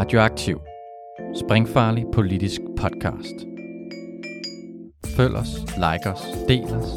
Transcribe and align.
Radioaktiv. 0.00 0.60
Springfarlig 1.34 2.04
politisk 2.12 2.60
podcast. 2.76 3.34
Følg 5.16 5.34
os, 5.34 5.48
like 5.76 6.10
os, 6.10 6.22
del 6.48 6.64
os, 6.64 6.88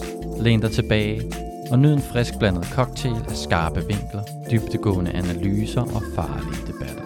læn 0.44 0.62
dig 0.62 0.72
tilbage 0.72 1.21
og 1.71 1.79
nyd 1.79 1.94
en 1.94 2.02
frisk 2.02 2.34
blandet 2.39 2.66
cocktail 2.66 3.16
af 3.16 3.35
skarpe 3.35 3.79
vinkler, 3.79 4.24
dybtegående 4.52 5.12
analyser 5.12 5.81
og 5.81 6.02
farlige 6.16 6.67
debatter. 6.67 7.03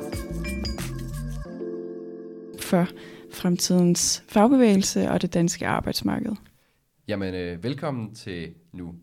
For 2.60 2.88
fremtidens 3.32 4.24
fagbevægelse 4.30 5.10
og 5.10 5.22
det 5.22 5.34
danske 5.34 5.68
arbejdsmarked. 5.68 6.36
Jamen, 7.08 7.34
øh, 7.34 7.64
velkommen 7.64 8.16
til 8.16 8.54
nu 8.74 8.96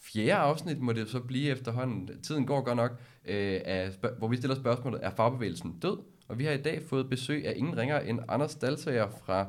fjerde 0.00 0.32
afsnit, 0.32 0.80
må 0.80 0.92
det 0.92 1.08
så 1.08 1.20
blive 1.20 1.50
efterhånden. 1.50 2.10
Tiden 2.22 2.46
går 2.46 2.60
godt 2.60 2.76
nok, 2.76 2.90
øh, 3.28 3.60
af, 3.64 3.90
hvor 4.18 4.28
vi 4.28 4.36
stiller 4.36 4.56
spørgsmålet, 4.56 5.00
er 5.02 5.10
fagbevægelsen 5.10 5.78
død? 5.82 6.13
Og 6.28 6.38
vi 6.38 6.44
har 6.44 6.52
i 6.52 6.62
dag 6.62 6.82
fået 6.82 7.10
besøg 7.10 7.46
af 7.46 7.52
ingen 7.56 7.76
ringer 7.76 8.00
end 8.00 8.20
Anders 8.28 8.54
Dalsager 8.54 9.08
fra, 9.24 9.46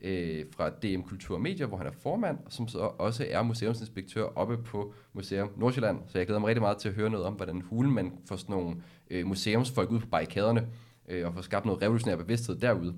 øh, 0.00 0.44
fra 0.50 0.70
DM 0.70 1.00
Kultur 1.00 1.34
og 1.34 1.40
Medier, 1.40 1.66
hvor 1.66 1.76
han 1.76 1.86
er 1.86 1.92
formand, 2.02 2.38
og 2.46 2.52
som 2.52 2.68
så 2.68 2.78
også 2.78 3.26
er 3.30 3.42
museumsinspektør 3.42 4.22
oppe 4.22 4.56
på 4.56 4.94
Museum 5.12 5.50
Nordsjælland. 5.56 5.98
Så 6.06 6.18
jeg 6.18 6.26
glæder 6.26 6.40
mig 6.40 6.48
rigtig 6.48 6.62
meget 6.62 6.78
til 6.78 6.88
at 6.88 6.94
høre 6.94 7.10
noget 7.10 7.26
om, 7.26 7.34
hvordan 7.34 7.60
hulen 7.60 7.94
man 7.94 8.12
får 8.28 8.36
sådan 8.36 8.52
nogle 8.54 8.76
øh, 9.10 9.26
museumsfolk 9.26 9.90
ud 9.90 10.00
på 10.00 10.06
barrikaderne, 10.06 10.66
øh, 11.08 11.26
og 11.26 11.34
får 11.34 11.40
skabt 11.40 11.66
noget 11.66 11.82
revolutionær 11.82 12.16
bevidsthed 12.16 12.56
derude. 12.56 12.94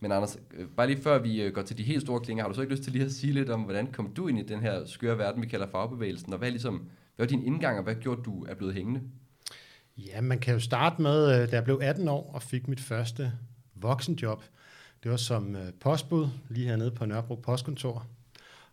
Men 0.00 0.12
Anders, 0.12 0.38
øh, 0.54 0.66
bare 0.76 0.86
lige 0.86 1.02
før 1.02 1.18
vi 1.18 1.42
øh, 1.42 1.52
går 1.52 1.62
til 1.62 1.78
de 1.78 1.82
helt 1.82 2.02
store 2.02 2.20
klinger, 2.20 2.44
har 2.44 2.48
du 2.48 2.54
så 2.54 2.60
ikke 2.60 2.72
lyst 2.72 2.82
til 2.82 2.92
lige 2.92 3.04
at 3.04 3.12
sige 3.12 3.32
lidt 3.32 3.50
om, 3.50 3.60
hvordan 3.60 3.92
kom 3.92 4.12
du 4.12 4.28
ind 4.28 4.38
i 4.38 4.42
den 4.42 4.60
her 4.60 4.84
skøre 4.84 5.18
verden, 5.18 5.42
vi 5.42 5.46
kalder 5.46 5.66
fagbevægelsen, 5.66 6.32
og 6.32 6.38
hvad, 6.38 6.48
er 6.48 6.52
ligesom, 6.52 6.74
hvad 7.16 7.26
var 7.26 7.26
din 7.26 7.42
indgang, 7.42 7.78
og 7.78 7.84
hvad 7.84 7.94
gjorde 7.94 8.22
du 8.22 8.44
er 8.44 8.54
blevet 8.54 8.74
hængende? 8.74 9.00
Ja, 10.06 10.20
man 10.20 10.38
kan 10.38 10.54
jo 10.54 10.60
starte 10.60 11.02
med, 11.02 11.42
øh, 11.42 11.50
da 11.50 11.56
jeg 11.56 11.64
blev 11.64 11.80
18 11.82 12.08
år 12.08 12.30
og 12.34 12.42
fik 12.42 12.68
mit 12.68 12.80
første 12.80 13.32
voksenjob. 13.74 14.42
Det 15.02 15.10
var 15.10 15.16
som 15.16 15.56
øh, 15.56 15.72
postbud 15.80 16.28
lige 16.48 16.68
hernede 16.68 16.90
på 16.90 17.06
Nørrebro 17.06 17.34
Postkontor. 17.34 18.06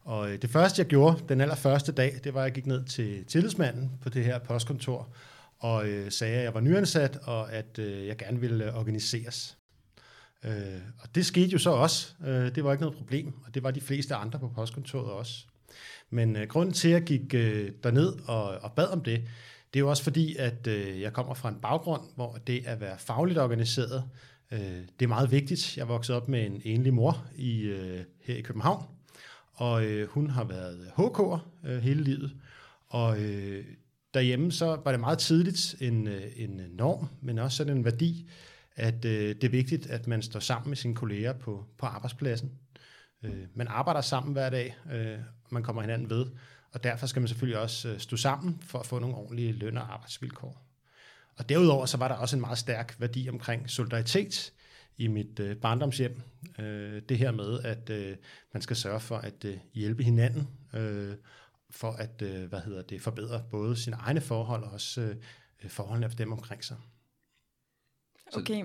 Og 0.02 0.32
øh, 0.32 0.42
det 0.42 0.50
første, 0.50 0.80
jeg 0.80 0.88
gjorde 0.88 1.24
den 1.30 1.42
allerførste 1.42 1.92
dag, 1.92 2.20
det 2.24 2.34
var, 2.34 2.40
at 2.40 2.46
jeg 2.46 2.54
gik 2.54 2.66
ned 2.66 2.86
til 2.86 3.26
tillidsmanden 3.26 3.92
på 4.02 4.10
det 4.10 4.26
her 4.26 4.40
postkontor 4.40 5.14
og 5.60 5.86
sagde, 6.10 6.38
at 6.38 6.44
jeg 6.44 6.54
var 6.54 6.60
nyansat, 6.60 7.20
og 7.24 7.54
at 7.54 7.80
jeg 7.80 8.18
gerne 8.18 8.40
ville 8.40 8.74
organiseres. 8.76 9.58
Øh, 10.44 10.82
og 11.00 11.16
det 11.16 11.26
skete 11.26 11.48
jo 11.48 11.58
så 11.58 11.70
også. 11.70 12.14
Øh, 12.26 12.56
det 12.56 12.64
var 12.64 12.72
ikke 12.72 12.82
noget 12.82 12.98
problem, 12.98 13.34
og 13.46 13.56
det 13.56 13.64
var 13.64 13.72
de 13.72 13.82
fleste 13.82 14.16
andre 14.16 14.40
på 14.40 14.48
postkontoret 14.48 15.12
også. 15.12 15.46
Men 16.10 16.36
øh, 16.36 16.48
grunden 16.48 16.74
til, 16.74 16.88
at 16.88 16.94
jeg 16.94 17.04
gik 17.04 17.34
øh, 17.34 17.72
derned 17.84 18.14
og, 18.28 18.44
og 18.44 18.72
bad 18.72 18.88
om 18.88 19.04
det, 19.04 19.24
det 19.74 19.80
er 19.80 19.84
jo 19.84 19.90
også 19.90 20.04
fordi, 20.04 20.36
at 20.36 20.68
øh, 20.68 21.02
jeg 21.02 21.14
kommer 21.14 21.34
fra 21.34 21.50
en 21.50 21.60
baggrund, 21.62 22.02
hvor 22.16 22.38
det 22.48 22.66
at 22.66 22.82
være 22.82 22.98
fagligt 22.98 23.40
organiseret, 23.40 24.04
øh, 24.52 24.60
det 25.00 25.02
er 25.02 25.08
meget 25.08 25.32
vigtigt. 25.32 25.78
Jeg 25.78 25.88
voksede 25.88 26.18
op 26.18 26.28
med 26.28 26.46
en 26.46 26.62
enlig 26.66 26.94
mor 26.94 27.26
i, 27.36 27.62
øh, 27.62 28.00
her 28.24 28.36
i 28.36 28.42
København, 28.42 28.86
og 29.54 29.86
øh, 29.86 30.08
hun 30.08 30.30
har 30.30 30.44
været 30.44 30.92
HK'er 30.98 31.68
øh, 31.70 31.78
hele 31.78 32.04
livet. 32.04 32.32
Og 32.88 33.22
øh, 33.22 33.66
derhjemme 34.14 34.52
så 34.52 34.82
var 34.84 34.92
det 34.92 35.00
meget 35.00 35.20
tidligt 35.20 35.76
en, 35.82 36.08
øh, 36.08 36.24
en 36.36 36.62
norm, 36.72 37.08
men 37.22 37.40
også 37.40 37.58
sådan 37.58 37.78
en 37.78 37.86
værdi, 37.86 38.30
at 38.76 39.06
øh, 39.06 39.36
det 39.36 39.44
er 39.44 39.50
vigtigt, 39.50 39.88
at 39.88 40.08
man 40.08 40.22
står 40.22 40.40
sammen 40.40 40.70
med 40.70 40.78
sine 40.78 40.96
kolleger 40.96 41.34
på, 41.34 41.66
på 41.78 41.86
arbejdspladsen. 41.86 42.52
Øh, 43.24 43.46
man 43.54 43.68
arbejder 43.68 44.02
sammen 44.02 44.34
hver 44.34 44.50
dag, 44.50 44.78
øh, 44.94 45.18
man 45.50 45.64
kommer 45.64 45.82
hinanden 45.82 46.10
ved, 46.10 46.26
og 46.74 46.84
derfor 46.84 47.08
skal 47.08 47.20
man 47.20 47.28
selvfølgelig 47.28 47.60
også 47.60 47.90
øh, 47.90 48.00
stå 48.00 48.18
sammen 48.18 48.60
for 48.62 48.80
at 48.80 48.86
få 48.86 49.00
nogle 49.00 49.16
ordentlige 49.16 49.52
løn- 49.52 49.78
og 49.78 49.94
arbejdsvilkår. 49.94 50.66
Og 51.38 51.50
derudover 51.50 51.86
så 51.86 51.98
var 51.98 52.08
der 52.08 52.16
også 52.16 52.36
en 52.36 52.42
meget 52.42 52.58
stærk 52.58 52.96
værdi 53.00 53.30
omkring 53.30 53.70
solidaritet 53.70 54.54
i 54.98 55.08
mit 55.08 55.40
øh, 55.40 55.56
barndomshjem. 55.56 56.22
Øh, 56.60 57.02
det 57.10 57.18
her 57.18 57.32
med, 57.32 57.60
at 57.60 57.90
øh, 57.90 58.18
man 58.54 58.62
skal 58.62 58.76
sørge 58.76 59.00
for 59.00 59.18
at 59.18 59.46
øh, 59.46 59.58
hjælpe 59.74 60.04
hinanden, 60.04 60.48
øh, 60.74 61.16
for 61.70 61.92
at 61.92 62.22
øh, 62.22 62.50
hvad 62.50 62.62
hedder 62.62 62.82
det, 62.82 63.02
forbedre 63.02 63.44
både 63.52 63.76
sine 63.76 63.96
egne 63.96 64.22
forhold 64.22 64.64
og 64.64 64.72
også 64.72 65.16
øh, 65.64 65.70
forholdene 65.70 66.10
for 66.10 66.18
dem 66.18 66.32
omkring 66.32 66.64
sig. 66.64 66.78
Okay, 68.34 68.64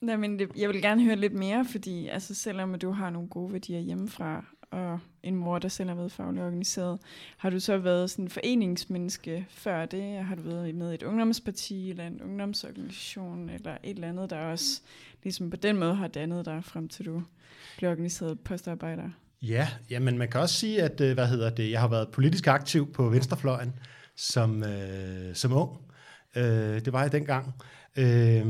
Nej, 0.00 0.16
men 0.16 0.38
det, 0.38 0.50
jeg 0.56 0.68
vil 0.68 0.82
gerne 0.82 1.04
høre 1.04 1.16
lidt 1.16 1.32
mere, 1.32 1.64
fordi 1.64 2.06
altså, 2.06 2.34
selvom 2.34 2.78
du 2.78 2.90
har 2.90 3.10
nogle 3.10 3.28
gode 3.28 3.52
værdier 3.52 3.80
hjemmefra, 3.80 4.44
og 4.70 4.98
en 5.22 5.36
mor, 5.36 5.58
der 5.58 5.68
selv 5.68 5.88
har 5.88 5.96
været 5.96 6.12
fagligt 6.12 6.44
organiseret, 6.44 6.98
har 7.36 7.50
du 7.50 7.60
så 7.60 7.78
været 7.78 8.10
sådan 8.10 8.24
en 8.24 8.30
foreningsmenneske 8.30 9.46
før 9.50 9.86
det? 9.86 10.24
Har 10.24 10.34
du 10.34 10.42
været 10.42 10.74
med 10.74 10.90
i 10.92 10.94
et 10.94 11.02
ungdomsparti, 11.02 11.90
eller 11.90 12.06
en 12.06 12.22
ungdomsorganisation, 12.22 13.50
eller 13.50 13.76
et 13.82 13.94
eller 13.94 14.08
andet, 14.08 14.30
der 14.30 14.38
også 14.38 14.80
ligesom 15.22 15.50
på 15.50 15.56
den 15.56 15.76
måde 15.76 15.94
har 15.94 16.08
dannet 16.08 16.44
dig, 16.44 16.64
frem 16.64 16.88
til 16.88 17.06
du 17.06 17.22
blev 17.78 17.90
organiseret 17.90 18.40
postarbejder? 18.40 19.10
Ja, 19.42 19.68
jamen 19.90 20.18
man 20.18 20.28
kan 20.28 20.40
også 20.40 20.54
sige, 20.54 20.82
at 20.82 21.00
øh, 21.00 21.14
hvad 21.14 21.26
hedder 21.26 21.50
det, 21.50 21.70
jeg 21.70 21.80
har 21.80 21.88
været 21.88 22.08
politisk 22.08 22.46
aktiv 22.46 22.92
på 22.92 23.08
Venstrefløjen 23.08 23.72
som, 24.16 24.64
øh, 24.64 25.34
som 25.34 25.52
ung. 25.52 25.70
Øh, 26.36 26.44
det 26.84 26.92
var 26.92 27.02
jeg 27.02 27.12
dengang. 27.12 27.54
Øh, 27.96 28.46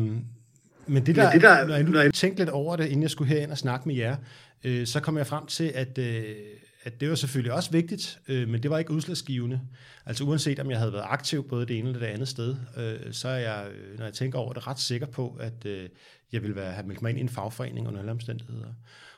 men 0.87 1.07
det 1.07 1.17
der, 1.17 1.25
Men 1.25 1.33
det 1.33 1.43
der 1.43 1.67
når 1.67 1.75
jeg 1.75 1.85
nu 1.85 1.99
jeg 1.99 2.15
tænkte 2.15 2.41
lidt 2.41 2.51
over 2.51 2.77
det, 2.77 2.87
inden 2.87 3.03
jeg 3.03 3.11
skulle 3.11 3.35
herind 3.35 3.51
og 3.51 3.59
snakke 3.59 3.89
med 3.89 3.97
jer, 3.97 4.17
øh, 4.65 4.87
så 4.87 5.01
kom 5.01 5.19
jeg 5.19 5.27
frem 5.27 5.47
til, 5.47 5.65
at, 5.65 5.99
øh, 5.99 6.37
at 6.83 7.01
det 7.01 7.09
var 7.09 7.15
selvfølgelig 7.15 7.53
også 7.53 7.71
vigtigt, 7.71 8.19
øh, 8.29 8.49
men 8.49 8.63
det 8.63 8.71
var 8.71 8.79
ikke 8.79 8.91
udslagsgivende. 8.91 9.61
Altså 10.07 10.25
uanset 10.25 10.59
om 10.59 10.71
jeg 10.71 10.79
havde 10.79 10.93
været 10.93 11.05
aktiv 11.07 11.49
både 11.49 11.67
det 11.67 11.79
ene 11.79 11.89
eller 11.89 12.01
det 12.01 12.07
andet 12.07 12.29
sted, 12.29 12.57
øh, 12.77 13.13
så 13.13 13.29
er 13.29 13.39
jeg, 13.39 13.67
øh, 13.71 13.99
når 13.99 14.05
jeg 14.05 14.15
tænker 14.15 14.39
over 14.39 14.53
det, 14.53 14.67
ret 14.67 14.81
sikker 14.81 15.07
på, 15.07 15.37
at 15.41 15.67
øh, 15.67 15.89
jeg 16.33 16.43
vil 16.43 16.57
være, 16.57 16.73
have 16.73 16.87
meldt 16.87 17.03
mig 17.03 17.11
ind 17.11 17.19
i 17.19 17.23
en 17.23 17.29
fagforening 17.29 17.89
under 17.89 18.01
alle 18.01 18.11
omstændigheder. 18.11 18.73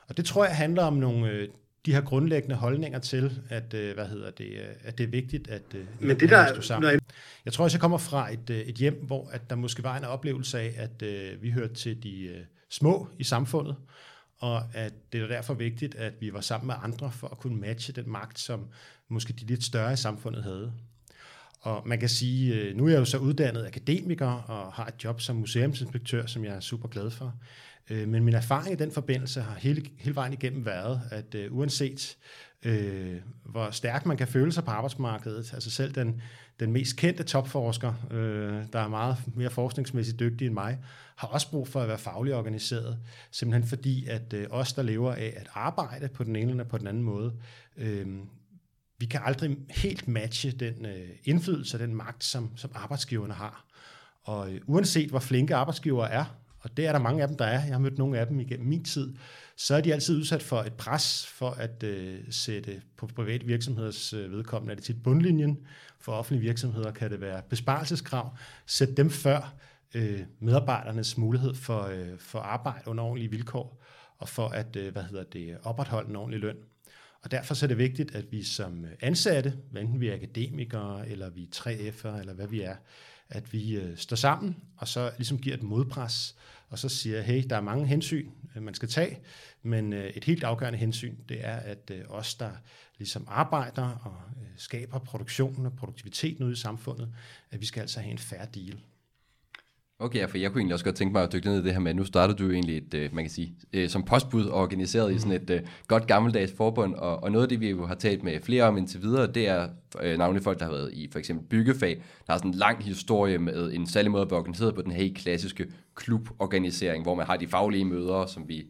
Og 0.07 0.17
det 0.17 0.25
tror 0.25 0.45
jeg 0.45 0.55
handler 0.55 0.83
om 0.83 0.93
nogle, 0.93 1.29
øh, 1.29 1.47
de 1.85 1.93
her 1.93 2.01
grundlæggende 2.01 2.55
holdninger 2.55 2.99
til, 2.99 3.41
at, 3.49 3.73
øh, 3.73 3.93
hvad 3.93 4.05
hedder 4.05 4.31
det, 4.31 4.45
øh, 4.45 4.67
at 4.83 4.97
det 4.97 5.03
er 5.03 5.07
vigtigt, 5.07 5.47
at 5.47 5.61
øh, 5.75 5.85
Men 5.99 6.19
det 6.19 6.29
der, 6.29 6.61
sammen. 6.61 6.99
Jeg 7.45 7.53
tror 7.53 7.63
også, 7.63 7.75
jeg 7.75 7.81
kommer 7.81 7.97
fra 7.97 8.33
et, 8.33 8.49
et 8.49 8.75
hjem, 8.75 9.03
hvor 9.05 9.29
at 9.31 9.49
der 9.49 9.55
måske 9.55 9.83
var 9.83 9.97
en 9.97 10.03
oplevelse 10.03 10.59
af, 10.59 10.73
at 10.77 11.01
øh, 11.01 11.41
vi 11.41 11.51
hørte 11.51 11.73
til 11.73 12.03
de 12.03 12.23
øh, 12.23 12.41
små 12.69 13.07
i 13.19 13.23
samfundet, 13.23 13.75
og 14.41 14.63
at 14.73 14.93
det 15.13 15.21
er 15.21 15.27
derfor 15.27 15.53
vigtigt, 15.53 15.95
at 15.95 16.13
vi 16.19 16.33
var 16.33 16.41
sammen 16.41 16.67
med 16.67 16.75
andre 16.83 17.11
for 17.11 17.27
at 17.27 17.37
kunne 17.37 17.55
matche 17.55 17.93
den 17.93 18.09
magt, 18.09 18.39
som 18.39 18.67
måske 19.09 19.33
de 19.33 19.45
lidt 19.45 19.63
større 19.63 19.93
i 19.93 19.95
samfundet 19.95 20.43
havde. 20.43 20.73
Og 21.61 21.83
man 21.85 21.99
kan 21.99 22.09
sige, 22.09 22.55
øh, 22.55 22.77
nu 22.77 22.85
er 22.85 22.89
jeg 22.89 22.99
jo 22.99 23.05
så 23.05 23.17
uddannet 23.17 23.65
akademiker 23.65 24.27
og 24.27 24.73
har 24.73 24.85
et 24.85 25.03
job 25.03 25.21
som 25.21 25.35
museumsinspektør, 25.35 26.25
som 26.25 26.45
jeg 26.45 26.55
er 26.55 26.59
super 26.59 26.87
glad 26.87 27.11
for. 27.11 27.35
Øh, 27.89 28.07
men 28.07 28.23
min 28.23 28.33
erfaring 28.33 28.73
i 28.73 28.75
den 28.75 28.91
forbindelse 28.91 29.41
har 29.41 29.55
hele, 29.55 29.85
hele 29.97 30.15
vejen 30.15 30.33
igennem 30.33 30.65
været, 30.65 31.01
at 31.11 31.35
øh, 31.35 31.53
uanset 31.57 32.17
øh, 32.63 33.15
hvor 33.45 33.71
stærk 33.71 34.05
man 34.05 34.17
kan 34.17 34.27
føle 34.27 34.51
sig 34.51 34.63
på 34.63 34.71
arbejdsmarkedet, 34.71 35.53
altså 35.53 35.71
selv 35.71 35.95
den, 35.95 36.21
den 36.59 36.71
mest 36.71 36.97
kendte 36.97 37.23
topforsker, 37.23 37.93
øh, 38.11 38.63
der 38.73 38.79
er 38.79 38.87
meget 38.87 39.17
mere 39.35 39.49
forskningsmæssigt 39.49 40.19
dygtig 40.19 40.45
end 40.45 40.53
mig, 40.53 40.77
har 41.21 41.27
også 41.27 41.49
brug 41.49 41.67
for 41.67 41.81
at 41.81 41.87
være 41.87 41.97
fagligt 41.97 42.35
organiseret, 42.35 42.99
simpelthen 43.31 43.69
fordi, 43.69 44.05
at 44.07 44.33
øh, 44.33 44.47
os, 44.49 44.73
der 44.73 44.81
lever 44.81 45.13
af 45.13 45.33
at 45.37 45.47
arbejde 45.53 46.07
på 46.07 46.23
den 46.23 46.35
ene 46.35 46.51
eller 46.51 46.63
på 46.63 46.77
den 46.77 46.87
anden 46.87 47.03
måde, 47.03 47.33
øh, 47.77 48.07
vi 48.97 49.05
kan 49.05 49.21
aldrig 49.23 49.57
helt 49.69 50.07
matche 50.07 50.51
den 50.51 50.85
øh, 50.85 51.09
indflydelse 51.23 51.77
og 51.77 51.79
den 51.79 51.95
magt, 51.95 52.23
som, 52.23 52.57
som 52.57 52.71
arbejdsgiverne 52.73 53.33
har. 53.33 53.65
Og 54.23 54.53
øh, 54.53 54.61
uanset 54.65 55.09
hvor 55.09 55.19
flinke 55.19 55.55
arbejdsgivere 55.55 56.11
er, 56.11 56.25
og 56.59 56.77
det 56.77 56.87
er 56.87 56.91
der 56.91 56.99
mange 56.99 57.21
af 57.21 57.27
dem, 57.27 57.37
der 57.37 57.45
er. 57.45 57.63
Jeg 57.65 57.73
har 57.73 57.79
mødt 57.79 57.97
nogle 57.97 58.19
af 58.19 58.27
dem 58.27 58.39
igennem 58.39 58.67
min 58.67 58.83
tid. 58.83 59.15
Så 59.57 59.75
er 59.75 59.81
de 59.81 59.93
altid 59.93 60.17
udsat 60.17 60.43
for 60.43 60.61
et 60.61 60.73
pres 60.73 61.27
for 61.27 61.49
at 61.49 61.83
øh, 61.83 62.19
sætte 62.29 62.81
på 62.97 63.07
private 63.07 63.45
virksomheders 63.45 64.13
øh, 64.13 64.31
vedkommende. 64.31 64.71
Er 64.71 64.75
det 64.75 64.83
tit 64.83 65.03
bundlinjen? 65.03 65.57
For 65.99 66.11
offentlige 66.11 66.41
virksomheder 66.41 66.91
kan 66.91 67.11
det 67.11 67.21
være 67.21 67.41
besparelseskrav. 67.49 68.37
Sæt 68.65 68.97
dem 68.97 69.09
før 69.09 69.55
øh, 69.93 70.19
medarbejdernes 70.39 71.17
mulighed 71.17 71.55
for, 71.55 71.81
øh, 71.81 72.19
for 72.19 72.39
arbejde 72.39 72.87
under 72.87 73.03
ordentlige 73.03 73.31
vilkår, 73.31 73.83
og 74.17 74.29
for 74.29 74.47
at 74.47 74.75
øh, 74.75 74.91
hvad 74.91 75.03
hedder 75.03 75.23
det, 75.23 75.57
opretholde 75.63 76.09
en 76.09 76.15
ordentlig 76.15 76.39
løn. 76.39 76.57
Og 77.23 77.31
derfor 77.31 77.53
så 77.53 77.65
er 77.65 77.67
det 77.67 77.77
vigtigt, 77.77 78.15
at 78.15 78.31
vi 78.31 78.43
som 78.43 78.85
ansatte, 78.99 79.53
enten 79.77 79.99
vi 79.99 80.09
er 80.09 80.13
akademikere, 80.13 81.09
eller 81.09 81.29
vi 81.29 81.43
er 81.43 81.55
3F'ere, 81.55 82.19
eller 82.19 82.33
hvad 82.33 82.47
vi 82.47 82.61
er, 82.61 82.75
at 83.29 83.53
vi 83.53 83.77
øh, 83.77 83.97
står 83.97 84.15
sammen, 84.15 84.55
og 84.77 84.87
så 84.87 85.11
ligesom 85.17 85.39
giver 85.39 85.55
et 85.55 85.63
modpres, 85.63 86.35
og 86.69 86.79
så 86.79 86.89
siger, 86.89 87.21
hey, 87.21 87.43
der 87.49 87.55
er 87.55 87.61
mange 87.61 87.87
hensyn, 87.87 88.29
øh, 88.55 88.63
man 88.63 88.73
skal 88.73 88.89
tage, 88.89 89.19
men 89.63 89.93
øh, 89.93 90.09
et 90.09 90.23
helt 90.23 90.43
afgørende 90.43 90.79
hensyn, 90.79 91.15
det 91.29 91.45
er, 91.45 91.55
at 91.55 91.91
øh, 91.93 92.01
os, 92.09 92.35
der 92.35 92.51
ligesom 92.97 93.25
arbejder 93.27 93.89
og 94.03 94.41
øh, 94.41 94.47
skaber 94.57 94.99
produktionen 94.99 95.65
og 95.65 95.73
produktiviteten 95.73 96.43
ude 96.43 96.53
i 96.53 96.55
samfundet, 96.55 97.13
at 97.51 97.61
vi 97.61 97.65
skal 97.65 97.81
altså 97.81 97.99
have 97.99 98.11
en 98.11 98.17
færre 98.17 98.47
deal. 98.55 98.79
Okay, 100.01 100.19
ja, 100.19 100.25
for 100.25 100.37
jeg 100.37 100.51
kunne 100.51 100.59
egentlig 100.59 100.73
også 100.73 100.85
godt 100.85 100.95
tænke 100.95 101.13
mig 101.13 101.23
at 101.23 101.33
dykke 101.33 101.47
ned 101.47 101.59
i 101.59 101.63
det 101.63 101.73
her 101.73 101.79
med, 101.79 101.93
nu 101.93 102.05
startede 102.05 102.37
du 102.37 102.45
jo 102.45 102.51
egentlig 102.51 102.77
et, 102.77 102.93
øh, 102.93 103.15
man 103.15 103.23
kan 103.23 103.31
sige, 103.31 103.53
øh, 103.73 103.89
som 103.89 104.03
postbud 104.03 104.49
organiseret 104.49 105.09
mm. 105.09 105.15
i 105.15 105.19
sådan 105.19 105.41
et 105.41 105.49
uh, 105.49 105.67
godt 105.87 106.07
gammeldags 106.07 106.53
forbund, 106.57 106.95
og, 106.95 107.23
og 107.23 107.31
noget 107.31 107.45
af 107.45 107.49
det, 107.49 107.59
vi 107.59 107.69
jo 107.69 107.85
har 107.85 107.95
talt 107.95 108.23
med 108.23 108.39
flere 108.39 108.63
om 108.63 108.77
indtil 108.77 109.01
videre, 109.01 109.27
det 109.27 109.47
er 109.47 109.67
uh, 110.03 110.17
navnlig 110.17 110.43
folk, 110.43 110.59
der 110.59 110.65
har 110.65 110.71
været 110.71 110.93
i 110.93 111.09
for 111.11 111.19
eksempel 111.19 111.45
byggefag, 111.47 111.95
der 112.27 112.33
har 112.33 112.37
sådan 112.37 112.51
en 112.51 112.57
lang 112.57 112.83
historie 112.83 113.37
med 113.37 113.71
en 113.73 113.87
særlig 113.87 114.11
måde 114.11 114.21
at 114.21 114.31
være 114.31 114.39
organiseret 114.39 114.75
på 114.75 114.81
den 114.81 114.91
helt 114.91 115.17
klassiske 115.17 115.67
kluborganisering, 115.95 117.03
hvor 117.03 117.15
man 117.15 117.25
har 117.25 117.37
de 117.37 117.47
faglige 117.47 117.85
møder, 117.85 118.25
som 118.25 118.47
vi, 118.47 118.65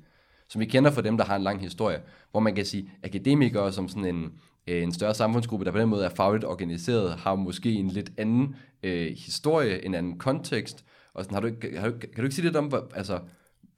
som 0.49 0.61
vi 0.61 0.65
kender 0.65 0.91
fra 0.91 1.01
dem, 1.01 1.17
der 1.17 1.25
har 1.25 1.35
en 1.35 1.43
lang 1.43 1.61
historie, 1.61 1.99
hvor 2.31 2.39
man 2.39 2.55
kan 2.55 2.65
sige, 2.65 2.91
akademikere 3.03 3.71
som 3.71 3.87
sådan 3.87 4.05
en, 4.05 4.31
en 4.67 4.91
større 4.91 5.13
samfundsgruppe, 5.13 5.65
der 5.65 5.71
på 5.71 5.79
den 5.79 5.89
måde 5.89 6.05
er 6.05 6.09
fagligt 6.09 6.45
organiseret, 6.45 7.13
har 7.13 7.35
måske 7.35 7.71
en 7.71 7.87
lidt 7.87 8.11
anden 8.17 8.55
øh, 8.83 9.11
historie, 9.17 9.85
en 9.85 9.95
anden 9.95 10.17
kontekst, 10.17 10.85
og 11.13 11.23
sådan, 11.23 11.35
har 11.35 11.41
du, 11.41 11.49
har 11.77 11.89
du, 11.89 11.97
kan 11.97 12.09
du 12.17 12.21
ikke 12.21 12.35
sige 12.35 12.45
lidt 12.45 12.55
om, 12.55 12.73
altså, 12.95 13.19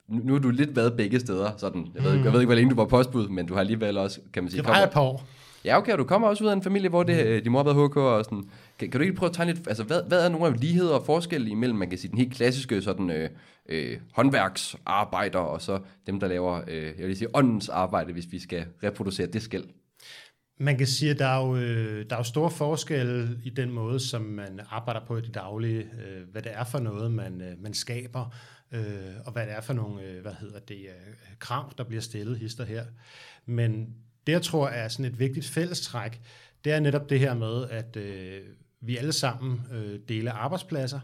nu, 0.08 0.34
har 0.34 0.40
du 0.40 0.50
lidt 0.50 0.76
været 0.76 0.98
begge 0.98 1.20
steder, 1.20 1.52
sådan, 1.58 1.88
jeg 1.96 2.04
ved, 2.04 2.18
mm. 2.18 2.24
jeg 2.24 2.34
ved 2.34 2.40
ikke, 2.40 2.48
hvor 2.48 2.56
længe 2.56 2.70
du 2.70 2.76
var 2.76 2.86
postbud, 2.86 3.28
men 3.28 3.46
du 3.46 3.54
har 3.54 3.62
alligevel 3.62 3.98
også, 3.98 4.20
kan 4.34 4.44
man 4.44 4.50
sige... 4.50 4.62
Det 4.62 4.70
var 4.70 4.84
et 4.84 4.92
par 4.92 5.02
år. 5.02 5.28
Ja, 5.66 5.78
okay, 5.78 5.92
og 5.92 5.98
du 5.98 6.04
kommer 6.04 6.28
også 6.28 6.44
ud 6.44 6.50
af 6.50 6.54
en 6.54 6.64
familie, 6.64 6.90
hvor 6.90 7.04
det, 7.04 7.36
mm. 7.36 7.44
din 7.44 7.52
mor 7.52 7.64
har 7.64 7.74
været 7.74 7.90
HK 7.90 7.98
og 7.98 8.26
sådan. 8.26 8.44
Kan, 8.80 8.92
kan 8.92 9.00
du 9.00 9.04
ikke 9.04 9.16
prøve 9.16 9.30
at 9.30 9.36
tegne 9.36 9.54
lidt, 9.54 9.68
altså 9.68 9.84
hvad, 9.84 10.02
hvad 10.08 10.26
er 10.26 10.30
nogle 10.30 10.48
af 10.48 10.60
ligheder 10.60 10.94
og 10.94 11.06
forskelle 11.06 11.50
imellem, 11.50 11.78
man 11.78 11.90
kan 11.90 11.98
sige, 11.98 12.12
den 12.12 12.18
helt 12.18 12.34
klassiske 12.34 12.82
sådan 12.82 13.10
øh, 13.10 13.30
øh, 13.70 13.98
håndværksarbejder, 14.12 15.40
og 15.40 15.62
så 15.62 15.80
dem, 16.08 16.20
der 16.20 16.28
laver, 16.28 16.62
øh, 16.68 16.92
jeg 17.00 17.08
vil 17.08 17.18
sige, 17.18 17.36
åndens 17.36 17.70
arbejde, 17.70 18.14
hvis 18.14 18.26
vi 18.32 18.40
skal 18.40 18.66
reproducere 18.84 19.28
det 19.28 19.42
skæld? 19.42 19.64
Man 20.58 20.78
kan 20.78 20.88
sige, 20.88 21.12
at 21.12 21.20
der 21.20 21.26
er, 21.26 21.48
jo, 21.48 21.56
øh, 21.56 22.10
der 22.10 22.16
er 22.16 22.20
jo 22.20 22.24
store 22.24 22.52
forskelle 22.52 23.40
i 23.44 23.50
den 23.50 23.72
måde, 23.72 24.00
som 24.00 24.22
man 24.22 24.60
arbejder 24.70 25.06
på 25.06 25.18
i 25.18 25.22
det 25.22 25.34
daglige, 25.34 25.80
øh, 25.80 26.30
hvad 26.32 26.42
det 26.42 26.52
er 26.54 26.64
for 26.64 26.80
noget, 26.80 27.12
man, 27.12 27.42
øh, 27.42 27.62
man 27.64 27.74
skaber, 27.74 28.36
og 29.26 29.32
hvad 29.32 29.46
det 29.46 29.54
er 29.54 29.62
for 29.62 29.74
nogle 29.74 30.20
hvad 30.22 30.34
hedder 30.34 30.60
det, 30.60 30.88
krav, 31.40 31.74
der 31.78 31.84
bliver 31.84 32.02
stillet 32.02 32.38
hister 32.38 32.66
her. 32.66 32.86
Men 33.46 33.96
det, 34.28 34.34
jeg 34.34 34.42
tror 34.42 34.68
er 34.68 34.88
sådan 34.88 35.06
et 35.06 35.20
vigtigt 35.20 35.46
fællestræk, 35.46 36.22
det 36.64 36.72
er 36.72 36.80
netop 36.80 37.10
det 37.10 37.20
her 37.20 37.34
med, 37.34 37.70
at 37.70 37.98
vi 38.82 38.98
alle 38.98 39.12
sammen 39.12 39.62
deler 40.10 40.32
arbejdspladser, 40.32 41.00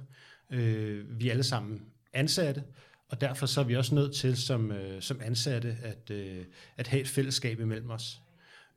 vi 1.09 1.27
er 1.27 1.31
alle 1.31 1.43
sammen 1.43 1.81
ansatte, 2.13 2.63
og 3.09 3.21
derfor 3.21 3.45
så 3.45 3.59
er 3.59 3.65
vi 3.65 3.75
også 3.75 3.95
nødt 3.95 4.15
til 4.15 4.37
som, 4.37 4.71
som 4.99 5.21
ansatte 5.23 5.77
at, 5.83 6.11
at 6.77 6.87
have 6.87 7.01
et 7.01 7.07
fællesskab 7.07 7.59
imellem 7.59 7.89
os. 7.89 8.21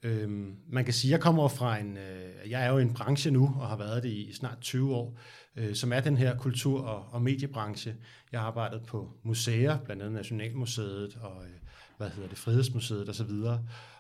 Øhm, 0.03 0.57
man 0.69 0.85
kan 0.85 0.95
sige, 0.95 1.11
at 1.11 1.13
jeg 1.13 1.21
kommer 1.21 1.49
fra 1.49 1.79
en, 1.79 1.97
øh, 1.97 2.51
jeg 2.51 2.65
er 2.65 2.71
jo 2.71 2.79
i 2.79 2.83
en 2.83 2.95
branche 2.95 3.31
nu, 3.31 3.57
og 3.61 3.69
har 3.69 3.77
været 3.77 4.03
det 4.03 4.09
i 4.09 4.33
snart 4.33 4.59
20 4.61 4.95
år, 4.95 5.19
øh, 5.57 5.75
som 5.75 5.93
er 5.93 6.01
den 6.01 6.17
her 6.17 6.37
kultur- 6.37 6.83
og, 6.83 7.05
og 7.11 7.23
mediebranche. 7.23 7.95
Jeg 8.33 8.41
har 8.41 8.47
arbejdet 8.47 8.83
på 8.87 9.09
museer, 9.23 9.79
blandt 9.79 10.03
andet 10.03 10.15
Nationalmuseet 10.15 11.19
og, 11.23 11.45
øh, 11.45 11.51
hvad 11.97 12.11
hedder 12.11 12.29
det, 12.29 12.39
Frihedsmuseet 12.39 13.09
osv., 13.09 13.31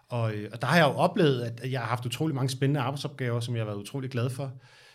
og, 0.08 0.34
øh, 0.34 0.50
og 0.52 0.60
der 0.60 0.66
har 0.66 0.76
jeg 0.76 0.84
jo 0.84 0.93
oplevet, 0.93 1.40
at 1.43 1.72
jeg 1.72 1.81
har 1.81 1.87
haft 1.88 2.06
utrolig 2.06 2.34
mange 2.34 2.49
spændende 2.49 2.81
arbejdsopgaver, 2.81 3.40
som 3.40 3.54
jeg 3.54 3.60
har 3.60 3.66
været 3.66 3.78
utrolig 3.78 4.10
glad 4.10 4.31
for. 4.31 4.52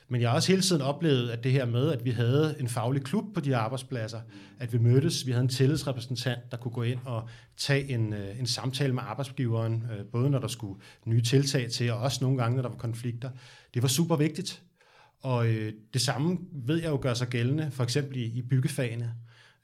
Men 0.10 0.22
jeg 0.22 0.30
har 0.30 0.36
også 0.36 0.52
hele 0.52 0.62
tiden 0.62 0.82
oplevet, 0.82 1.30
at 1.30 1.44
det 1.44 1.52
her 1.52 1.66
med, 1.66 1.92
at 1.92 2.06
vi 2.06 2.12
havde 2.12 2.56
en 2.60 2.68
faglig 2.68 3.04
klub 3.04 3.34
på 3.34 3.40
de 3.40 3.56
arbejdspladser, 3.56 4.22
at 4.60 4.74
vi 4.74 4.78
mødtes, 4.78 5.26
vi 5.26 5.32
havde 5.32 5.44
en 5.44 5.50
tillidsrepræsentant, 5.50 6.52
der 6.52 6.58
kunne 6.58 6.72
gå 6.72 6.84
ind 6.84 7.00
og 7.06 7.30
tage 7.58 7.90
en, 7.90 8.14
øh, 8.14 8.40
en 8.40 8.48
samtale 8.48 8.94
med 8.94 9.04
arbejdsgiveren, 9.06 9.84
øh, 9.92 10.06
både 10.06 10.30
når 10.30 10.40
der 10.40 10.48
skulle 10.48 10.82
nye 11.06 11.22
tiltag 11.22 11.72
til, 11.72 11.92
og 11.92 12.00
også 12.00 12.18
nogle 12.22 12.38
gange, 12.38 12.56
når 12.56 12.62
der 12.62 12.70
var 12.70 12.78
konflikter. 12.78 13.30
Det 13.74 13.82
var 13.82 13.88
super 13.88 14.16
vigtigt. 14.16 14.64
Og 15.22 15.48
øh, 15.48 15.74
det 15.94 16.02
samme 16.02 16.38
ved 16.52 16.82
jeg 16.82 16.90
jo 16.90 17.00
gør 17.02 17.14
sig 17.14 17.28
gældende, 17.28 17.72
for 17.72 17.84
eksempel 17.84 18.18
i, 18.18 18.24
i 18.24 18.42
byggefagene. 18.42 19.14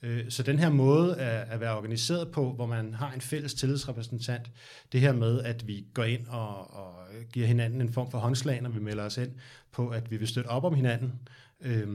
Øh, 0.03 0.29
så 0.29 0.43
den 0.43 0.59
her 0.59 0.69
måde 0.69 1.15
at, 1.15 1.59
være 1.59 1.77
organiseret 1.77 2.31
på, 2.31 2.51
hvor 2.51 2.65
man 2.65 2.93
har 2.93 3.11
en 3.11 3.21
fælles 3.21 3.53
tillidsrepræsentant, 3.53 4.51
det 4.91 5.01
her 5.01 5.13
med, 5.13 5.41
at 5.41 5.67
vi 5.67 5.85
går 5.93 6.03
ind 6.03 6.27
og, 6.27 6.73
og 6.73 6.93
giver 7.33 7.47
hinanden 7.47 7.81
en 7.81 7.93
form 7.93 8.11
for 8.11 8.17
håndslag, 8.17 8.61
når 8.61 8.69
vi 8.69 8.79
melder 8.79 9.03
os 9.03 9.17
ind 9.17 9.31
på, 9.71 9.89
at 9.89 10.11
vi 10.11 10.17
vil 10.17 10.27
støtte 10.27 10.47
op 10.47 10.63
om 10.63 10.73
hinanden, 10.73 11.13
øh, 11.61 11.87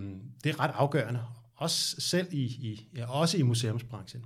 det 0.45 0.51
er 0.51 0.61
ret 0.61 0.71
afgørende. 0.75 1.21
Også 1.57 2.01
selv 2.01 2.27
i, 2.31 2.43
i, 2.43 2.89
ja, 2.97 3.11
også 3.11 3.39
i 3.39 3.43
museumsbranchen. 3.43 4.25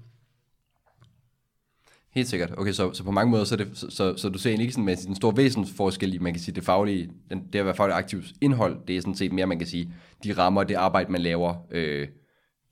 Helt 2.11 2.29
sikkert. 2.29 2.55
Okay, 2.59 2.73
så, 2.73 2.93
så 2.93 3.05
på 3.05 3.11
mange 3.11 3.31
måder, 3.31 3.45
så, 3.45 3.57
det, 3.57 3.71
så, 3.75 3.91
så, 3.91 4.17
så 4.17 4.29
du 4.29 4.39
ser 4.39 4.51
egentlig 4.51 4.65
ikke 4.65 4.73
sådan 4.73 4.85
med 4.85 5.07
en 5.09 5.17
stor 5.17 5.31
væsensforskel 5.31 6.15
i, 6.15 6.19
man 6.19 6.33
kan 6.33 6.43
sige, 6.43 6.55
det 6.55 6.65
faglige, 6.65 7.11
den, 7.31 7.47
det 7.53 7.59
at 7.59 7.65
være 7.65 7.75
fagligt 7.75 7.97
aktivt 7.97 8.27
indhold, 8.41 8.87
det 8.87 8.97
er 8.97 9.01
sådan 9.01 9.15
set 9.15 9.33
mere, 9.33 9.47
man 9.47 9.59
kan 9.59 9.69
sige, 9.69 9.93
de 10.25 10.33
rammer, 10.33 10.65
det 10.65 10.75
arbejde, 10.75 11.13
man 11.13 11.21
laver, 11.21 11.55
øh, 11.71 12.09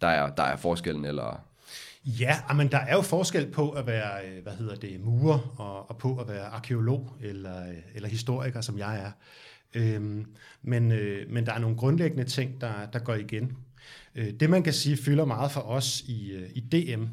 der 0.00 0.08
er, 0.08 0.34
der 0.34 0.42
er 0.42 0.56
forskellen, 0.56 1.04
eller... 1.04 1.44
Ja, 2.04 2.36
men 2.54 2.68
der 2.68 2.78
er 2.78 2.94
jo 2.94 3.02
forskel 3.02 3.50
på 3.50 3.70
at 3.70 3.86
være, 3.86 4.26
øh, 4.26 4.42
hvad 4.42 4.52
hedder 4.52 4.74
det, 4.74 5.00
murer, 5.00 5.54
og, 5.58 5.90
og 5.90 5.98
på 5.98 6.16
at 6.16 6.28
være 6.28 6.44
arkeolog 6.44 7.12
eller, 7.20 7.68
øh, 7.68 7.76
eller 7.94 8.08
historiker, 8.08 8.60
som 8.60 8.78
jeg 8.78 8.98
er. 8.98 9.10
Øhm, 9.74 10.26
men, 10.62 10.92
øh, 10.92 11.30
men 11.30 11.46
der 11.46 11.52
er 11.52 11.58
nogle 11.58 11.76
grundlæggende 11.76 12.24
ting, 12.24 12.60
der, 12.60 12.86
der 12.92 12.98
går 12.98 13.14
igen. 13.14 13.56
Øh, 14.14 14.30
det 14.40 14.50
man 14.50 14.62
kan 14.62 14.72
sige 14.72 14.96
fylder 14.96 15.24
meget 15.24 15.52
for 15.52 15.60
os 15.60 16.00
i, 16.00 16.32
øh, 16.32 16.50
i 16.54 16.60
DM, 16.60 17.04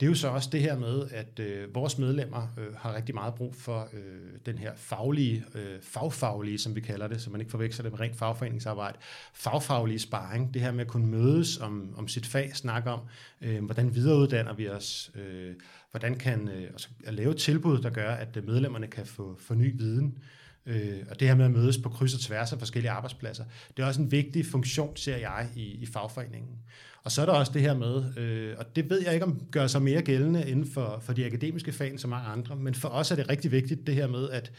det 0.00 0.06
er 0.06 0.10
jo 0.10 0.14
så 0.14 0.28
også 0.28 0.48
det 0.52 0.60
her 0.60 0.78
med, 0.78 1.08
at 1.10 1.38
øh, 1.40 1.74
vores 1.74 1.98
medlemmer 1.98 2.54
øh, 2.58 2.74
har 2.76 2.94
rigtig 2.94 3.14
meget 3.14 3.34
brug 3.34 3.54
for 3.54 3.88
øh, 3.92 4.40
den 4.46 4.58
her 4.58 4.72
faglige, 4.76 5.44
øh, 5.54 5.82
fagfaglige, 5.82 6.58
som 6.58 6.76
vi 6.76 6.80
kalder 6.80 7.08
det, 7.08 7.20
så 7.20 7.30
man 7.30 7.40
ikke 7.40 7.50
forveksler 7.50 7.82
det 7.82 7.92
med 7.92 8.00
rent 8.00 8.16
fagforeningsarbejde, 8.16 8.98
fagfaglige 9.34 9.98
sparring, 9.98 10.54
det 10.54 10.62
her 10.62 10.72
med 10.72 10.80
at 10.80 10.86
kunne 10.86 11.06
mødes 11.06 11.58
om, 11.58 11.94
om 11.96 12.08
sit 12.08 12.26
fag, 12.26 12.56
snakke 12.56 12.90
om, 12.90 13.00
øh, 13.42 13.64
hvordan 13.64 13.94
videreuddanner 13.94 14.54
vi 14.54 14.68
os, 14.68 15.10
øh, 15.14 15.54
hvordan 15.90 16.14
kan 16.14 16.48
øh, 16.48 16.70
at 17.04 17.14
lave 17.14 17.34
tilbud, 17.34 17.78
der 17.78 17.90
gør, 17.90 18.10
at 18.10 18.36
øh, 18.36 18.46
medlemmerne 18.46 18.86
kan 18.86 19.06
få, 19.06 19.36
få 19.38 19.54
ny 19.54 19.76
viden, 19.78 20.06
Øh, 20.06 20.22
Øh, 20.66 20.98
og 21.10 21.20
det 21.20 21.28
her 21.28 21.34
med 21.34 21.44
at 21.44 21.50
mødes 21.50 21.78
på 21.78 21.88
kryds 21.88 22.14
og 22.14 22.20
tværs 22.20 22.52
af 22.52 22.58
forskellige 22.58 22.90
arbejdspladser, 22.90 23.44
det 23.76 23.82
er 23.82 23.86
også 23.86 24.00
en 24.02 24.12
vigtig 24.12 24.46
funktion, 24.46 24.96
ser 24.96 25.16
jeg, 25.16 25.48
i, 25.56 25.62
i 25.62 25.86
fagforeningen. 25.86 26.58
Og 27.04 27.12
så 27.12 27.22
er 27.22 27.26
der 27.26 27.32
også 27.32 27.52
det 27.52 27.62
her 27.62 27.74
med, 27.74 28.18
øh, 28.18 28.54
og 28.58 28.76
det 28.76 28.90
ved 28.90 29.02
jeg 29.04 29.14
ikke, 29.14 29.26
om 29.26 29.40
gør 29.50 29.66
sig 29.66 29.82
mere 29.82 30.02
gældende 30.02 30.50
inden 30.50 30.66
for, 30.72 30.98
for 31.02 31.12
de 31.12 31.26
akademiske 31.26 31.72
fag 31.72 32.00
som 32.00 32.10
mange 32.10 32.28
andre, 32.28 32.56
men 32.56 32.74
for 32.74 32.88
os 32.88 33.10
er 33.10 33.16
det 33.16 33.28
rigtig 33.28 33.52
vigtigt, 33.52 33.86
det 33.86 33.94
her 33.94 34.06
med 34.06 34.30
at 34.30 34.52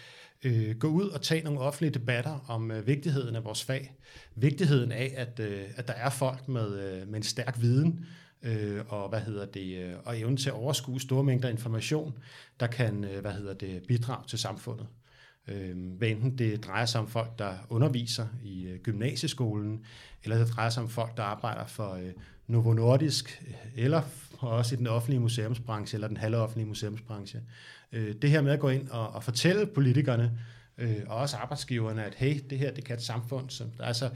øh, 0.43 0.75
gå 0.75 0.87
ud 0.87 1.09
og 1.09 1.21
tage 1.21 1.43
nogle 1.43 1.59
offentlige 1.59 1.93
debatter 1.93 2.45
om 2.47 2.71
øh, 2.71 2.87
vigtigheden 2.87 3.35
af 3.35 3.43
vores 3.43 3.63
fag. 3.63 3.93
Vigtigheden 4.35 4.91
af, 4.91 5.13
at, 5.17 5.39
øh, 5.39 5.63
at 5.75 5.87
der 5.87 5.93
er 5.93 6.09
folk 6.09 6.47
med, 6.47 6.79
øh, 6.79 7.07
med 7.07 7.15
en 7.15 7.23
stærk 7.23 7.61
viden, 7.61 8.05
øh, 8.43 8.81
og 8.87 9.09
hvad 9.09 9.19
hedder 9.19 9.45
det, 9.45 9.77
øh, 9.77 9.93
og 10.05 10.19
evnen 10.19 10.37
til 10.37 10.49
at 10.49 10.55
overskue 10.55 11.01
store 11.01 11.23
mængder 11.23 11.49
information, 11.49 12.17
der 12.59 12.67
kan 12.67 13.03
øh, 13.03 13.21
hvad 13.21 13.31
hedder 13.31 13.53
det, 13.53 13.81
bidrage 13.87 14.23
til 14.27 14.39
samfundet. 14.39 14.87
Øh, 15.47 15.77
hvad 15.97 16.07
enten 16.07 16.37
det 16.37 16.63
drejer 16.63 16.85
sig 16.85 17.01
om 17.01 17.07
folk, 17.07 17.39
der 17.39 17.53
underviser 17.69 18.27
i 18.43 18.65
øh, 18.65 18.79
gymnasieskolen, 18.79 19.85
eller 20.23 20.37
det 20.37 20.47
drejer 20.47 20.69
sig 20.69 20.83
om 20.83 20.89
folk, 20.89 21.17
der 21.17 21.23
arbejder 21.23 21.65
for 21.65 21.93
øh, 21.93 22.11
Novo 22.47 22.73
Nordisk, 22.73 23.43
øh, 23.47 23.83
eller 23.83 24.01
også 24.39 24.75
i 24.75 24.77
den 24.77 24.87
offentlige 24.87 25.19
museumsbranche, 25.19 25.95
eller 25.95 26.07
den 26.07 26.17
halvoffentlige 26.17 26.67
museumsbranche. 26.67 27.41
Øh, 27.91 28.15
det 28.21 28.29
her 28.29 28.41
med 28.41 28.51
at 28.51 28.59
gå 28.59 28.69
ind 28.69 28.89
og, 28.89 29.09
og 29.09 29.23
fortælle 29.23 29.65
politikerne, 29.65 30.39
øh, 30.77 30.97
og 31.07 31.17
også 31.17 31.37
arbejdsgiverne, 31.37 32.03
at 32.03 32.15
hey, 32.15 32.39
det 32.49 32.59
her 32.59 32.71
det 32.71 32.83
kan 32.83 32.95
et 32.95 33.01
samfund, 33.01 33.49
som 33.49 33.71
der 33.77 33.83
er 33.83 33.93
så 33.93 34.09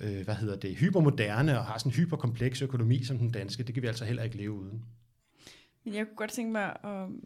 øh, 0.00 0.24
hvad 0.24 0.34
hedder 0.34 0.56
det, 0.56 0.76
hypermoderne 0.76 1.58
og 1.58 1.64
har 1.64 1.78
sådan 1.78 1.92
en 1.92 1.96
hyperkompleks 1.96 2.62
økonomi 2.62 3.04
som 3.04 3.18
den 3.18 3.30
danske, 3.30 3.62
det 3.62 3.74
kan 3.74 3.82
vi 3.82 3.88
altså 3.88 4.04
heller 4.04 4.22
ikke 4.22 4.36
leve 4.36 4.52
uden. 4.52 4.82
Jeg 5.94 6.06
kunne 6.06 6.16
godt 6.16 6.30
tænke 6.30 6.52
mig 6.52 6.76
at, 6.84 6.90
øhm, 6.90 7.22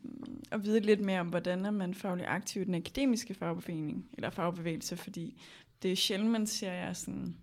at 0.51 0.65
vide 0.65 0.81
lidt 0.81 1.01
mere 1.01 1.21
om, 1.21 1.29
hvordan 1.29 1.67
er 1.67 1.71
man 1.71 1.95
faglig 1.95 2.27
aktiv 2.27 2.63
i 2.63 2.65
den 2.65 2.75
akademiske 2.75 3.35
fagbevægning, 3.35 4.07
eller 4.13 4.31
fagbevægelse, 4.31 4.97
fordi 4.97 5.43
det 5.83 5.93
er 5.93 5.97
sjældent, 5.97 6.31
man 6.31 6.47
ser 6.47 6.73
jer 6.73 6.93
sådan 6.93 7.37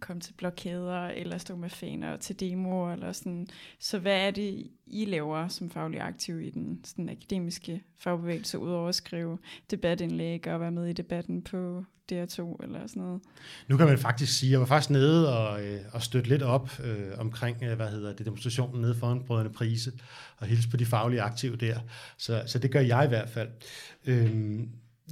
komme 0.00 0.20
til 0.20 0.32
blokader, 0.32 1.06
eller 1.06 1.38
stå 1.38 1.56
med 1.56 1.70
faner 1.70 2.16
til 2.16 2.40
demoer, 2.40 2.92
eller 2.92 3.12
sådan. 3.12 3.46
Så 3.80 3.98
hvad 3.98 4.26
er 4.26 4.30
det, 4.30 4.66
I 4.86 5.04
laver 5.04 5.48
som 5.48 5.70
faglig 5.70 6.00
aktiv 6.00 6.40
i 6.40 6.50
den 6.50 6.80
sådan 6.84 7.08
akademiske 7.08 7.82
fagbevægelse, 7.98 8.58
udover 8.58 8.88
at 8.88 8.94
skrive 8.94 9.38
debatindlæg 9.70 10.46
og 10.46 10.60
være 10.60 10.70
med 10.70 10.86
i 10.86 10.92
debatten 10.92 11.42
på 11.42 11.84
DR2 12.12 12.62
eller 12.62 12.86
sådan 12.86 13.02
noget? 13.02 13.20
Nu 13.68 13.76
kan 13.76 13.86
man 13.86 13.98
faktisk 13.98 14.38
sige, 14.38 14.48
at 14.48 14.52
jeg 14.52 14.60
var 14.60 14.66
faktisk 14.66 14.90
nede 14.90 15.38
og, 15.38 15.64
øh, 15.64 15.80
og 15.92 16.02
støtte 16.02 16.28
lidt 16.28 16.42
op 16.42 16.80
øh, 16.84 17.18
omkring, 17.18 17.62
øh, 17.62 17.76
hvad 17.76 17.90
hedder 17.90 18.12
det, 18.12 18.26
demonstrationen 18.26 18.80
nede 18.80 18.94
foran 18.94 19.24
Brødrene 19.24 19.52
Prise, 19.52 19.92
og 20.36 20.46
hilse 20.46 20.68
på 20.68 20.76
de 20.76 20.86
faglige 20.86 21.22
aktive 21.22 21.56
der. 21.56 21.78
Så, 22.18 22.42
så 22.46 22.58
det 22.58 22.70
gør 22.70 22.80
jeg 22.80 23.04
i 23.04 23.08
hvert 23.08 23.28
fald. 23.28 23.48
Øh, 24.06 24.60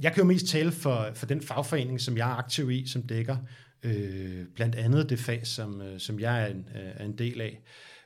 jeg 0.01 0.13
kan 0.13 0.21
jo 0.21 0.27
mest 0.27 0.47
tale 0.47 0.71
for, 0.71 1.09
for 1.13 1.25
den 1.25 1.41
fagforening, 1.41 2.01
som 2.01 2.17
jeg 2.17 2.31
er 2.31 2.35
aktiv 2.35 2.71
i, 2.71 2.87
som 2.87 3.03
dækker 3.03 3.37
øh, 3.83 4.45
blandt 4.55 4.75
andet 4.75 5.09
det 5.09 5.19
fag, 5.19 5.47
som, 5.47 5.81
øh, 5.81 5.99
som 5.99 6.19
jeg 6.19 6.43
er 6.43 6.47
en, 6.47 6.69
øh, 6.75 6.91
er 6.95 7.05
en 7.05 7.17
del 7.17 7.41
af. 7.41 7.61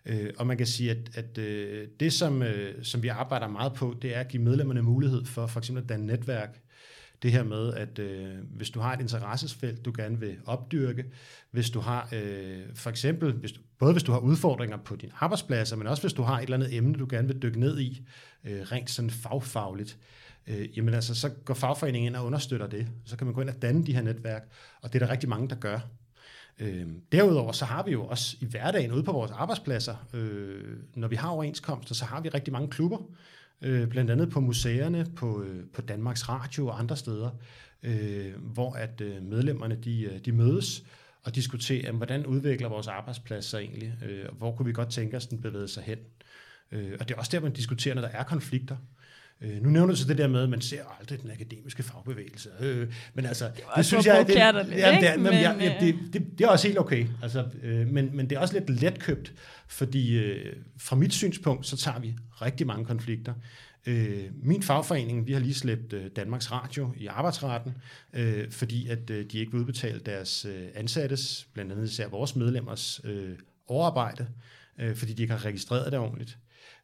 Øh, 0.05 0.33
og 0.37 0.47
man 0.47 0.57
kan 0.57 0.67
sige, 0.67 0.91
at, 0.91 0.97
at 1.13 1.37
øh, 1.37 1.87
det, 1.99 2.13
som, 2.13 2.43
øh, 2.43 2.83
som 2.83 3.03
vi 3.03 3.07
arbejder 3.07 3.47
meget 3.47 3.73
på, 3.73 3.97
det 4.01 4.15
er 4.15 4.19
at 4.19 4.27
give 4.27 4.43
medlemmerne 4.43 4.81
mulighed 4.81 5.25
for 5.25 5.47
for 5.47 5.59
eksempel 5.59 5.83
at 5.83 5.89
danne 5.89 6.05
netværk. 6.05 6.61
Det 7.23 7.31
her 7.31 7.43
med, 7.43 7.73
at 7.73 7.99
øh, 7.99 8.35
hvis 8.43 8.69
du 8.69 8.79
har 8.79 8.93
et 8.93 9.01
interessesfelt, 9.01 9.85
du 9.85 9.93
gerne 9.97 10.19
vil 10.19 10.37
opdyrke, 10.45 11.05
hvis 11.51 11.69
du 11.69 11.79
har 11.79 12.09
øh, 12.13 12.61
for 12.75 12.89
eksempel, 12.89 13.31
hvis 13.31 13.51
du, 13.51 13.61
både 13.79 13.91
hvis 13.91 14.03
du 14.03 14.11
har 14.11 14.19
udfordringer 14.19 14.77
på 14.77 14.95
din 14.95 15.11
arbejdsplads, 15.19 15.77
men 15.77 15.87
også 15.87 16.03
hvis 16.03 16.13
du 16.13 16.21
har 16.21 16.37
et 16.37 16.43
eller 16.43 16.57
andet 16.57 16.75
emne, 16.75 16.93
du 16.93 17.07
gerne 17.09 17.27
vil 17.27 17.41
dykke 17.41 17.59
ned 17.59 17.79
i, 17.79 18.07
øh, 18.43 18.61
rent 18.61 18.89
sådan 18.89 19.09
fagfagligt, 19.09 19.97
øh, 20.47 20.77
jamen 20.77 20.93
altså, 20.93 21.15
så 21.15 21.29
går 21.29 21.53
fagforeningen 21.53 22.07
ind 22.07 22.15
og 22.15 22.25
understøtter 22.25 22.67
det. 22.67 22.87
Så 23.05 23.17
kan 23.17 23.27
man 23.27 23.33
gå 23.33 23.41
ind 23.41 23.49
og 23.49 23.61
danne 23.61 23.85
de 23.85 23.93
her 23.93 24.01
netværk, 24.01 24.49
og 24.81 24.93
det 24.93 25.01
er 25.01 25.05
der 25.05 25.13
rigtig 25.13 25.29
mange, 25.29 25.49
der 25.49 25.55
gør. 25.55 25.79
Øh, 26.59 26.87
derudover 27.11 27.51
så 27.51 27.65
har 27.65 27.83
vi 27.83 27.91
jo 27.91 28.05
også 28.05 28.37
i 28.39 28.45
hverdagen 28.45 28.91
ude 28.91 29.03
på 29.03 29.11
vores 29.11 29.31
arbejdspladser, 29.31 29.95
øh, 30.13 30.77
når 30.95 31.07
vi 31.07 31.15
har 31.15 31.29
overenskomster, 31.29 31.95
så 31.95 32.05
har 32.05 32.21
vi 32.21 32.29
rigtig 32.29 32.53
mange 32.53 32.67
klubber, 32.67 32.97
øh, 33.61 33.87
blandt 33.87 34.11
andet 34.11 34.29
på 34.29 34.39
museerne, 34.39 35.07
på, 35.15 35.43
øh, 35.43 35.65
på 35.73 35.81
Danmarks 35.81 36.29
Radio 36.29 36.67
og 36.67 36.79
andre 36.79 36.97
steder, 36.97 37.29
øh, 37.83 38.33
hvor 38.37 38.73
at 38.73 39.01
øh, 39.01 39.23
medlemmerne 39.23 39.75
de, 39.75 40.03
øh, 40.03 40.19
de 40.25 40.31
mødes 40.31 40.83
og 41.23 41.35
diskuterer, 41.35 41.91
hvordan 41.91 42.25
udvikler 42.25 42.69
vores 42.69 42.87
arbejdspladser 42.87 43.57
egentlig, 43.57 43.93
øh, 44.05 44.25
og 44.29 44.35
hvor 44.35 44.55
kunne 44.55 44.65
vi 44.65 44.73
godt 44.73 44.89
tænke 44.89 45.17
os, 45.17 45.27
den 45.27 45.41
bevæger 45.41 45.67
sig 45.67 45.83
hen. 45.83 45.97
Øh, 46.71 46.97
og 46.99 47.07
det 47.07 47.15
er 47.15 47.19
også 47.19 47.31
der, 47.31 47.39
man 47.39 47.53
diskuterer, 47.53 47.95
når 47.95 48.01
der 48.01 48.09
er 48.09 48.23
konflikter. 48.23 48.75
Øh, 48.75 49.00
nu 49.41 49.69
nævner 49.69 49.93
du 49.93 49.95
så 49.95 50.07
det 50.07 50.17
der 50.17 50.27
med, 50.27 50.43
at 50.43 50.49
man 50.49 50.61
ser 50.61 50.83
aldrig 50.99 51.21
den 51.21 51.31
akademiske 51.31 51.83
fagbevægelse. 51.83 52.49
Øh, 52.59 52.93
men 53.13 53.25
altså, 53.25 53.45
det, 53.45 53.63
det 53.75 53.85
synes 53.85 54.05
jeg, 54.05 54.27
det, 54.27 54.35
ja, 54.35 54.51
det, 54.51 55.09
er, 55.09 55.17
men, 55.17 55.33
ja, 55.33 55.53
ja, 55.59 55.77
det, 55.79 55.95
det, 56.13 56.25
det 56.37 56.45
er 56.45 56.49
også 56.49 56.67
helt 56.67 56.79
okay. 56.79 57.07
Altså, 57.23 57.45
øh, 57.63 57.87
men, 57.87 58.09
men 58.15 58.29
det 58.29 58.35
er 58.35 58.39
også 58.39 58.53
lidt 58.53 58.69
letkøbt, 58.69 59.33
fordi 59.67 60.17
øh, 60.17 60.55
fra 60.77 60.95
mit 60.95 61.13
synspunkt, 61.13 61.67
så 61.67 61.77
tager 61.77 61.99
vi 61.99 62.15
rigtig 62.41 62.67
mange 62.67 62.85
konflikter. 62.85 63.33
Øh, 63.85 64.23
min 64.43 64.63
fagforening, 64.63 65.27
vi 65.27 65.33
har 65.33 65.39
lige 65.39 65.53
slæbt 65.53 65.93
øh, 65.93 66.05
Danmarks 66.15 66.51
Radio 66.51 66.93
i 66.97 67.07
arbejdsretten, 67.07 67.73
øh, 68.13 68.51
fordi 68.51 68.87
at 68.87 69.09
øh, 69.09 69.25
de 69.31 69.39
ikke 69.39 69.51
vil 69.51 69.61
udbetale 69.61 69.99
deres 69.99 70.45
øh, 70.45 70.67
ansattes, 70.75 71.47
blandt 71.53 71.71
andet 71.71 71.89
især 71.89 72.07
vores 72.07 72.35
medlemmers 72.35 73.01
øh, 73.03 73.35
overarbejde, 73.67 74.27
øh, 74.79 74.95
fordi 74.95 75.13
de 75.13 75.21
ikke 75.21 75.33
har 75.33 75.45
registreret 75.45 75.91
det 75.91 75.99
ordentligt. 75.99 76.37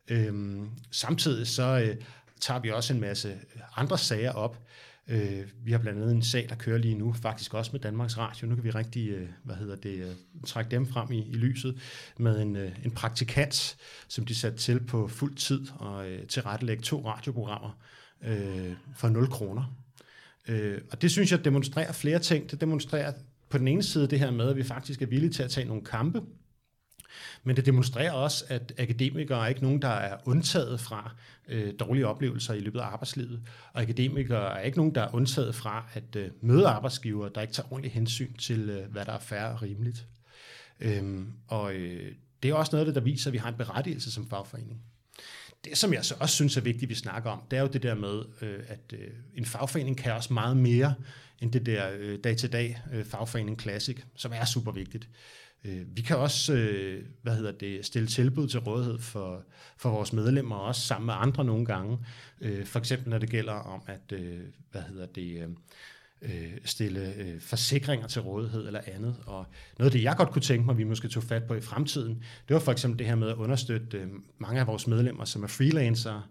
Øh, 0.07 0.57
samtidig 0.91 1.47
så 1.47 1.63
øh, 1.63 1.95
tager 2.41 2.59
vi 2.59 2.71
også 2.71 2.93
en 2.93 2.99
masse 2.99 3.39
andre 3.75 3.97
sager 3.97 4.31
op. 4.31 4.59
Øh, 5.07 5.47
vi 5.63 5.71
har 5.71 5.79
blandt 5.79 6.01
andet 6.01 6.15
en 6.15 6.23
sag, 6.23 6.45
der 6.49 6.55
kører 6.55 6.77
lige 6.77 6.95
nu, 6.95 7.13
faktisk 7.13 7.53
også 7.53 7.71
med 7.73 7.79
Danmarks 7.79 8.17
Radio. 8.17 8.47
Nu 8.47 8.55
kan 8.55 8.63
vi 8.63 8.69
rigtig, 8.69 9.09
øh, 9.09 9.29
hvad 9.43 9.55
hedder 9.55 9.75
det, 9.75 9.99
øh, 9.99 10.15
trække 10.45 10.71
dem 10.71 10.87
frem 10.87 11.11
i, 11.11 11.27
i 11.27 11.33
lyset 11.33 11.79
med 12.17 12.41
en, 12.41 12.55
øh, 12.55 12.71
en 12.85 12.91
praktikant, 12.91 13.77
som 14.07 14.25
de 14.25 14.35
satte 14.35 14.57
til 14.57 14.79
på 14.83 15.07
fuld 15.07 15.35
tid 15.35 15.67
og 15.75 16.09
øh, 16.09 16.27
tilrettelægge 16.27 16.83
to 16.83 17.05
radioprogrammer 17.05 17.77
øh, 18.23 18.73
for 18.95 19.09
0 19.09 19.27
kroner. 19.27 19.75
Øh, 20.47 20.81
og 20.91 21.01
det 21.01 21.11
synes 21.11 21.31
jeg 21.31 21.45
demonstrerer 21.45 21.91
flere 21.91 22.19
ting. 22.19 22.51
Det 22.51 22.61
demonstrerer 22.61 23.13
på 23.49 23.57
den 23.57 23.67
ene 23.67 23.83
side 23.83 24.07
det 24.07 24.19
her 24.19 24.31
med, 24.31 24.49
at 24.49 24.55
vi 24.55 24.63
faktisk 24.63 25.01
er 25.01 25.05
villige 25.05 25.31
til 25.31 25.43
at 25.43 25.49
tage 25.49 25.67
nogle 25.67 25.83
kampe, 25.83 26.21
men 27.43 27.55
det 27.55 27.65
demonstrerer 27.65 28.11
også, 28.11 28.45
at 28.47 28.73
akademikere 28.77 29.43
er 29.43 29.47
ikke 29.47 29.63
nogen, 29.63 29.81
der 29.81 29.87
er 29.87 30.17
undtaget 30.25 30.79
fra 30.79 31.11
øh, 31.47 31.73
dårlige 31.79 32.07
oplevelser 32.07 32.53
i 32.53 32.59
løbet 32.59 32.79
af 32.79 32.85
arbejdslivet. 32.85 33.41
Og 33.73 33.81
akademikere 33.81 34.59
er 34.59 34.63
ikke 34.63 34.77
nogen, 34.77 34.95
der 34.95 35.01
er 35.01 35.15
undtaget 35.15 35.55
fra 35.55 35.85
at 35.93 36.15
øh, 36.15 36.29
møde 36.41 36.67
arbejdsgiver, 36.67 37.29
der 37.29 37.41
ikke 37.41 37.53
tager 37.53 37.71
ordentligt 37.71 37.93
hensyn 37.93 38.33
til, 38.33 38.69
øh, 38.69 38.91
hvad 38.91 39.05
der 39.05 39.11
er 39.11 39.19
færre 39.19 39.51
og 39.51 39.61
rimeligt. 39.61 40.05
Øhm, 40.79 41.33
og 41.47 41.73
øh, 41.73 42.11
det 42.43 42.49
er 42.49 42.53
også 42.53 42.71
noget 42.71 42.81
af 42.81 42.85
det, 42.85 42.95
der 42.95 43.01
viser, 43.01 43.29
at 43.29 43.33
vi 43.33 43.37
har 43.37 43.49
en 43.49 43.57
berettigelse 43.57 44.11
som 44.11 44.29
fagforening. 44.29 44.81
Det, 45.65 45.77
som 45.77 45.93
jeg 45.93 46.05
så 46.05 46.15
også 46.19 46.35
synes 46.35 46.57
er 46.57 46.61
vigtigt, 46.61 46.89
vi 46.89 46.95
snakker 46.95 47.29
om, 47.29 47.41
det 47.51 47.57
er 47.57 47.61
jo 47.61 47.67
det 47.67 47.83
der 47.83 47.95
med, 47.95 48.23
øh, 48.41 48.59
at 48.67 48.93
øh, 48.93 49.07
en 49.35 49.45
fagforening 49.45 49.97
kan 49.97 50.13
også 50.13 50.33
meget 50.33 50.57
mere 50.57 50.93
end 51.41 51.51
det 51.51 51.65
der 51.65 51.91
øh, 51.97 52.19
dag-til-dag 52.23 52.81
øh, 52.93 53.05
fagforening 53.05 53.61
Classic, 53.61 53.97
som 54.15 54.31
er 54.35 54.45
super 54.45 54.71
vigtigt. 54.71 55.09
Øh, 55.63 55.97
vi 55.97 56.01
kan 56.01 56.17
også 56.17 56.53
øh, 56.53 57.03
hvad 57.21 57.35
hedder 57.35 57.51
det, 57.51 57.85
stille 57.85 58.07
tilbud 58.07 58.47
til 58.47 58.59
rådighed 58.59 58.99
for, 58.99 59.43
for 59.77 59.89
vores 59.89 60.13
medlemmer, 60.13 60.55
også 60.55 60.81
sammen 60.81 61.05
med 61.05 61.13
andre 61.17 61.45
nogle 61.45 61.65
gange. 61.65 61.97
Øh, 62.41 62.65
for 62.65 62.79
eksempel 62.79 63.09
når 63.09 63.17
det 63.17 63.29
gælder 63.29 63.53
om 63.53 63.81
at 63.87 64.11
øh, 64.11 64.39
hvad 64.71 64.81
hedder 64.81 65.05
det, 65.05 65.41
øh, 65.41 65.49
øh, 66.21 66.57
stille 66.65 67.37
forsikringer 67.39 68.07
til 68.07 68.21
rådighed 68.21 68.67
eller 68.67 68.81
andet. 68.87 69.15
Og 69.25 69.45
noget 69.77 69.89
af 69.89 69.91
det, 69.91 70.03
jeg 70.03 70.15
godt 70.17 70.31
kunne 70.31 70.41
tænke 70.41 70.65
mig, 70.65 70.77
vi 70.77 70.83
måske 70.83 71.07
tog 71.07 71.23
fat 71.23 71.43
på 71.43 71.53
i 71.53 71.61
fremtiden, 71.61 72.23
det 72.47 72.53
var 72.53 72.59
for 72.59 72.71
eksempel 72.71 72.99
det 72.99 73.07
her 73.07 73.15
med 73.15 73.29
at 73.29 73.35
understøtte 73.35 74.07
mange 74.37 74.59
af 74.59 74.67
vores 74.67 74.87
medlemmer, 74.87 75.25
som 75.25 75.43
er 75.43 75.47
freelancere, 75.47 76.23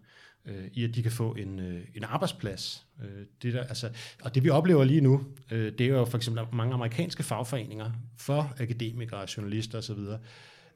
øh, 0.46 0.64
i 0.72 0.84
at 0.84 0.94
de 0.94 1.02
kan 1.02 1.12
få 1.12 1.34
en, 1.34 1.60
øh, 1.60 1.80
en 1.94 2.04
arbejdsplads. 2.04 2.86
Øh, 3.02 3.26
det 3.42 3.54
der, 3.54 3.64
altså, 3.64 3.90
og 4.22 4.34
det 4.34 4.44
vi 4.44 4.50
oplever 4.50 4.84
lige 4.84 5.00
nu, 5.00 5.24
øh, 5.50 5.72
det 5.78 5.80
er 5.80 5.90
jo 5.90 6.04
for 6.04 6.16
eksempel 6.16 6.44
mange 6.52 6.74
amerikanske 6.74 7.22
fagforeninger 7.22 7.90
for 8.16 8.54
akademikere, 8.58 9.26
journalister 9.36 9.78
osv., 9.78 9.98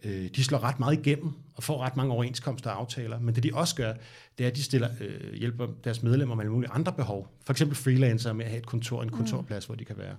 øh, 0.03 0.31
de 0.37 0.45
slår 0.45 0.59
ret 0.59 0.81
meget 0.81 0.99
igennem 0.99 1.33
og 1.55 1.63
får 1.63 1.83
ret 1.83 1.97
mange 1.97 2.13
overenskomster 2.13 2.71
og 2.71 2.77
aftaler, 2.77 3.21
men 3.21 3.35
det 3.35 3.43
de 3.43 3.51
også 3.55 3.75
gør, 3.75 3.93
det 4.39 4.45
er, 4.45 4.51
at 4.51 4.57
de 4.57 4.63
stiller, 4.63 4.89
øh, 5.01 5.35
hjælper 5.35 5.67
deres 5.85 6.03
medlemmer 6.03 6.35
med 6.35 6.45
alle 6.45 6.53
mulige 6.53 6.71
andre 6.71 6.93
behov. 6.93 7.29
For 7.45 7.53
eksempel 7.53 7.77
freelancer 7.77 8.33
med 8.33 8.45
at 8.45 8.51
have 8.51 8.59
et 8.59 8.67
kontor, 8.67 9.03
en 9.03 9.09
kontorplads, 9.09 9.69
mm. 9.69 9.73
hvor 9.73 9.77
de 9.77 9.85
kan 9.85 9.99
være. 9.99 10.17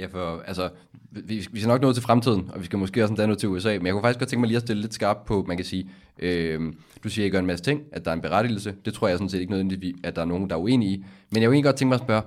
Ja, 0.00 0.06
for 0.06 0.42
altså, 0.46 0.70
vi, 1.10 1.46
vi 1.52 1.60
skal 1.60 1.68
nok 1.68 1.80
nå 1.82 1.92
til 1.92 2.02
fremtiden, 2.02 2.50
og 2.52 2.60
vi 2.60 2.64
skal 2.64 2.78
måske 2.78 3.02
også 3.02 3.12
endda 3.12 3.26
nå 3.26 3.34
til 3.34 3.48
USA, 3.48 3.68
men 3.68 3.86
jeg 3.86 3.92
kunne 3.92 4.02
faktisk 4.02 4.18
godt 4.18 4.28
tænke 4.28 4.40
mig 4.40 4.48
lige 4.48 4.56
at 4.56 4.62
stille 4.62 4.82
lidt 4.82 4.94
skarpt 4.94 5.24
på, 5.24 5.44
man 5.48 5.56
kan 5.56 5.66
sige, 5.66 5.90
øh, 6.18 6.72
du 7.04 7.08
siger, 7.08 7.24
at 7.24 7.28
I 7.28 7.30
gør 7.30 7.38
en 7.38 7.46
masse 7.46 7.64
ting, 7.64 7.82
at 7.92 8.04
der 8.04 8.10
er 8.10 8.14
en 8.14 8.20
berettigelse, 8.20 8.74
det 8.84 8.94
tror 8.94 9.08
jeg 9.08 9.18
sådan 9.18 9.28
set 9.28 9.40
ikke 9.40 9.50
nødvendigvis, 9.50 9.94
at 10.04 10.16
der 10.16 10.22
er 10.22 10.26
nogen, 10.26 10.50
der 10.50 10.56
er 10.56 10.60
uenige 10.60 10.92
i, 10.92 11.04
men 11.30 11.42
jeg 11.42 11.48
kunne 11.48 11.54
egentlig 11.54 11.64
godt 11.64 11.76
tænke 11.76 11.88
mig 11.88 11.94
at 11.94 12.00
spørge, 12.00 12.22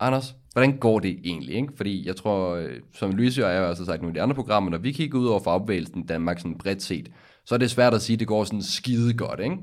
Anders, 0.00 0.34
hvordan 0.52 0.78
går 0.78 0.98
det 0.98 1.18
egentlig? 1.24 1.54
Ikke? 1.54 1.72
Fordi 1.76 2.06
jeg 2.06 2.16
tror, 2.16 2.54
øh, 2.54 2.80
som 2.94 3.10
Louise 3.10 3.46
og 3.46 3.52
jeg 3.52 3.60
har 3.60 3.66
også 3.66 3.84
sagt 3.84 4.02
nu 4.02 4.08
i 4.08 4.12
de 4.12 4.22
andre 4.22 4.34
programmer, 4.34 4.70
når 4.70 4.78
vi 4.78 4.92
kigger 4.92 5.18
ud 5.18 5.26
over 5.26 5.40
fagbevægelsen 5.40 6.02
i 6.02 6.06
Danmark 6.06 6.38
sådan 6.38 6.58
bredt 6.58 6.82
set, 6.82 7.10
så 7.44 7.54
er 7.54 7.58
det 7.58 7.70
svært 7.70 7.94
at 7.94 8.02
sige, 8.02 8.14
at 8.14 8.20
det 8.20 8.28
går 8.28 8.44
sådan 8.44 8.62
skide 8.62 9.14
godt. 9.14 9.40
Ikke? 9.40 9.56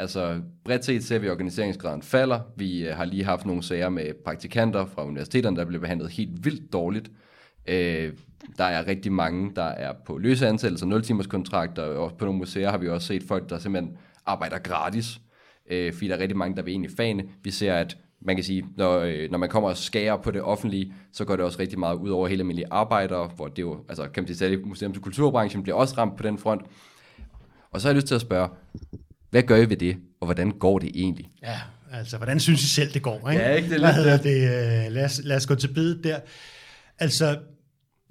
Altså 0.00 0.40
bredt 0.64 0.84
set 0.84 1.04
ser 1.04 1.18
vi, 1.18 1.26
at 1.26 1.32
organiseringsgraden 1.32 2.02
falder. 2.02 2.40
Vi 2.56 2.88
øh, 2.88 2.96
har 2.96 3.04
lige 3.04 3.24
haft 3.24 3.46
nogle 3.46 3.62
sager 3.62 3.88
med 3.88 4.14
praktikanter 4.24 4.86
fra 4.86 5.06
universiteterne, 5.06 5.56
der 5.56 5.64
bliver 5.64 5.80
behandlet 5.80 6.10
helt 6.10 6.44
vildt 6.44 6.72
dårligt. 6.72 7.10
Øh, 7.68 8.12
der 8.58 8.64
er 8.64 8.86
rigtig 8.86 9.12
mange, 9.12 9.52
der 9.56 9.64
er 9.64 9.92
på 10.06 10.18
løse 10.18 10.46
ansættelser, 10.46 10.86
0 10.86 11.02
timers 11.02 11.26
kontrakter, 11.26 11.82
og 11.82 12.12
på 12.18 12.24
nogle 12.24 12.38
museer 12.38 12.70
har 12.70 12.78
vi 12.78 12.88
også 12.88 13.06
set 13.06 13.22
folk, 13.22 13.50
der 13.50 13.58
simpelthen 13.58 13.96
arbejder 14.26 14.58
gratis, 14.58 15.20
øh, 15.70 15.92
fordi 15.92 16.08
der 16.08 16.14
er 16.14 16.18
rigtig 16.18 16.36
mange, 16.36 16.56
der 16.56 16.62
vil 16.62 16.74
ind 16.74 16.84
i 16.84 16.88
fagene. 16.96 17.24
Vi 17.42 17.50
ser, 17.50 17.74
at 17.74 17.96
man 18.20 18.36
kan 18.36 18.44
sige, 18.44 18.66
når, 18.76 18.98
øh, 18.98 19.30
når 19.30 19.38
man 19.38 19.48
kommer 19.48 19.68
og 19.68 19.76
skærer 19.76 20.16
på 20.16 20.30
det 20.30 20.42
offentlige, 20.42 20.94
så 21.12 21.24
går 21.24 21.36
det 21.36 21.44
også 21.44 21.58
rigtig 21.58 21.78
meget 21.78 21.96
ud 21.96 22.10
over 22.10 22.28
hele 22.28 22.40
almindelige 22.40 22.68
arbejdere, 22.70 23.30
hvor 23.36 23.48
det 23.48 23.62
jo, 23.62 23.84
altså 23.88 24.08
kan 24.08 24.22
man 24.22 24.26
sige, 24.26 24.36
særligt 24.36 24.66
museums- 24.66 24.96
og 24.96 25.02
kulturbranchen 25.02 25.62
bliver 25.62 25.76
også 25.76 25.94
ramt 25.98 26.16
på 26.16 26.22
den 26.22 26.38
front. 26.38 26.62
Og 27.70 27.80
så 27.80 27.88
har 27.88 27.92
jeg 27.92 27.96
lyst 27.96 28.06
til 28.06 28.14
at 28.14 28.20
spørge, 28.20 28.48
hvad 29.30 29.42
gør 29.42 29.56
I 29.56 29.70
ved 29.70 29.76
det, 29.76 29.96
og 30.20 30.26
hvordan 30.26 30.50
går 30.50 30.78
det 30.78 30.90
egentlig? 30.94 31.30
Ja, 31.42 31.60
altså, 31.92 32.16
hvordan 32.16 32.40
synes 32.40 32.62
I 32.62 32.68
selv, 32.68 32.94
det 32.94 33.02
går? 33.02 33.30
Ikke? 33.30 33.42
Ja, 33.42 33.54
ikke 33.54 33.70
det 33.70 33.80
Hvad 33.80 33.94
hedder 33.94 34.16
det? 34.16 34.36
Øh, 34.36 34.92
lad, 34.92 35.04
os, 35.04 35.20
lad 35.24 35.36
os 35.36 35.46
gå 35.46 35.54
til 35.54 35.74
bedet 35.74 36.04
der. 36.04 36.20
Altså, 36.98 37.38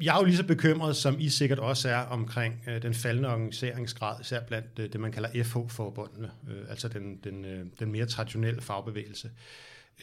jeg 0.01 0.15
er 0.15 0.19
jo 0.19 0.25
lige 0.25 0.37
så 0.37 0.43
bekymret, 0.43 0.95
som 0.95 1.15
I 1.19 1.29
sikkert 1.29 1.59
også 1.59 1.89
er 1.89 1.97
omkring 1.97 2.63
øh, 2.67 2.81
den 2.81 2.93
faldende 2.93 3.29
organiseringsgrad, 3.29 4.21
især 4.21 4.39
blandt 4.47 4.79
øh, 4.79 4.93
det, 4.93 5.01
man 5.01 5.11
kalder 5.11 5.43
FH-forbundene, 5.43 6.31
øh, 6.49 6.69
altså 6.69 6.87
den, 6.87 7.17
den, 7.23 7.45
øh, 7.45 7.65
den 7.79 7.91
mere 7.91 8.05
traditionelle 8.05 8.61
fagbevægelse. 8.61 9.31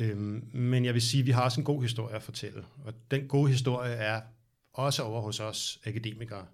Øh, 0.00 0.16
men 0.54 0.84
jeg 0.84 0.94
vil 0.94 1.02
sige, 1.02 1.20
at 1.20 1.26
vi 1.26 1.30
har 1.30 1.42
også 1.42 1.60
en 1.60 1.64
god 1.64 1.82
historie 1.82 2.16
at 2.16 2.22
fortælle, 2.22 2.64
og 2.84 2.92
den 3.10 3.28
gode 3.28 3.50
historie 3.50 3.92
er 3.92 4.20
også 4.72 5.02
over 5.02 5.20
hos 5.20 5.40
os 5.40 5.80
akademikere. 5.86 6.46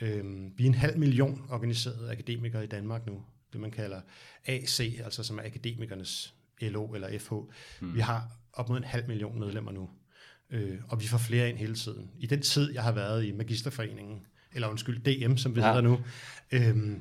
Øh, 0.00 0.24
vi 0.56 0.64
er 0.64 0.68
en 0.68 0.74
halv 0.74 0.98
million 0.98 1.42
organiserede 1.50 2.10
akademikere 2.10 2.64
i 2.64 2.66
Danmark 2.66 3.06
nu, 3.06 3.22
det 3.52 3.60
man 3.60 3.70
kalder 3.70 4.00
AC, 4.46 4.80
altså 5.04 5.22
som 5.22 5.38
er 5.38 5.42
akademikernes 5.42 6.34
LO 6.60 6.94
eller 6.94 7.18
FH. 7.18 7.32
Hmm. 7.80 7.94
Vi 7.94 8.00
har 8.00 8.30
op 8.52 8.68
mod 8.68 8.78
en 8.78 8.84
halv 8.84 9.08
million 9.08 9.38
medlemmer 9.38 9.72
nu, 9.72 9.90
øh, 10.50 10.78
og 10.88 11.00
vi 11.00 11.06
får 11.06 11.18
flere 11.18 11.48
ind 11.48 11.58
hele 11.58 11.74
tiden. 11.74 12.10
I 12.18 12.26
den 12.26 12.42
tid, 12.42 12.72
jeg 12.72 12.82
har 12.82 12.92
været 12.92 13.24
i 13.24 13.32
Magisterforeningen, 13.32 14.26
eller 14.52 14.68
undskyld, 14.68 15.28
DM, 15.28 15.36
som 15.36 15.56
vi 15.56 15.60
ja. 15.60 15.66
hedder 15.66 15.80
nu, 15.80 16.00
øh, 16.52 16.96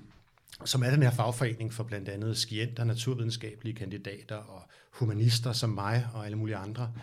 som 0.66 0.84
er 0.84 0.90
den 0.90 1.04
her 1.04 1.12
fagforening 1.12 1.74
for 1.74 1.84
blandt 1.84 2.10
andet 2.10 2.38
skienter, 2.38 2.84
naturvidenskabelige 2.84 3.76
kandidater 3.76 4.36
og 4.36 4.62
humanister 4.92 5.54
som 5.54 5.70
mig 5.70 6.08
og 6.14 6.26
alle 6.26 6.38
mulige 6.38 6.56
andre. 6.56 6.94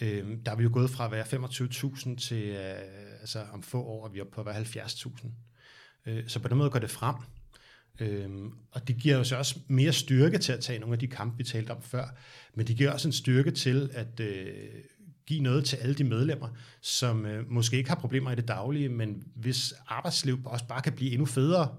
Øh, 0.00 0.36
der 0.46 0.52
er 0.52 0.56
vi 0.56 0.62
jo 0.62 0.70
gået 0.72 0.90
fra 0.90 1.04
at 1.04 1.10
være 1.10 1.24
25.000 1.24 2.16
til, 2.16 2.48
øh, 2.48 2.74
altså 3.20 3.44
om 3.52 3.62
få 3.62 3.82
år 3.82 4.06
er 4.06 4.10
vi 4.10 4.20
oppe 4.20 4.32
på 4.32 4.40
at 4.40 4.46
være 4.46 4.84
70.000. 4.84 5.28
Øh, 6.06 6.28
så 6.28 6.40
på 6.40 6.48
den 6.48 6.58
måde 6.58 6.70
går 6.70 6.78
det 6.78 6.90
frem. 6.90 7.14
Øhm, 8.00 8.52
og 8.70 8.88
det 8.88 8.96
giver 8.96 9.16
os 9.16 9.32
også 9.32 9.58
mere 9.68 9.92
styrke 9.92 10.38
til 10.38 10.52
at 10.52 10.60
tage 10.60 10.78
nogle 10.78 10.92
af 10.92 10.98
de 10.98 11.06
kampe, 11.06 11.36
vi 11.36 11.44
talte 11.44 11.70
om 11.70 11.82
før, 11.82 12.04
men 12.54 12.66
det 12.66 12.76
giver 12.76 12.92
også 12.92 13.08
en 13.08 13.12
styrke 13.12 13.50
til 13.50 13.90
at 13.92 14.20
øh, 14.20 14.46
give 15.26 15.40
noget 15.40 15.64
til 15.64 15.76
alle 15.76 15.94
de 15.94 16.04
medlemmer, 16.04 16.48
som 16.80 17.26
øh, 17.26 17.50
måske 17.50 17.76
ikke 17.76 17.88
har 17.88 17.96
problemer 17.96 18.30
i 18.32 18.34
det 18.34 18.48
daglige, 18.48 18.88
men 18.88 19.22
hvis 19.34 19.74
arbejdsliv 19.88 20.38
også 20.44 20.66
bare 20.66 20.82
kan 20.82 20.92
blive 20.92 21.10
endnu 21.10 21.26
federe. 21.26 21.74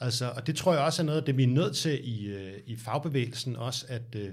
Altså, 0.00 0.32
og 0.36 0.46
det 0.46 0.56
tror 0.56 0.72
jeg 0.72 0.82
også 0.82 1.02
er 1.02 1.06
noget 1.06 1.18
af 1.18 1.24
det, 1.24 1.36
vi 1.36 1.42
er 1.42 1.48
nødt 1.48 1.76
til 1.76 2.00
i, 2.02 2.26
øh, 2.26 2.52
i 2.66 2.76
fagbevægelsen 2.76 3.56
også, 3.56 3.86
at, 3.88 4.14
øh, 4.16 4.28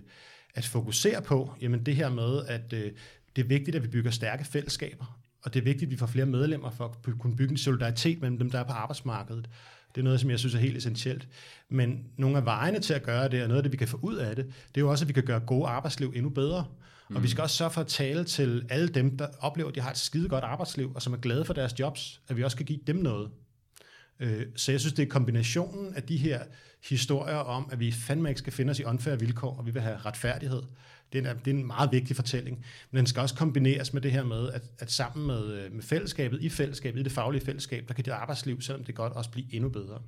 at 0.55 0.65
fokusere 0.65 1.21
på, 1.21 1.53
jamen 1.61 1.85
det 1.85 1.95
her 1.95 2.09
med, 2.09 2.45
at 2.47 2.73
øh, 2.73 2.91
det 3.35 3.43
er 3.43 3.47
vigtigt, 3.47 3.75
at 3.75 3.83
vi 3.83 3.87
bygger 3.87 4.11
stærke 4.11 4.45
fællesskaber, 4.45 5.19
og 5.43 5.53
det 5.53 5.59
er 5.59 5.63
vigtigt, 5.63 5.87
at 5.87 5.91
vi 5.91 5.97
får 5.97 6.05
flere 6.05 6.25
medlemmer 6.25 6.69
for 6.69 6.85
at 6.85 7.19
kunne 7.19 7.35
bygge 7.35 7.51
en 7.51 7.57
solidaritet 7.57 8.21
mellem 8.21 8.37
dem, 8.37 8.51
der 8.51 8.59
er 8.59 8.63
på 8.63 8.71
arbejdsmarkedet. 8.71 9.49
Det 9.95 10.01
er 10.01 10.03
noget, 10.03 10.19
som 10.19 10.29
jeg 10.29 10.39
synes 10.39 10.55
er 10.55 10.59
helt 10.59 10.77
essentielt. 10.77 11.27
Men 11.69 12.03
nogle 12.17 12.37
af 12.37 12.45
vejene 12.45 12.79
til 12.79 12.93
at 12.93 13.03
gøre 13.03 13.29
det, 13.29 13.41
og 13.41 13.47
noget 13.47 13.59
af 13.59 13.63
det, 13.63 13.71
vi 13.71 13.77
kan 13.77 13.87
få 13.87 13.99
ud 14.01 14.15
af 14.15 14.35
det, 14.35 14.45
det 14.45 14.77
er 14.77 14.81
jo 14.81 14.91
også, 14.91 15.03
at 15.03 15.07
vi 15.07 15.13
kan 15.13 15.23
gøre 15.23 15.39
gode 15.39 15.67
arbejdsliv 15.67 16.13
endnu 16.15 16.29
bedre. 16.29 16.65
Mm. 17.09 17.15
Og 17.15 17.23
vi 17.23 17.27
skal 17.27 17.41
også 17.41 17.55
sørge 17.55 17.71
for 17.71 17.81
at 17.81 17.87
tale 17.87 18.23
til 18.23 18.65
alle 18.69 18.87
dem, 18.87 19.17
der 19.17 19.27
oplever, 19.39 19.69
at 19.69 19.75
de 19.75 19.81
har 19.81 19.91
et 19.91 19.97
skide 19.97 20.29
godt 20.29 20.43
arbejdsliv, 20.43 20.91
og 20.95 21.01
som 21.01 21.13
er 21.13 21.17
glade 21.17 21.45
for 21.45 21.53
deres 21.53 21.79
jobs, 21.79 22.21
at 22.27 22.37
vi 22.37 22.43
også 22.43 22.57
kan 22.57 22.65
give 22.65 22.79
dem 22.87 22.95
noget. 22.95 23.29
Øh, 24.19 24.45
så 24.55 24.71
jeg 24.71 24.79
synes, 24.79 24.93
det 24.93 25.03
er 25.03 25.09
kombinationen 25.09 25.95
af 25.95 26.03
de 26.03 26.17
her 26.17 26.43
historier 26.89 27.35
om, 27.35 27.69
at 27.71 27.79
vi 27.79 27.91
fandme 27.91 28.29
ikke 28.29 28.39
skal 28.39 28.53
finde 28.53 28.71
os 28.71 28.79
i 28.79 28.83
unfair 28.83 29.15
vilkår, 29.15 29.57
og 29.57 29.65
vi 29.65 29.71
vil 29.71 29.81
have 29.81 29.97
retfærdighed. 29.97 30.61
Det 31.13 31.25
er, 31.25 31.31
en, 31.31 31.39
det 31.45 31.51
er 31.51 31.55
en 31.55 31.67
meget 31.67 31.91
vigtig 31.91 32.15
fortælling, 32.15 32.65
men 32.91 32.97
den 32.97 33.05
skal 33.05 33.21
også 33.21 33.35
kombineres 33.35 33.93
med 33.93 34.01
det 34.01 34.11
her 34.11 34.23
med, 34.23 34.51
at, 34.51 34.61
at 34.79 34.91
sammen 34.91 35.27
med, 35.27 35.53
øh, 35.53 35.71
med 35.71 35.83
fællesskabet, 35.83 36.41
i 36.41 36.49
fællesskabet, 36.49 36.99
i 36.99 37.03
det 37.03 37.11
faglige 37.11 37.45
fællesskab, 37.45 37.87
der 37.87 37.93
kan 37.93 38.03
dit 38.03 38.13
arbejdsliv, 38.13 38.61
selvom 38.61 38.83
det 38.83 38.95
godt, 38.95 39.13
også 39.13 39.31
blive 39.31 39.53
endnu 39.53 39.69
bedre. 39.69 40.01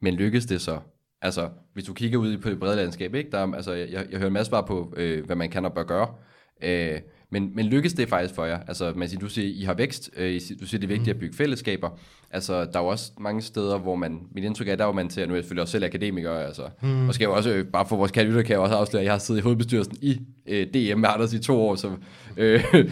Men 0.00 0.14
lykkes 0.14 0.46
det 0.46 0.60
så? 0.60 0.80
Altså, 1.20 1.50
hvis 1.72 1.84
du 1.84 1.94
kigger 1.94 2.18
ud 2.18 2.38
på 2.38 2.50
det 2.50 2.58
brede 2.58 2.76
landskab, 2.76 3.14
ikke? 3.14 3.30
Der, 3.30 3.52
altså, 3.54 3.72
jeg, 3.72 4.06
jeg 4.10 4.18
hører 4.18 4.26
en 4.26 4.32
masse 4.32 4.50
svar 4.50 4.66
på, 4.66 4.94
øh, 4.96 5.24
hvad 5.26 5.36
man 5.36 5.50
kan 5.50 5.64
og 5.64 5.74
bør 5.74 5.84
gøre. 5.84 6.14
Øh, 6.62 7.00
men, 7.34 7.50
men 7.54 7.66
lykkes 7.66 7.92
det 7.92 8.08
faktisk 8.08 8.34
for 8.34 8.44
jer? 8.44 8.58
Altså, 8.68 8.92
man 8.96 9.08
siger, 9.08 9.20
du 9.20 9.28
siger, 9.28 9.62
I 9.62 9.64
har 9.64 9.74
vækst, 9.74 10.10
øh, 10.16 10.40
du 10.60 10.66
siger, 10.66 10.80
det 10.80 10.84
er 10.84 10.88
vigtigt 10.88 11.08
at 11.08 11.16
mm. 11.16 11.20
bygge 11.20 11.36
fællesskaber. 11.36 11.90
Altså, 12.30 12.64
der 12.64 12.78
er 12.78 12.82
jo 12.82 12.86
også 12.86 13.12
mange 13.20 13.42
steder, 13.42 13.78
hvor 13.78 13.96
man, 13.96 14.20
mit 14.34 14.44
indtryk 14.44 14.68
er, 14.68 14.76
der 14.76 14.84
hvor 14.84 14.92
man 14.92 15.08
til, 15.08 15.28
nu 15.28 15.34
er 15.34 15.36
jeg 15.36 15.44
selvfølgelig 15.44 15.62
også 15.62 15.72
selv 15.72 15.84
akademiker, 15.84 16.32
altså, 16.32 16.62
mm. 16.82 17.08
og 17.08 17.14
skal 17.14 17.24
jo 17.24 17.34
også, 17.34 17.50
øh, 17.50 17.66
bare 17.66 17.86
for 17.86 17.96
vores 17.96 18.10
kære 18.10 18.42
kan 18.42 18.50
jeg 18.50 18.58
også 18.58 18.74
afsløre, 18.74 19.00
at 19.00 19.04
jeg 19.04 19.12
har 19.12 19.18
siddet 19.18 19.40
i 19.40 19.42
hovedbestyrelsen 19.42 19.96
i 20.00 20.20
øh, 20.46 20.66
DM 20.66 20.98
med 20.98 21.08
Anders 21.12 21.32
i 21.32 21.38
to 21.38 21.60
år, 21.60 21.74
så 21.74 21.90
øh, 22.36 22.64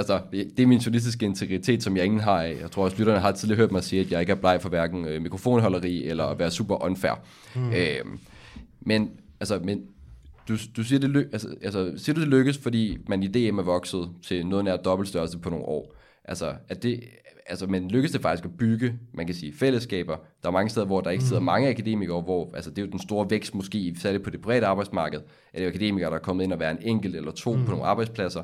altså, 0.00 0.20
det 0.32 0.60
er 0.60 0.66
min 0.66 0.78
journalistiske 0.78 1.26
integritet, 1.26 1.82
som 1.82 1.96
jeg 1.96 2.04
ingen 2.04 2.20
har 2.20 2.42
af. 2.42 2.56
Jeg 2.60 2.70
tror 2.70 2.84
også, 2.84 2.96
lytterne 2.96 3.20
har 3.20 3.32
tidligere 3.32 3.56
hørt 3.56 3.72
mig 3.72 3.84
sige, 3.84 4.00
at 4.00 4.12
jeg 4.12 4.20
ikke 4.20 4.32
er 4.32 4.36
bleg 4.36 4.58
for 4.62 4.68
hverken 4.68 5.04
øh, 5.04 5.22
mikrofonholderi 5.22 6.04
eller 6.06 6.24
at 6.24 6.38
være 6.38 6.50
super 6.50 6.84
unfair. 6.84 7.20
Mm. 7.54 7.72
Øh, 7.72 8.04
men, 8.80 9.10
altså, 9.40 9.60
men 9.64 9.82
du, 10.50 10.56
du 10.76 10.84
siger, 10.84 11.00
det 11.00 11.10
ly- 11.10 11.32
altså, 11.32 11.54
altså, 11.62 11.92
siger 11.96 12.14
du, 12.14 12.20
det 12.20 12.28
lykkes, 12.28 12.58
fordi 12.58 12.98
man 13.08 13.22
i 13.22 13.26
DM 13.26 13.58
er 13.58 13.62
vokset 13.62 14.10
til 14.22 14.46
noget 14.46 14.64
nær 14.64 14.76
dobbeltstørrelse 14.76 15.38
på 15.38 15.50
nogle 15.50 15.64
år? 15.64 15.94
Altså, 16.24 16.54
at 16.68 16.82
det, 16.82 17.00
altså, 17.46 17.66
men 17.66 17.90
lykkes 17.90 18.10
det 18.10 18.20
faktisk 18.20 18.44
at 18.44 18.56
bygge, 18.58 18.98
man 19.14 19.26
kan 19.26 19.34
sige, 19.34 19.52
fællesskaber? 19.52 20.16
Der 20.42 20.48
er 20.48 20.52
mange 20.52 20.70
steder, 20.70 20.86
hvor 20.86 21.00
der 21.00 21.10
ikke 21.10 21.24
sidder 21.24 21.40
mm. 21.40 21.46
mange 21.46 21.68
akademikere, 21.68 22.20
hvor, 22.20 22.50
altså, 22.54 22.70
det 22.70 22.78
er 22.78 22.82
jo 22.82 22.90
den 22.90 23.00
store 23.00 23.30
vækst 23.30 23.54
måske, 23.54 23.94
særligt 23.98 24.24
på 24.24 24.30
det 24.30 24.40
brede 24.40 24.66
arbejdsmarked, 24.66 25.20
at 25.52 25.58
det 25.58 25.64
er 25.64 25.68
akademikere, 25.68 26.10
der 26.10 26.16
er 26.16 26.20
kommet 26.20 26.44
ind 26.44 26.52
og 26.52 26.60
være 26.60 26.70
en 26.70 26.78
enkelt 26.82 27.16
eller 27.16 27.30
to 27.32 27.56
mm. 27.56 27.64
på 27.64 27.70
nogle 27.70 27.86
arbejdspladser. 27.86 28.42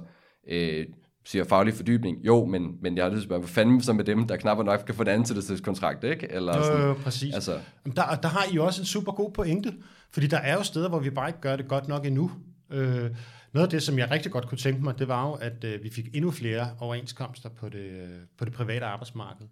Øh, 0.48 0.86
siger 1.26 1.44
faglig 1.44 1.74
fordybning, 1.74 2.18
jo, 2.26 2.44
men, 2.44 2.76
men 2.80 2.96
jeg 2.96 3.04
har 3.04 3.10
lyst 3.10 3.26
til 3.26 3.34
at 3.34 3.40
hvad 3.40 3.48
fanden 3.48 3.80
så 3.80 3.92
med 3.92 4.04
dem, 4.04 4.26
der 4.26 4.36
knapper 4.36 4.64
nok 4.64 4.82
kan 4.86 4.94
få 4.94 5.02
en 5.02 5.08
ansættelseskontrakt, 5.08 6.04
ikke? 6.04 6.32
Eller 6.32 6.62
sådan, 6.62 6.80
jo, 6.80 6.86
jo, 6.86 6.94
præcis. 6.94 7.34
Altså. 7.34 7.58
Der, 7.84 8.14
der 8.22 8.28
har 8.28 8.44
I 8.52 8.54
jo 8.54 8.66
også 8.66 8.82
en 8.82 8.86
super 8.86 9.12
god 9.12 9.30
pointe, 9.30 9.72
fordi 10.10 10.26
der 10.26 10.38
er 10.38 10.54
jo 10.54 10.62
steder, 10.62 10.88
hvor 10.88 10.98
vi 10.98 11.10
bare 11.10 11.28
ikke 11.28 11.40
gør 11.40 11.56
det 11.56 11.68
godt 11.68 11.88
nok 11.88 12.06
endnu. 12.06 12.30
Øh, 12.70 13.10
noget 13.52 13.66
af 13.66 13.70
det, 13.70 13.82
som 13.82 13.98
jeg 13.98 14.10
rigtig 14.10 14.32
godt 14.32 14.48
kunne 14.48 14.58
tænke 14.58 14.84
mig, 14.84 14.98
det 14.98 15.08
var 15.08 15.26
jo, 15.26 15.32
at 15.32 15.64
øh, 15.64 15.82
vi 15.82 15.90
fik 15.90 16.08
endnu 16.14 16.30
flere 16.30 16.70
overenskomster 16.80 17.48
på 17.48 17.68
det, 17.68 18.08
på 18.38 18.44
det 18.44 18.52
private 18.52 18.86
arbejdsmarked. 18.86 19.46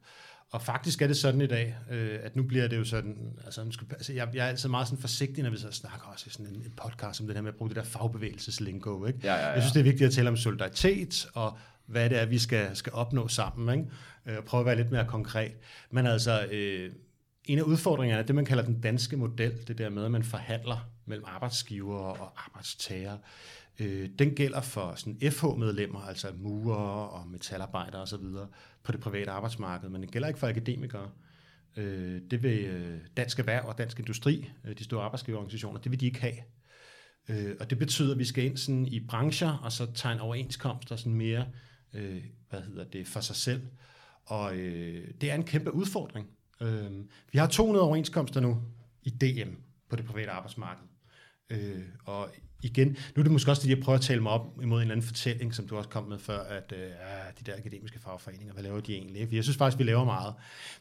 Og 0.51 0.63
faktisk 0.63 1.03
er 1.03 1.07
det 1.07 1.17
sådan 1.17 1.41
i 1.41 1.47
dag, 1.47 1.77
øh, 1.91 2.19
at 2.23 2.37
nu 2.37 2.43
bliver 2.43 2.69
det 2.69 2.77
jo 2.77 2.85
sådan, 2.85 3.39
altså, 3.45 3.61
altså 3.91 4.13
jeg, 4.13 4.29
jeg 4.35 4.45
er 4.45 4.49
altid 4.49 4.69
meget 4.69 4.87
sådan 4.87 5.01
forsigtig, 5.01 5.45
når 5.45 5.51
vi 5.51 5.57
så 5.57 5.73
snakker 5.73 6.07
også 6.07 6.25
i 6.27 6.31
sådan 6.31 6.47
en, 6.47 6.55
en 6.55 6.73
podcast 6.77 7.21
om 7.21 7.27
det 7.27 7.37
her 7.37 7.43
med 7.43 7.53
at 7.53 7.57
bruge 7.57 7.69
det 7.69 7.77
der 7.77 7.83
fagbevægelseslingo. 7.83 9.07
Ikke? 9.07 9.19
Ja, 9.23 9.35
ja, 9.35 9.41
ja. 9.41 9.49
Jeg 9.49 9.63
synes, 9.63 9.73
det 9.73 9.81
er 9.81 9.85
vigtigt 9.85 10.07
at 10.09 10.13
tale 10.13 10.29
om 10.29 10.37
solidaritet, 10.37 11.27
og 11.35 11.59
hvad 11.87 12.11
det 12.11 12.19
er, 12.19 12.27
vi 12.27 12.39
skal, 12.39 12.77
skal 12.77 12.93
opnå 12.93 13.29
sammen, 13.29 13.79
ikke? 13.79 14.39
Øh, 14.39 14.45
prøve 14.45 14.61
at 14.61 14.67
være 14.67 14.77
lidt 14.77 14.91
mere 14.91 15.05
konkret. 15.05 15.53
Men 15.91 16.07
altså, 16.07 16.47
øh, 16.53 16.93
en 17.45 17.59
af 17.59 17.63
udfordringerne 17.63 18.23
er 18.23 18.27
det, 18.27 18.35
man 18.35 18.45
kalder 18.45 18.65
den 18.65 18.81
danske 18.81 19.17
model, 19.17 19.69
det 19.69 19.79
der 19.79 19.91
med, 19.91 20.05
at 20.05 20.11
man 20.11 20.25
forhandler 20.25 20.91
mellem 21.07 21.25
arbejdsgiver 21.29 21.99
og 21.99 22.33
arbejdstager. 22.37 23.19
Øh, 23.79 24.09
den 24.19 24.35
gælder 24.35 24.61
for 24.61 24.95
sådan 24.95 25.33
FH-medlemmer, 25.33 26.01
altså 26.01 26.33
murer 26.37 27.07
og 27.07 27.29
metalarbejdere 27.29 28.03
osv., 28.03 28.25
på 28.83 28.93
det 28.93 29.01
private 29.01 29.31
arbejdsmarked, 29.31 29.89
men 29.89 30.03
den 30.03 30.11
gælder 30.11 30.29
ikke 30.29 30.41
for 30.41 30.49
akademikere. 30.49 31.11
Øh, 31.77 32.21
det 32.31 32.43
vil 32.43 32.65
øh, 32.65 32.99
Dansk 33.17 33.39
Erhverv 33.39 33.69
og 33.69 33.79
Dansk 33.79 33.99
Industri, 33.99 34.51
øh, 34.65 34.79
de 34.79 34.85
store 34.85 35.05
arbejdsgiverorganisationer, 35.05 35.81
det 35.81 35.91
vil 35.91 36.01
de 36.01 36.07
ikke 36.07 36.21
have. 36.21 36.37
Øh, 37.29 37.57
og 37.61 37.71
det 37.71 37.79
betyder, 37.79 38.13
at 38.13 38.19
vi 38.19 38.25
skal 38.25 38.45
ind 38.45 38.57
sådan 38.57 38.87
i 38.87 39.01
brancher, 39.01 39.59
og 39.59 39.73
så 39.73 39.93
tegne 39.95 40.21
overenskomster 40.21 40.97
sådan 40.97 41.15
mere, 41.15 41.47
øh, 41.95 42.23
hvad 42.51 42.61
hedder 42.61 42.85
det, 42.85 43.07
for 43.07 43.21
sig 43.21 43.37
selv. 43.37 43.63
Og 44.25 44.57
øh, 44.57 45.09
det 45.21 45.31
er 45.31 45.35
en 45.35 45.45
kæmpe 45.45 45.75
udfordring. 45.75 46.29
Øh, 46.61 46.91
vi 47.33 47.39
har 47.39 47.47
200 47.47 47.85
overenskomster 47.85 48.41
nu 48.41 48.63
i 49.03 49.11
DM 49.11 49.51
på 49.91 49.97
det 49.97 50.05
private 50.05 50.31
arbejdsmarked. 50.31 50.85
Øh, 51.51 51.83
og 52.05 52.31
igen, 52.63 52.89
nu 52.89 53.21
er 53.21 53.23
det 53.23 53.33
måske 53.33 53.51
også 53.51 53.63
det, 53.63 53.69
jeg 53.69 53.81
prøver 53.81 53.99
at 53.99 54.05
tale 54.05 54.23
mig 54.23 54.33
op 54.33 54.47
imod 54.63 54.79
en 54.79 54.83
eller 54.83 54.95
anden 54.95 55.07
fortælling, 55.07 55.55
som 55.55 55.69
du 55.69 55.77
også 55.77 55.89
kom 55.89 56.05
med 56.05 56.19
før, 56.19 56.41
at 56.41 56.73
øh, 56.77 56.79
de 57.39 57.45
der 57.47 57.57
akademiske 57.57 57.99
fagforeninger, 58.01 58.53
hvad 58.53 58.63
laver 58.63 58.81
de 58.81 58.95
egentlig? 58.95 59.29
For 59.29 59.35
jeg 59.35 59.45
synes 59.45 59.57
faktisk, 59.57 59.79
vi 59.79 59.85
laver 59.85 60.05
meget. 60.05 60.35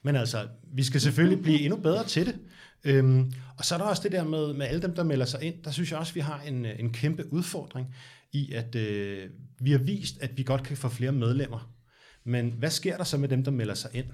Men 0.03 0.15
altså, 0.15 0.47
vi 0.63 0.83
skal 0.83 1.01
selvfølgelig 1.01 1.43
blive 1.43 1.59
endnu 1.59 1.77
bedre 1.77 2.05
til 2.05 2.25
det. 2.25 2.39
Øhm, 2.83 3.33
og 3.57 3.65
så 3.65 3.75
er 3.75 3.79
der 3.79 3.85
også 3.85 4.03
det 4.03 4.11
der 4.11 4.23
med, 4.23 4.53
med 4.53 4.65
alle 4.65 4.81
dem, 4.81 4.95
der 4.95 5.03
melder 5.03 5.25
sig 5.25 5.43
ind. 5.43 5.63
Der 5.63 5.71
synes 5.71 5.91
jeg 5.91 5.99
også, 5.99 6.13
vi 6.13 6.19
har 6.19 6.41
en, 6.41 6.65
øh, 6.65 6.79
en 6.79 6.93
kæmpe 6.93 7.33
udfordring 7.33 7.95
i, 8.31 8.53
at 8.53 8.75
øh, 8.75 9.29
vi 9.59 9.71
har 9.71 9.79
vist, 9.79 10.21
at 10.21 10.37
vi 10.37 10.43
godt 10.43 10.63
kan 10.63 10.77
få 10.77 10.89
flere 10.89 11.11
medlemmer. 11.11 11.73
Men 12.23 12.49
hvad 12.49 12.69
sker 12.69 12.97
der 12.97 13.03
så 13.03 13.17
med 13.17 13.29
dem, 13.29 13.43
der 13.43 13.51
melder 13.51 13.73
sig 13.73 13.89
ind? 13.93 14.05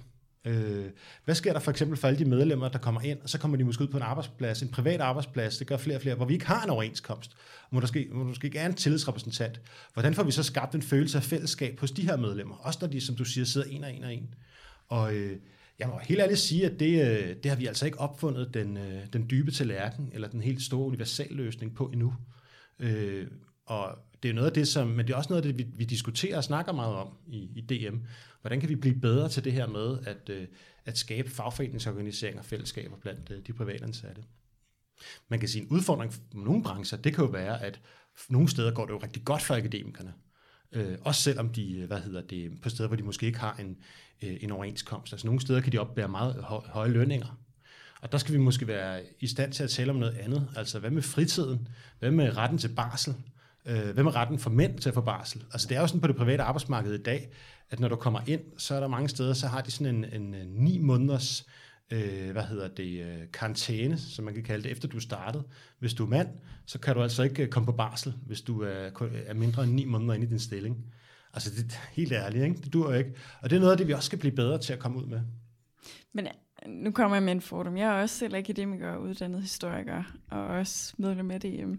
Øh, 0.45 0.86
hvad 1.25 1.36
sker 1.36 1.54
der 1.54 1.60
for 1.60 1.71
eksempel 1.71 1.97
for 1.97 2.08
alle 2.08 2.19
de 2.19 2.25
medlemmer, 2.25 2.69
der 2.69 2.80
kommer 2.80 3.02
ind, 3.02 3.21
og 3.21 3.30
så 3.30 3.39
kommer 3.39 3.58
de 3.58 3.63
måske 3.63 3.84
ud 3.84 3.88
på 3.88 3.97
en 3.97 4.04
arbejdsplads, 4.04 4.62
en 4.62 4.69
privat 4.69 5.02
arbejdsplads, 5.02 5.58
det 5.58 5.67
gør 5.67 5.78
flere 5.78 5.97
og 5.97 6.02
flere, 6.02 6.15
hvor 6.15 6.25
vi 6.25 6.34
ikke 6.34 6.45
har 6.45 6.63
en 6.63 6.69
overenskomst, 6.69 7.36
hvor 7.69 7.80
der 7.80 7.84
måske, 7.84 8.08
hvor 8.12 8.19
der 8.19 8.28
måske 8.28 8.45
ikke 8.45 8.60
er 8.60 8.65
en 8.65 8.73
tillidsrepræsentant. 8.73 9.62
Hvordan 9.93 10.13
får 10.13 10.23
vi 10.23 10.32
så 10.32 10.43
skabt 10.43 10.75
en 10.75 10.82
følelse 10.82 11.17
af 11.17 11.23
fællesskab 11.23 11.80
hos 11.80 11.91
de 11.91 12.02
her 12.02 12.17
medlemmer? 12.17 12.56
Også 12.56 12.80
når 12.82 12.88
de, 12.88 13.02
som 13.02 13.15
du 13.15 13.25
siger, 13.25 13.45
sidder 13.45 13.67
en 13.67 13.84
og 13.84 13.93
en 13.93 14.04
og 14.04 14.13
en. 14.13 14.34
Og 14.88 15.15
øh, 15.15 15.38
jeg 15.80 15.88
må 15.88 15.99
helt 16.04 16.19
ærligt 16.19 16.39
sige, 16.39 16.65
at 16.65 16.80
det, 16.80 17.10
øh, 17.10 17.36
det 17.43 17.52
har 17.52 17.56
vi 17.56 17.65
altså 17.65 17.86
ikke 17.86 17.99
opfundet 17.99 18.54
den, 18.54 18.78
øh, 18.78 19.02
den 19.13 19.30
dybe 19.30 19.52
tallerken, 19.52 20.10
eller 20.13 20.28
den 20.28 20.41
helt 20.41 20.62
store 20.62 20.86
universalløsning 20.86 21.75
på 21.75 21.86
endnu. 21.86 22.13
Øh, 22.80 23.28
og 23.65 23.97
det 24.23 24.29
er 24.29 24.34
noget 24.34 24.47
af 24.47 24.53
det, 24.53 24.67
som, 24.67 24.88
men 24.88 25.08
det 25.08 25.13
er 25.13 25.17
også 25.17 25.29
noget 25.29 25.45
af 25.45 25.53
det, 25.53 25.58
vi, 25.58 25.71
vi 25.77 25.84
diskuterer 25.84 26.38
og 26.38 26.43
snakker 26.43 26.71
meget 26.71 26.95
om 26.95 27.08
i, 27.27 27.49
i 27.55 27.62
DM. 27.62 27.97
Hvordan 28.41 28.60
kan 28.60 28.69
vi 28.69 28.75
blive 28.75 28.95
bedre 28.95 29.29
til 29.29 29.43
det 29.43 29.53
her 29.53 29.67
med 29.67 29.97
at, 30.05 30.29
øh, 30.29 30.47
at 30.86 30.97
skabe 30.97 31.29
fagforeningsorganiseringer 31.29 32.39
og 32.39 32.45
fællesskaber 32.45 32.97
blandt 32.97 33.32
øh, 33.32 33.38
de 33.47 33.53
privatansatte? 33.53 34.23
Man 35.29 35.39
kan 35.39 35.49
sige, 35.49 35.62
en 35.62 35.67
udfordring 35.69 36.13
for 36.13 36.21
nogle 36.34 36.63
brancher, 36.63 36.97
det 36.97 37.15
kan 37.15 37.23
jo 37.23 37.29
være, 37.29 37.63
at 37.63 37.82
nogle 38.29 38.49
steder 38.49 38.71
går 38.71 38.86
det 38.86 38.93
jo 38.93 38.97
rigtig 38.97 39.25
godt 39.25 39.41
for 39.41 39.55
akademikerne. 39.55 40.13
Øh, 40.71 40.97
også 41.01 41.21
selvom 41.21 41.49
de, 41.49 41.77
øh, 41.77 41.88
hvad 41.88 41.99
hedder 41.99 42.21
det, 42.21 42.62
på 42.62 42.69
steder, 42.69 42.88
hvor 42.88 42.95
de 42.95 43.03
måske 43.03 43.25
ikke 43.25 43.39
har 43.39 43.55
en, 43.55 43.77
øh, 44.21 44.38
en 44.41 44.51
overenskomst. 44.51 45.13
Altså 45.13 45.27
nogle 45.27 45.41
steder 45.41 45.62
kan 45.62 45.71
de 45.71 45.77
opbære 45.77 46.08
meget 46.08 46.36
hø- 46.36 46.67
høje 46.67 46.89
lønninger. 46.89 47.39
Og 48.01 48.12
der 48.12 48.17
skal 48.17 48.34
vi 48.34 48.39
måske 48.39 48.67
være 48.67 49.03
i 49.19 49.27
stand 49.27 49.53
til 49.53 49.63
at 49.63 49.69
tale 49.69 49.91
om 49.91 49.97
noget 49.97 50.17
andet. 50.17 50.49
Altså 50.55 50.79
hvad 50.79 50.91
med 50.91 51.01
fritiden? 51.01 51.67
Hvad 51.99 52.12
med 52.12 52.38
retten 52.38 52.58
til 52.58 52.75
barsel? 52.75 53.15
Øh, 53.65 53.89
hvad 53.93 54.04
med 54.04 54.15
retten 54.15 54.39
for 54.39 54.50
mænd 54.50 54.80
til 54.80 54.89
at 54.89 54.95
få 54.95 55.02
barsel? 55.02 55.43
Altså 55.54 55.67
det 55.67 55.78
er 55.78 55.82
jo 55.82 55.88
sådan 55.88 56.02
på 56.02 56.08
det 56.08 56.15
private 56.15 56.43
arbejdsmarked 56.43 56.93
i 56.93 57.04
dag, 57.04 57.30
at 57.69 57.80
når 57.80 57.88
du 57.88 57.95
kommer 57.95 58.19
ind, 58.28 58.41
så 58.58 58.76
er 58.76 58.80
der 58.80 58.88
mange 58.88 59.10
steder, 59.10 59.34
så 59.34 59.48
har 59.48 59.62
de 59.62 59.72
sådan 59.72 59.95
en, 59.95 60.22
en, 60.22 60.36
øh, 60.36 60.45
ni 60.45 60.78
måneders 60.78 61.45
øh, 61.91 62.32
hvad 62.32 62.43
hedder 62.43 62.67
det, 62.67 63.06
øh, 63.06 63.32
karantæne, 63.34 63.98
som 63.98 64.26
man 64.26 64.34
kan 64.34 64.43
kalde 64.43 64.63
det, 64.63 64.72
efter 64.72 64.88
du 64.88 65.00
startede. 65.00 65.43
Hvis 65.80 65.93
du 65.93 66.06
er 66.06 66.10
mand, 66.10 66.28
så 66.65 66.80
kan 66.80 66.95
du 66.95 67.02
altså 67.02 67.24
ikke 67.24 67.43
øh, 67.43 67.50
komme 67.50 67.65
på 67.65 67.72
barsel, 67.72 68.13
hvis 68.26 68.41
du 68.41 68.62
er, 68.62 68.89
er 69.26 69.34
mindre 69.34 69.63
end 69.63 69.74
ni 69.74 69.86
måneder 69.86 70.13
inde 70.13 70.26
i 70.26 70.30
din 70.30 70.39
stilling. 70.39 70.86
Altså 71.34 71.50
det 71.50 71.65
er 71.74 71.89
helt 72.00 72.12
ærligt, 72.12 72.43
ikke? 72.43 72.62
det 72.63 72.74
dur 72.74 72.93
ikke. 72.93 73.13
Og 73.41 73.50
det 73.50 73.56
er 73.56 73.60
noget 73.60 73.72
af 73.72 73.78
det, 73.78 73.88
vi 73.88 73.93
også 73.93 74.06
skal 74.06 74.19
blive 74.19 74.36
bedre 74.36 74.58
til 74.58 74.74
at 74.74 74.80
komme 74.80 74.98
ud 74.98 75.06
med. 75.06 75.22
Men 76.13 76.28
nu 76.67 76.91
kommer 76.91 77.15
jeg 77.15 77.24
med 77.24 77.32
en 77.32 77.41
fordom. 77.41 77.78
Jeg 77.78 77.98
er 77.98 78.02
også 78.02 78.17
selv 78.17 78.36
akademiker 78.36 78.89
og 78.89 79.02
uddannet 79.02 79.41
historiker, 79.41 80.04
og 80.32 80.48
også 80.48 80.93
medlem 80.98 81.32
af 81.32 81.41
DM. 81.41 81.74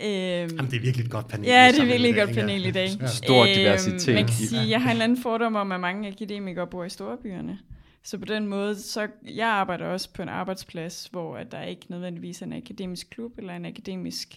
Øhm, 0.00 0.08
Jamen, 0.10 0.48
det 0.70 0.76
er 0.76 0.80
virkelig 0.80 1.04
et 1.04 1.10
godt 1.10 1.28
panel. 1.28 1.46
Ja, 1.46 1.72
det 1.72 1.80
er 1.80 1.84
virkelig 1.84 2.10
et 2.10 2.16
godt 2.16 2.34
panel 2.34 2.66
i 2.66 2.70
dag. 2.70 2.88
Ja. 3.00 3.06
Stor 3.06 3.44
diversitet. 3.44 4.08
Øhm, 4.08 4.14
man 4.14 4.24
kan 4.24 4.34
sige, 4.34 4.68
jeg 4.68 4.82
har 4.82 4.90
en 4.90 4.94
eller 4.94 5.04
anden 5.04 5.22
fordom 5.22 5.54
om, 5.54 5.72
at 5.72 5.80
mange 5.80 6.08
akademikere 6.08 6.66
bor 6.66 6.84
i 6.84 6.88
storbyerne. 6.88 7.58
Så 8.02 8.18
på 8.18 8.24
den 8.24 8.46
måde, 8.46 8.80
så 8.80 9.08
jeg 9.34 9.48
arbejder 9.48 9.86
også 9.86 10.12
på 10.12 10.22
en 10.22 10.28
arbejdsplads, 10.28 11.08
hvor 11.10 11.36
at 11.36 11.52
der 11.52 11.62
ikke 11.62 11.86
nødvendigvis 11.88 12.42
er 12.42 12.46
en 12.46 12.52
akademisk 12.52 13.10
klub, 13.10 13.38
eller 13.38 13.56
en 13.56 13.64
akademisk 13.66 14.36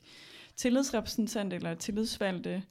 tillidsrepræsentant, 0.56 1.54
eller 1.54 1.74
tillidsvalgte. 1.74 2.63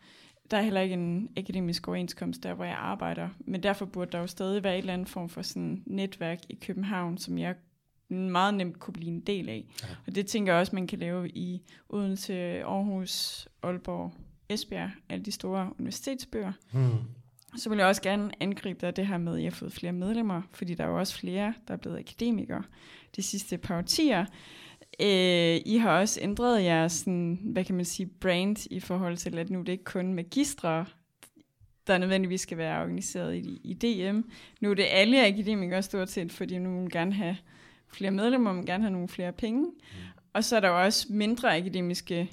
Der 0.51 0.57
er 0.57 0.63
heller 0.63 0.81
ikke 0.81 0.93
en 0.93 1.29
akademisk 1.37 1.89
overenskomst 1.89 2.43
der, 2.43 2.55
hvor 2.55 2.65
jeg 2.65 2.77
arbejder. 2.79 3.29
Men 3.39 3.63
derfor 3.63 3.85
burde 3.85 4.13
der 4.13 4.19
jo 4.19 4.27
stadig 4.27 4.65
være 4.65 4.75
et 4.75 4.79
eller 4.79 4.93
andet 4.93 5.09
form 5.09 5.29
for 5.29 5.43
sådan 5.43 5.83
netværk 5.87 6.39
i 6.49 6.59
København, 6.67 7.19
som 7.19 7.39
jeg 7.39 7.55
meget 8.09 8.55
nemt 8.55 8.79
kunne 8.79 8.95
blive 8.95 9.11
en 9.11 9.21
del 9.21 9.49
af. 9.49 9.65
Ja. 9.83 9.89
Og 10.07 10.15
det 10.15 10.27
tænker 10.27 10.53
jeg 10.53 10.61
også, 10.61 10.75
man 10.75 10.87
kan 10.87 10.99
lave 10.99 11.29
i 11.29 11.63
Odense, 11.89 12.35
Aarhus, 12.63 13.49
Aalborg, 13.63 14.13
Esbjerg, 14.49 14.91
alle 15.09 15.25
de 15.25 15.33
store 15.33 15.73
universitetsbøger. 15.79 16.53
Hmm. 16.73 16.99
Så 17.57 17.69
vil 17.69 17.79
jeg 17.79 17.87
også 17.87 18.03
gerne 18.03 18.31
angribe 18.41 18.87
dig 18.87 18.97
det 18.97 19.07
her 19.07 19.19
med, 19.19 19.35
at 19.35 19.41
I 19.41 19.45
har 19.45 19.51
fået 19.51 19.73
flere 19.73 19.93
medlemmer, 19.93 20.43
fordi 20.53 20.75
der 20.75 20.85
er 20.85 20.89
jo 20.89 20.99
også 20.99 21.19
flere, 21.19 21.55
der 21.69 21.75
er 21.75 21.79
blevet 21.79 21.99
akademikere 21.99 22.63
de 23.17 23.23
sidste 23.23 23.59
par 23.59 23.79
årtier. 23.79 24.27
Øh, 25.01 25.61
I 25.67 25.79
har 25.81 25.99
også 25.99 26.21
ændret 26.23 26.65
jeres, 26.65 26.93
sådan, 26.93 27.41
hvad 27.43 27.65
kan 27.65 27.75
man 27.75 27.85
sige, 27.85 28.07
brand 28.07 28.67
i 28.71 28.81
forhold 28.81 29.17
til, 29.17 29.39
at 29.39 29.51
nu 29.51 29.59
det 29.59 29.69
ikke 29.69 29.85
kun 29.85 30.15
magistre, 30.15 30.87
der 31.87 31.99
nødvendigvis 31.99 32.41
skal 32.41 32.59
være 32.59 32.83
organiseret 32.83 33.37
i, 33.37 33.61
i 33.65 33.75
DM. 33.75 34.21
Nu 34.61 34.71
er 34.71 34.75
det 34.75 34.87
alle 34.91 35.27
akademikere 35.27 35.83
stort 35.83 36.11
set, 36.11 36.33
fordi 36.33 36.59
nu 36.59 36.81
vil 36.81 36.91
gerne 36.91 37.13
have 37.13 37.37
flere 37.97 38.11
medlemmer, 38.11 38.53
man 38.53 38.67
gerne 38.67 38.85
have 38.85 38.93
nogle 38.93 39.09
flere 39.09 39.33
penge. 39.33 39.63
Mm. 39.63 39.73
Og 40.33 40.45
så 40.45 40.57
er 40.57 40.61
der 40.61 40.69
jo 40.69 40.83
også 40.83 41.07
mindre 41.11 41.57
akademiske 41.57 42.33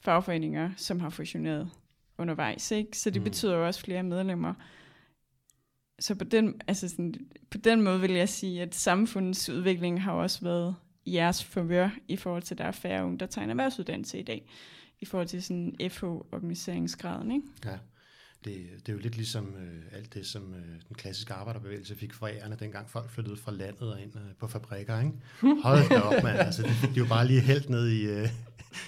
fagforeninger, 0.00 0.70
som 0.76 1.00
har 1.00 1.10
fusioneret 1.10 1.70
undervejs. 2.18 2.70
Ikke? 2.70 2.98
Så 2.98 3.10
det 3.10 3.22
mm. 3.22 3.24
betyder 3.24 3.56
jo 3.56 3.66
også 3.66 3.80
flere 3.80 4.02
medlemmer. 4.02 4.54
Så 5.98 6.14
på 6.14 6.24
den, 6.24 6.60
altså 6.68 6.88
sådan, 6.88 7.14
på 7.50 7.58
den 7.58 7.82
måde 7.82 8.00
vil 8.00 8.12
jeg 8.12 8.28
sige, 8.28 8.62
at 8.62 8.74
samfundets 8.74 9.48
udvikling 9.48 10.02
har 10.02 10.12
også 10.12 10.40
været 10.42 10.76
i 11.04 11.14
jeres 11.14 11.44
forvør 11.44 11.90
i 12.08 12.16
forhold 12.16 12.42
til, 12.42 12.54
at 12.54 12.58
der 12.58 12.64
er 12.64 12.72
færre 12.72 13.04
unge, 13.04 13.18
der 13.18 13.38
en 13.38 13.50
erhvervsuddannelse 13.50 14.18
i 14.18 14.22
dag, 14.22 14.50
i 15.00 15.04
forhold 15.04 15.28
til 15.28 15.42
sådan 15.42 15.76
FH-organiseringsgraden. 15.90 17.32
Ikke? 17.32 17.46
Ja 17.64 17.78
det, 18.44 18.56
det 18.86 18.88
er 18.88 18.92
jo 18.92 18.98
lidt 18.98 19.16
ligesom 19.16 19.44
øh, 19.44 19.98
alt 19.98 20.14
det, 20.14 20.26
som 20.26 20.42
øh, 20.54 20.68
den 20.88 20.96
klassiske 20.96 21.34
arbejderbevægelse 21.34 21.96
fik 21.96 22.14
fra 22.14 22.30
ærende, 22.30 22.56
dengang 22.60 22.90
folk 22.90 23.10
flyttede 23.10 23.36
fra 23.36 23.52
landet 23.52 23.92
og 23.92 24.00
ind 24.00 24.16
øh, 24.16 24.22
på 24.40 24.48
fabrikker. 24.48 25.00
Ikke? 25.00 25.12
Hold 25.62 25.88
da 25.88 26.00
op, 26.00 26.22
mand. 26.22 26.38
Altså, 26.38 26.62
det 26.62 26.70
fik 26.70 26.90
de 26.90 26.98
jo 26.98 27.06
bare 27.06 27.26
lige 27.26 27.40
helt 27.40 27.70
ned 27.70 27.88
i, 27.88 28.02
øh, 28.02 28.28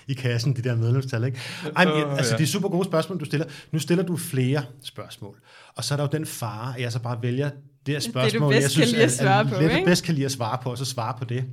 i 0.07 0.15
kassen, 0.15 0.57
de 0.57 0.63
der 0.63 0.77
medlemstal. 0.77 1.25
Ikke? 1.25 1.39
Ej, 1.77 1.85
men, 1.85 2.19
altså, 2.19 2.37
det 2.37 2.43
er 2.43 2.47
super 2.47 2.69
gode 2.69 2.85
spørgsmål, 2.85 3.21
du 3.21 3.25
stiller. 3.25 3.47
Nu 3.73 3.79
stiller 3.79 4.05
du 4.05 4.17
flere 4.17 4.65
spørgsmål. 4.83 5.41
Og 5.75 5.85
så 5.85 5.95
er 5.95 5.97
der 5.97 6.05
jo 6.05 6.11
den 6.13 6.27
fare, 6.27 6.75
at 6.75 6.83
jeg 6.83 6.93
så 6.93 6.99
bare 6.99 7.23
vælger 7.23 7.51
det 7.87 7.97
er 7.97 8.01
spørgsmål, 8.01 8.33
det, 8.33 8.41
du 8.41 8.49
bedst 8.49 8.63
jeg 8.63 8.71
synes, 8.71 8.91
kan 8.91 8.95
lide 8.95 9.05
at 9.05 9.13
svare 9.13 9.45
på, 9.45 9.55
det, 9.55 9.71
du 9.71 9.85
bedst 9.85 10.05
kan 10.05 10.15
lide 10.15 10.25
at 10.25 10.33
svare 10.33 10.59
på, 10.63 10.71
og 10.71 10.79
så 10.79 10.85
svare 10.85 11.15
på 11.19 11.25
det. 11.25 11.45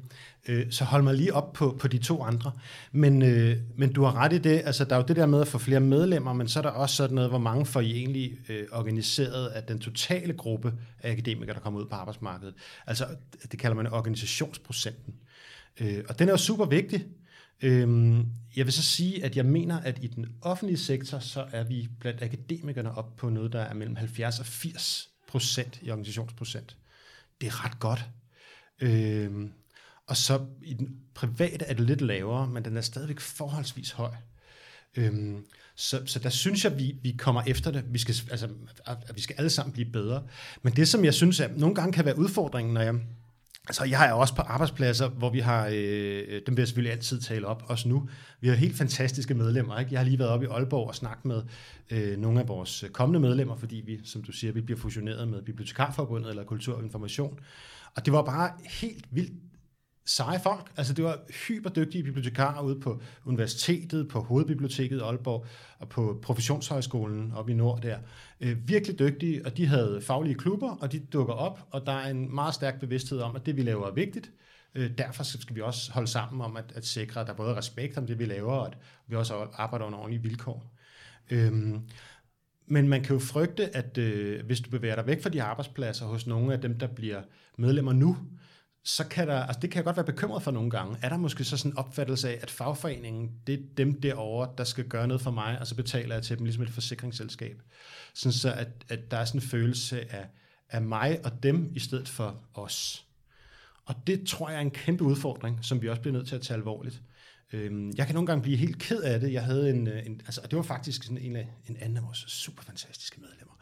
Øh, 0.47 0.71
så 0.71 0.83
hold 0.83 1.03
mig 1.03 1.15
lige 1.15 1.33
op 1.33 1.53
på, 1.53 1.77
på 1.79 1.87
de 1.87 1.97
to 1.97 2.23
andre. 2.23 2.51
Men, 2.91 3.21
øh, 3.21 3.57
men 3.77 3.93
du 3.93 4.03
har 4.03 4.15
ret 4.15 4.33
i 4.33 4.37
det, 4.37 4.61
altså 4.65 4.85
der 4.85 4.95
er 4.95 4.99
jo 4.99 5.05
det 5.07 5.15
der 5.15 5.25
med 5.25 5.41
at 5.41 5.47
få 5.47 5.57
flere 5.57 5.79
medlemmer, 5.79 6.33
men 6.33 6.47
så 6.47 6.59
er 6.59 6.63
der 6.63 6.69
også 6.69 6.95
sådan 6.95 7.15
noget, 7.15 7.29
hvor 7.29 7.39
mange 7.39 7.65
får 7.65 7.79
I 7.81 7.91
egentlig 7.91 8.37
øh, 8.49 8.63
organiseret 8.71 9.47
af 9.47 9.63
den 9.63 9.79
totale 9.79 10.33
gruppe 10.33 10.73
af 10.99 11.11
akademikere, 11.11 11.55
der 11.55 11.61
kommer 11.61 11.79
ud 11.79 11.85
på 11.85 11.95
arbejdsmarkedet. 11.95 12.53
Altså 12.87 13.05
det 13.51 13.59
kalder 13.59 13.75
man 13.75 13.87
organisationsprocenten. 13.87 15.13
Øh, 15.79 16.03
og 16.09 16.19
den 16.19 16.27
er 16.27 16.33
jo 16.33 16.37
super 16.37 16.65
vigtig. 16.65 17.05
Øh, 17.61 18.17
jeg 18.55 18.65
vil 18.65 18.73
så 18.73 18.83
sige, 18.83 19.25
at 19.25 19.37
jeg 19.37 19.45
mener, 19.45 19.79
at 19.79 19.99
i 20.01 20.07
den 20.07 20.25
offentlige 20.41 20.77
sektor, 20.77 21.19
så 21.19 21.45
er 21.51 21.63
vi 21.63 21.87
blandt 21.99 22.21
akademikerne 22.21 22.97
op 22.97 23.15
på 23.15 23.29
noget, 23.29 23.53
der 23.53 23.61
er 23.61 23.73
mellem 23.73 23.95
70 23.95 24.39
og 24.39 24.45
80 24.45 25.12
procent 25.33 25.79
i 25.81 25.89
organisationsprocent. 25.89 26.77
Det 27.41 27.47
er 27.47 27.65
ret 27.65 27.79
godt. 27.79 28.05
Øh, 28.81 29.49
og 30.07 30.17
så 30.17 30.45
i 30.61 30.73
den 30.73 30.95
private 31.13 31.65
er 31.65 31.73
det 31.73 31.85
lidt 31.85 32.01
lavere, 32.01 32.47
men 32.47 32.65
den 32.65 32.77
er 32.77 32.81
stadigvæk 32.81 33.19
forholdsvis 33.19 33.91
høj. 33.91 34.11
Øhm, 34.95 35.45
så, 35.75 36.01
så 36.05 36.19
der 36.19 36.29
synes 36.29 36.63
jeg, 36.63 36.77
vi, 36.79 36.95
vi 37.01 37.11
kommer 37.17 37.43
efter 37.47 37.71
det. 37.71 37.83
Vi 37.93 37.99
skal, 37.99 38.15
altså, 38.31 38.49
at 38.85 39.15
vi 39.15 39.21
skal 39.21 39.35
alle 39.37 39.49
sammen 39.49 39.73
blive 39.73 39.91
bedre. 39.91 40.23
Men 40.61 40.75
det, 40.75 40.87
som 40.87 41.05
jeg 41.05 41.13
synes, 41.13 41.39
at 41.39 41.57
nogle 41.57 41.75
gange 41.75 41.93
kan 41.93 42.05
være 42.05 42.17
udfordringen, 42.17 42.73
når 42.73 42.81
jeg... 42.81 42.95
Så 43.71 43.83
jeg 43.83 44.09
er 44.09 44.13
også 44.13 44.35
på 44.35 44.41
arbejdspladser, 44.41 45.09
hvor 45.09 45.29
vi 45.29 45.39
har... 45.39 45.67
Øh, 45.71 46.41
dem 46.47 46.57
vil 46.57 46.61
jeg 46.61 46.67
selvfølgelig 46.67 46.91
altid 46.91 47.21
tale 47.21 47.47
op, 47.47 47.63
også 47.67 47.89
nu. 47.89 48.09
Vi 48.41 48.47
har 48.47 48.55
helt 48.55 48.77
fantastiske 48.77 49.33
medlemmer. 49.33 49.79
Ikke? 49.79 49.91
Jeg 49.91 49.99
har 49.99 50.05
lige 50.05 50.19
været 50.19 50.31
oppe 50.31 50.45
i 50.45 50.49
Aalborg 50.49 50.87
og 50.87 50.95
snakket 50.95 51.25
med 51.25 51.43
øh, 51.91 52.17
nogle 52.17 52.39
af 52.39 52.47
vores 52.47 52.85
kommende 52.91 53.19
medlemmer, 53.19 53.55
fordi 53.55 53.83
vi, 53.85 53.99
som 54.05 54.23
du 54.23 54.31
siger, 54.31 54.53
vi 54.53 54.61
bliver 54.61 54.79
fusioneret 54.79 55.27
med 55.27 55.41
Bibliotekarforbundet 55.41 56.29
eller 56.29 56.43
Kultur 56.43 56.75
og 56.75 56.83
Information. 56.83 57.39
Og 57.95 58.05
det 58.05 58.13
var 58.13 58.21
bare 58.21 58.51
helt 58.81 59.05
vildt 59.11 59.33
seje 60.05 60.39
folk. 60.39 60.71
Altså 60.77 60.93
det 60.93 61.03
var 61.03 61.19
hyperdygtige 61.47 62.03
bibliotekarer 62.03 62.63
ude 62.63 62.79
på 62.79 63.01
universitetet, 63.25 64.07
på 64.07 64.19
hovedbiblioteket 64.19 64.97
i 64.97 64.99
Aalborg 64.99 65.45
og 65.79 65.89
på 65.89 66.19
professionshøjskolen 66.21 67.31
oppe 67.31 67.51
i 67.51 67.55
nord 67.55 67.81
der. 67.81 67.97
Øh, 68.41 68.67
virkelig 68.67 68.99
dygtige, 68.99 69.45
og 69.45 69.57
de 69.57 69.67
havde 69.67 70.01
faglige 70.01 70.35
klubber, 70.35 70.69
og 70.69 70.91
de 70.91 70.99
dukker 70.99 71.33
op, 71.33 71.67
og 71.71 71.85
der 71.85 71.91
er 71.91 72.09
en 72.09 72.35
meget 72.35 72.53
stærk 72.53 72.79
bevidsthed 72.79 73.19
om, 73.19 73.35
at 73.35 73.45
det 73.45 73.57
vi 73.57 73.61
laver 73.61 73.87
er 73.87 73.93
vigtigt. 73.93 74.31
Øh, 74.75 74.91
derfor 74.97 75.23
skal 75.23 75.55
vi 75.55 75.61
også 75.61 75.91
holde 75.91 76.07
sammen 76.07 76.41
om 76.41 76.57
at, 76.57 76.71
at 76.75 76.85
sikre, 76.85 77.21
at 77.21 77.27
der 77.27 77.33
er 77.33 77.37
både 77.37 77.55
respekt 77.55 77.97
om 77.97 78.07
det, 78.07 78.19
vi 78.19 78.25
laver, 78.25 78.51
og 78.51 78.67
at 78.67 78.77
vi 79.07 79.15
også 79.15 79.47
arbejder 79.53 79.85
under 79.85 79.99
ordentlige 79.99 80.23
vilkår. 80.23 80.73
Øhm, 81.29 81.81
men 82.67 82.87
man 82.87 83.03
kan 83.03 83.13
jo 83.13 83.19
frygte, 83.19 83.75
at 83.75 83.97
øh, 83.97 84.45
hvis 84.45 84.59
du 84.59 84.69
bevæger 84.69 84.95
dig 84.95 85.07
væk 85.07 85.23
fra 85.23 85.29
de 85.29 85.43
arbejdspladser 85.43 86.05
hos 86.05 86.27
nogle 86.27 86.53
af 86.53 86.61
dem, 86.61 86.79
der 86.79 86.87
bliver 86.87 87.21
medlemmer 87.57 87.93
nu, 87.93 88.17
så 88.83 89.07
kan 89.07 89.27
der, 89.27 89.43
altså 89.43 89.59
det 89.59 89.71
kan 89.71 89.77
jeg 89.77 89.83
godt 89.85 89.95
være 89.95 90.05
bekymret 90.05 90.43
for 90.43 90.51
nogle 90.51 90.69
gange. 90.69 90.97
Er 91.01 91.09
der 91.09 91.17
måske 91.17 91.43
så 91.43 91.57
sådan 91.57 91.71
en 91.71 91.77
opfattelse 91.77 92.29
af, 92.29 92.39
at 92.41 92.51
fagforeningen, 92.51 93.31
det 93.47 93.55
er 93.55 93.63
dem 93.77 94.01
derovre, 94.01 94.49
der 94.57 94.63
skal 94.63 94.87
gøre 94.87 95.07
noget 95.07 95.21
for 95.21 95.31
mig, 95.31 95.59
og 95.59 95.67
så 95.67 95.75
betaler 95.75 96.15
jeg 96.15 96.23
til 96.23 96.37
dem 96.37 96.45
ligesom 96.45 96.63
et 96.63 96.69
forsikringsselskab. 96.69 97.61
Sådan 98.13 98.33
så, 98.33 98.53
at, 98.53 98.67
at 98.89 99.11
der 99.11 99.17
er 99.17 99.25
sådan 99.25 99.41
en 99.41 99.47
følelse 99.47 100.13
af, 100.13 100.27
af 100.69 100.81
mig 100.81 101.19
og 101.23 101.43
dem, 101.43 101.71
i 101.75 101.79
stedet 101.79 102.07
for 102.09 102.43
os. 102.53 103.05
Og 103.85 103.95
det 104.07 104.27
tror 104.27 104.49
jeg 104.49 104.57
er 104.57 104.61
en 104.61 104.71
kæmpe 104.71 105.03
udfordring, 105.03 105.59
som 105.61 105.81
vi 105.81 105.89
også 105.89 106.01
bliver 106.01 106.13
nødt 106.13 106.27
til 106.27 106.35
at 106.35 106.41
tage 106.41 106.57
alvorligt. 106.57 107.01
Øhm, 107.53 107.91
jeg 107.97 108.05
kan 108.05 108.15
nogle 108.15 108.27
gange 108.27 108.41
blive 108.41 108.57
helt 108.57 108.79
ked 108.79 109.01
af 109.01 109.19
det. 109.19 109.33
Jeg 109.33 109.43
havde 109.43 109.69
en, 109.69 109.87
øh, 109.87 110.05
en 110.05 110.21
altså 110.25 110.41
det 110.49 110.55
var 110.55 110.63
faktisk 110.63 111.03
sådan 111.03 111.17
en, 111.17 111.35
af, 111.35 111.49
en 111.67 111.77
anden 111.81 111.97
af 111.97 112.03
vores 112.03 112.25
super 112.27 112.63
fantastiske 112.63 113.21
medlemmer 113.21 113.53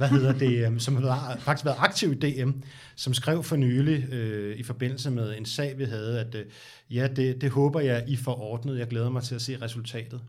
hvad 0.00 0.08
hedder 0.08 0.32
det, 0.32 0.66
øhm, 0.66 0.78
som 0.78 0.96
har 0.96 1.36
faktisk 1.38 1.64
været 1.64 1.76
aktiv 1.78 2.12
i 2.12 2.14
DM, 2.14 2.50
som 2.96 3.14
skrev 3.14 3.42
for 3.42 3.56
nylig 3.56 4.12
øh, 4.12 4.56
i 4.56 4.62
forbindelse 4.62 5.10
med 5.10 5.38
en 5.38 5.46
sag, 5.46 5.78
vi 5.78 5.84
havde, 5.84 6.20
at 6.20 6.34
øh, 6.34 6.46
ja, 6.90 7.06
det, 7.06 7.40
det 7.40 7.50
håber 7.50 7.80
jeg, 7.80 8.04
I 8.08 8.16
får 8.16 8.40
ordnet. 8.40 8.78
Jeg 8.78 8.88
glæder 8.88 9.10
mig 9.10 9.22
til 9.22 9.34
at 9.34 9.42
se 9.42 9.62
resultatet. 9.62 10.20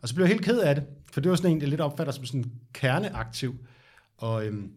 Og 0.00 0.08
så 0.08 0.14
blev 0.14 0.24
jeg 0.24 0.32
helt 0.32 0.44
ked 0.44 0.58
af 0.58 0.74
det, 0.74 0.84
for 1.12 1.20
det 1.20 1.30
var 1.30 1.36
sådan 1.36 1.50
en, 1.50 1.60
jeg 1.60 1.68
lidt 1.68 1.80
opfatter 1.80 2.12
som 2.12 2.24
sådan 2.24 2.52
kerneaktiv. 2.72 3.54
Og, 4.16 4.46
øhm, 4.46 4.70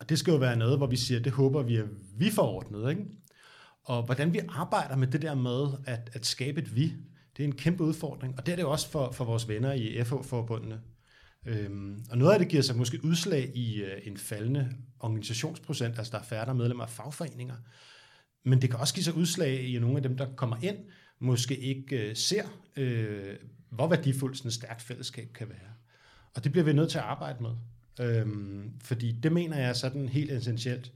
og 0.00 0.08
det 0.08 0.18
skal 0.18 0.30
jo 0.30 0.36
være 0.36 0.56
noget, 0.56 0.78
hvor 0.78 0.86
vi 0.86 0.96
siger, 0.96 1.20
det 1.20 1.32
håber 1.32 1.62
vi, 1.62 1.76
at 1.76 1.84
vi 2.18 2.30
får 2.30 2.52
ordnet. 2.52 2.90
Ikke? 2.90 3.02
Og 3.84 4.02
hvordan 4.02 4.32
vi 4.32 4.40
arbejder 4.48 4.96
med 4.96 5.06
det 5.06 5.22
der 5.22 5.34
med 5.34 5.66
at, 5.86 6.10
at 6.12 6.26
skabe 6.26 6.60
et 6.60 6.76
vi, 6.76 6.92
det 7.36 7.42
er 7.42 7.48
en 7.48 7.54
kæmpe 7.54 7.84
udfordring. 7.84 8.34
Og 8.38 8.46
det 8.46 8.52
er 8.52 8.56
det 8.56 8.64
også 8.64 8.90
for, 8.90 9.12
for 9.12 9.24
vores 9.24 9.48
venner 9.48 9.72
i 9.72 10.04
FH-forbundene. 10.04 10.80
Øhm, 11.46 12.04
og 12.10 12.18
noget 12.18 12.32
af 12.32 12.38
det 12.38 12.48
giver 12.48 12.62
sig 12.62 12.76
måske 12.76 13.04
udslag 13.04 13.50
i 13.54 13.82
øh, 13.82 14.00
en 14.04 14.16
faldende 14.16 14.72
organisationsprocent, 15.00 15.98
altså 15.98 16.12
der 16.12 16.18
er 16.18 16.22
færre 16.22 16.54
medlemmer 16.54 16.84
af 16.84 16.90
fagforeninger. 16.90 17.54
Men 18.44 18.62
det 18.62 18.70
kan 18.70 18.78
også 18.78 18.94
give 18.94 19.04
sig 19.04 19.14
udslag 19.14 19.60
i, 19.60 19.76
at 19.76 19.82
nogle 19.82 19.96
af 19.96 20.02
dem, 20.02 20.16
der 20.16 20.26
kommer 20.36 20.56
ind, 20.62 20.76
måske 21.18 21.56
ikke 21.56 22.08
øh, 22.08 22.16
ser, 22.16 22.44
øh, 22.76 23.34
hvor 23.70 23.88
værdifuldt 23.88 24.36
sådan 24.36 24.48
et 24.48 24.54
stærkt 24.54 24.82
fællesskab 24.82 25.32
kan 25.34 25.48
være. 25.48 25.72
Og 26.34 26.44
det 26.44 26.52
bliver 26.52 26.64
vi 26.64 26.72
nødt 26.72 26.90
til 26.90 26.98
at 26.98 27.04
arbejde 27.04 27.42
med. 27.42 27.50
Øhm, 28.00 28.72
fordi 28.84 29.12
det 29.12 29.32
mener 29.32 29.56
jeg 29.56 29.68
er 29.68 29.72
sådan 29.72 30.08
helt 30.08 30.32
essentielt. 30.32 30.92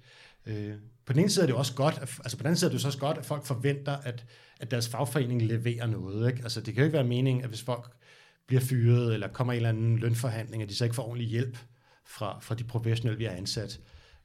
Øh, 0.46 0.74
på 1.07 1.12
den 1.12 1.20
ene 1.20 1.31
side 1.31 1.42
er 1.42 1.46
det 1.46 1.57
også 1.57 1.74
godt, 1.74 1.94
at, 1.94 2.18
altså 2.24 2.37
på 2.37 2.42
den 2.42 2.46
anden 2.46 2.57
side 2.57 2.70
er 2.70 2.76
det 2.76 2.87
også 2.87 2.98
godt, 2.98 3.18
at 3.18 3.26
folk 3.26 3.44
forventer, 3.44 3.96
at, 3.96 4.24
at 4.61 4.70
deres 4.70 4.88
fagforening 4.88 5.42
leverer 5.42 5.87
noget. 5.87 6.31
Ikke? 6.31 6.42
Altså 6.42 6.61
det 6.61 6.75
kan 6.75 6.81
jo 6.81 6.85
ikke 6.85 6.96
være 6.96 7.07
meningen, 7.07 7.44
at 7.44 7.49
hvis 7.49 7.62
folk 7.62 7.92
bliver 8.46 8.61
fyret, 8.61 9.14
eller 9.14 9.29
kommer 9.29 9.53
i 9.53 9.57
en 9.57 9.59
eller 9.59 9.68
anden 9.68 9.99
lønforhandling, 9.99 10.62
at 10.62 10.68
de 10.68 10.75
så 10.75 10.85
ikke 10.85 10.96
får 10.96 11.07
ordentlig 11.07 11.29
hjælp 11.29 11.59
fra, 12.05 12.38
fra 12.40 12.55
de 12.55 12.64
professionelle, 12.64 13.18
vi 13.18 13.25
har 13.25 13.33
ansat. 13.33 13.81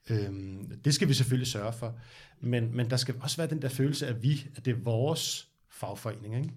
Øhm, 0.10 0.72
det 0.86 0.94
skal 0.94 1.08
vi 1.08 1.14
selvfølgelig 1.14 1.48
sørge 1.48 1.74
for. 1.74 1.96
Men, 2.42 2.76
men 2.76 2.90
der 2.90 2.98
skal 2.98 3.16
også 3.22 3.38
være 3.38 3.48
den 3.48 3.62
der 3.62 3.70
følelse 3.70 4.08
af 4.08 4.24
vi, 4.24 4.48
at 4.56 4.66
det 4.66 4.72
er 4.72 4.78
vores 4.84 5.48
fagforening, 5.70 6.36
ikke? 6.36 6.50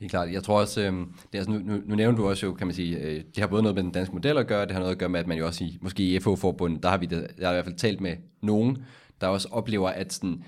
Helt 0.00 0.10
klart. 0.10 0.32
Jeg 0.32 0.42
tror 0.42 0.60
også, 0.60 0.80
øh, 0.80 0.92
det 0.92 1.06
er, 1.32 1.38
altså, 1.38 1.50
nu, 1.50 1.58
nu, 1.58 1.82
nu 1.86 1.94
nævner 1.94 2.18
du 2.18 2.28
også 2.28 2.46
jo, 2.46 2.54
kan 2.54 2.66
man 2.66 2.74
sige, 2.74 2.96
øh, 2.98 3.14
det 3.14 3.38
har 3.38 3.46
både 3.46 3.62
noget 3.62 3.74
med 3.74 3.82
den 3.82 3.92
danske 3.92 4.14
model 4.14 4.38
at 4.38 4.46
gøre, 4.46 4.62
det 4.62 4.70
har 4.70 4.78
noget 4.78 4.92
at 4.92 4.98
gøre 4.98 5.08
med, 5.08 5.20
at 5.20 5.26
man 5.26 5.38
jo 5.38 5.46
også 5.46 5.64
i, 5.64 5.78
måske 5.80 6.02
i 6.02 6.20
FH-forbundet, 6.20 6.82
der 6.82 6.88
har 6.88 6.96
vi 6.96 7.06
det, 7.06 7.30
jeg 7.38 7.48
har 7.48 7.52
i 7.52 7.56
hvert 7.56 7.64
fald 7.64 7.76
talt 7.76 8.00
med 8.00 8.16
nogen, 8.40 8.78
der 9.20 9.26
også 9.26 9.48
oplever, 9.50 9.88
at 9.88 10.12
sådan, 10.12 10.44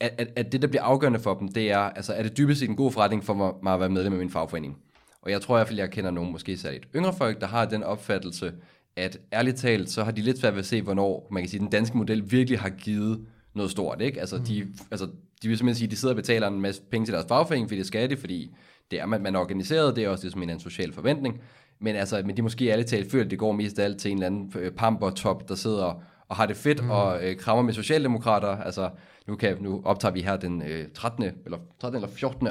at, 0.00 0.14
at, 0.18 0.28
at 0.36 0.52
det, 0.52 0.62
der 0.62 0.68
bliver 0.68 0.82
afgørende 0.82 1.18
for 1.18 1.34
dem, 1.34 1.48
det 1.48 1.70
er, 1.70 1.78
altså 1.78 2.12
er 2.12 2.22
det 2.22 2.36
dybest 2.36 2.60
set 2.60 2.68
en 2.68 2.76
god 2.76 2.92
forretning 2.92 3.24
for 3.24 3.58
mig 3.62 3.74
at 3.74 3.80
være 3.80 3.88
medlem 3.88 4.12
af 4.12 4.18
min 4.18 4.30
fagforening? 4.30 4.76
Og 5.22 5.30
jeg 5.30 5.40
tror 5.40 5.56
i 5.56 5.58
hvert 5.58 5.68
fald, 5.68 5.78
jeg 5.78 5.90
kender 5.90 6.10
nogen, 6.10 6.32
måske 6.32 6.56
særligt 6.56 6.88
yngre 6.96 7.12
folk, 7.12 7.40
der 7.40 7.46
har 7.46 7.64
den 7.64 7.82
opfattelse, 7.82 8.52
at 8.96 9.18
ærligt 9.32 9.56
talt, 9.56 9.90
så 9.90 10.04
har 10.04 10.10
de 10.10 10.22
lidt 10.22 10.38
svært 10.38 10.52
ved 10.52 10.60
at 10.60 10.66
se, 10.66 10.82
hvornår 10.82 11.28
man 11.30 11.42
kan 11.42 11.50
sige, 11.50 11.60
den 11.60 11.70
danske 11.70 11.98
model 11.98 12.30
virkelig 12.30 12.58
har 12.58 12.68
givet 12.68 13.26
noget 13.54 13.70
stort. 13.70 14.00
Ikke? 14.00 14.20
Altså, 14.20 14.36
mm. 14.36 14.44
de, 14.44 14.66
altså, 14.90 15.06
de 15.42 15.48
vil 15.48 15.58
simpelthen 15.58 15.78
sige, 15.78 15.86
at 15.86 15.90
de 15.90 15.96
sidder 15.96 16.14
og 16.14 16.16
betaler 16.16 16.48
en 16.48 16.60
masse 16.60 16.82
penge 16.90 17.06
til 17.06 17.14
deres 17.14 17.26
fagforening, 17.28 17.68
fordi 17.68 17.78
det 17.78 17.86
skal 17.86 18.10
det, 18.10 18.18
fordi 18.18 18.54
det 18.90 19.00
er, 19.00 19.06
man, 19.06 19.22
man 19.22 19.34
er 19.34 19.38
organiseret, 19.38 19.96
det 19.96 20.04
er 20.04 20.08
også 20.08 20.22
det, 20.22 20.32
som 20.32 20.42
en, 20.42 20.50
en 20.50 20.60
social 20.60 20.92
forventning. 20.92 21.40
Men, 21.80 21.96
altså, 21.96 22.22
men 22.26 22.36
de 22.36 22.42
måske 22.42 22.68
ærligt 22.68 22.88
talt 22.88 23.10
føler, 23.10 23.24
at 23.24 23.30
det 23.30 23.38
går 23.38 23.52
mest 23.52 23.78
af 23.78 23.84
alt 23.84 24.00
til 24.00 24.10
en 24.10 24.16
eller 24.16 24.26
anden 24.26 24.52
øh, 24.58 24.72
pamper-top, 24.72 25.48
der 25.48 25.54
sidder 25.54 26.02
og 26.28 26.36
har 26.36 26.46
det 26.46 26.56
fedt 26.56 26.84
mm. 26.84 26.90
og 26.90 27.24
øh, 27.24 27.36
krammer 27.36 27.62
med 27.62 27.72
socialdemokrater. 27.72 28.48
Altså, 28.48 28.90
nu, 29.26 29.36
kan, 29.36 29.56
nu 29.60 29.82
optager 29.84 30.12
vi 30.12 30.22
her 30.22 30.36
den 30.36 30.62
øh, 30.62 30.88
13. 30.94 31.24
eller 31.44 31.58
13. 31.80 31.96
eller 31.96 32.08
14. 32.08 32.48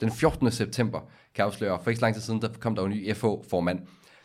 Den 0.00 0.12
14. 0.12 0.50
september, 0.50 1.00
kan 1.00 1.08
jeg 1.38 1.46
afsløre. 1.46 1.78
For 1.82 1.90
ikke 1.90 1.98
så 1.98 2.04
lang 2.04 2.14
tid 2.14 2.22
siden, 2.22 2.42
der 2.42 2.48
kom 2.60 2.74
der 2.74 2.84
en 2.84 2.90
ny 2.90 3.14
FH-formand, 3.14 3.80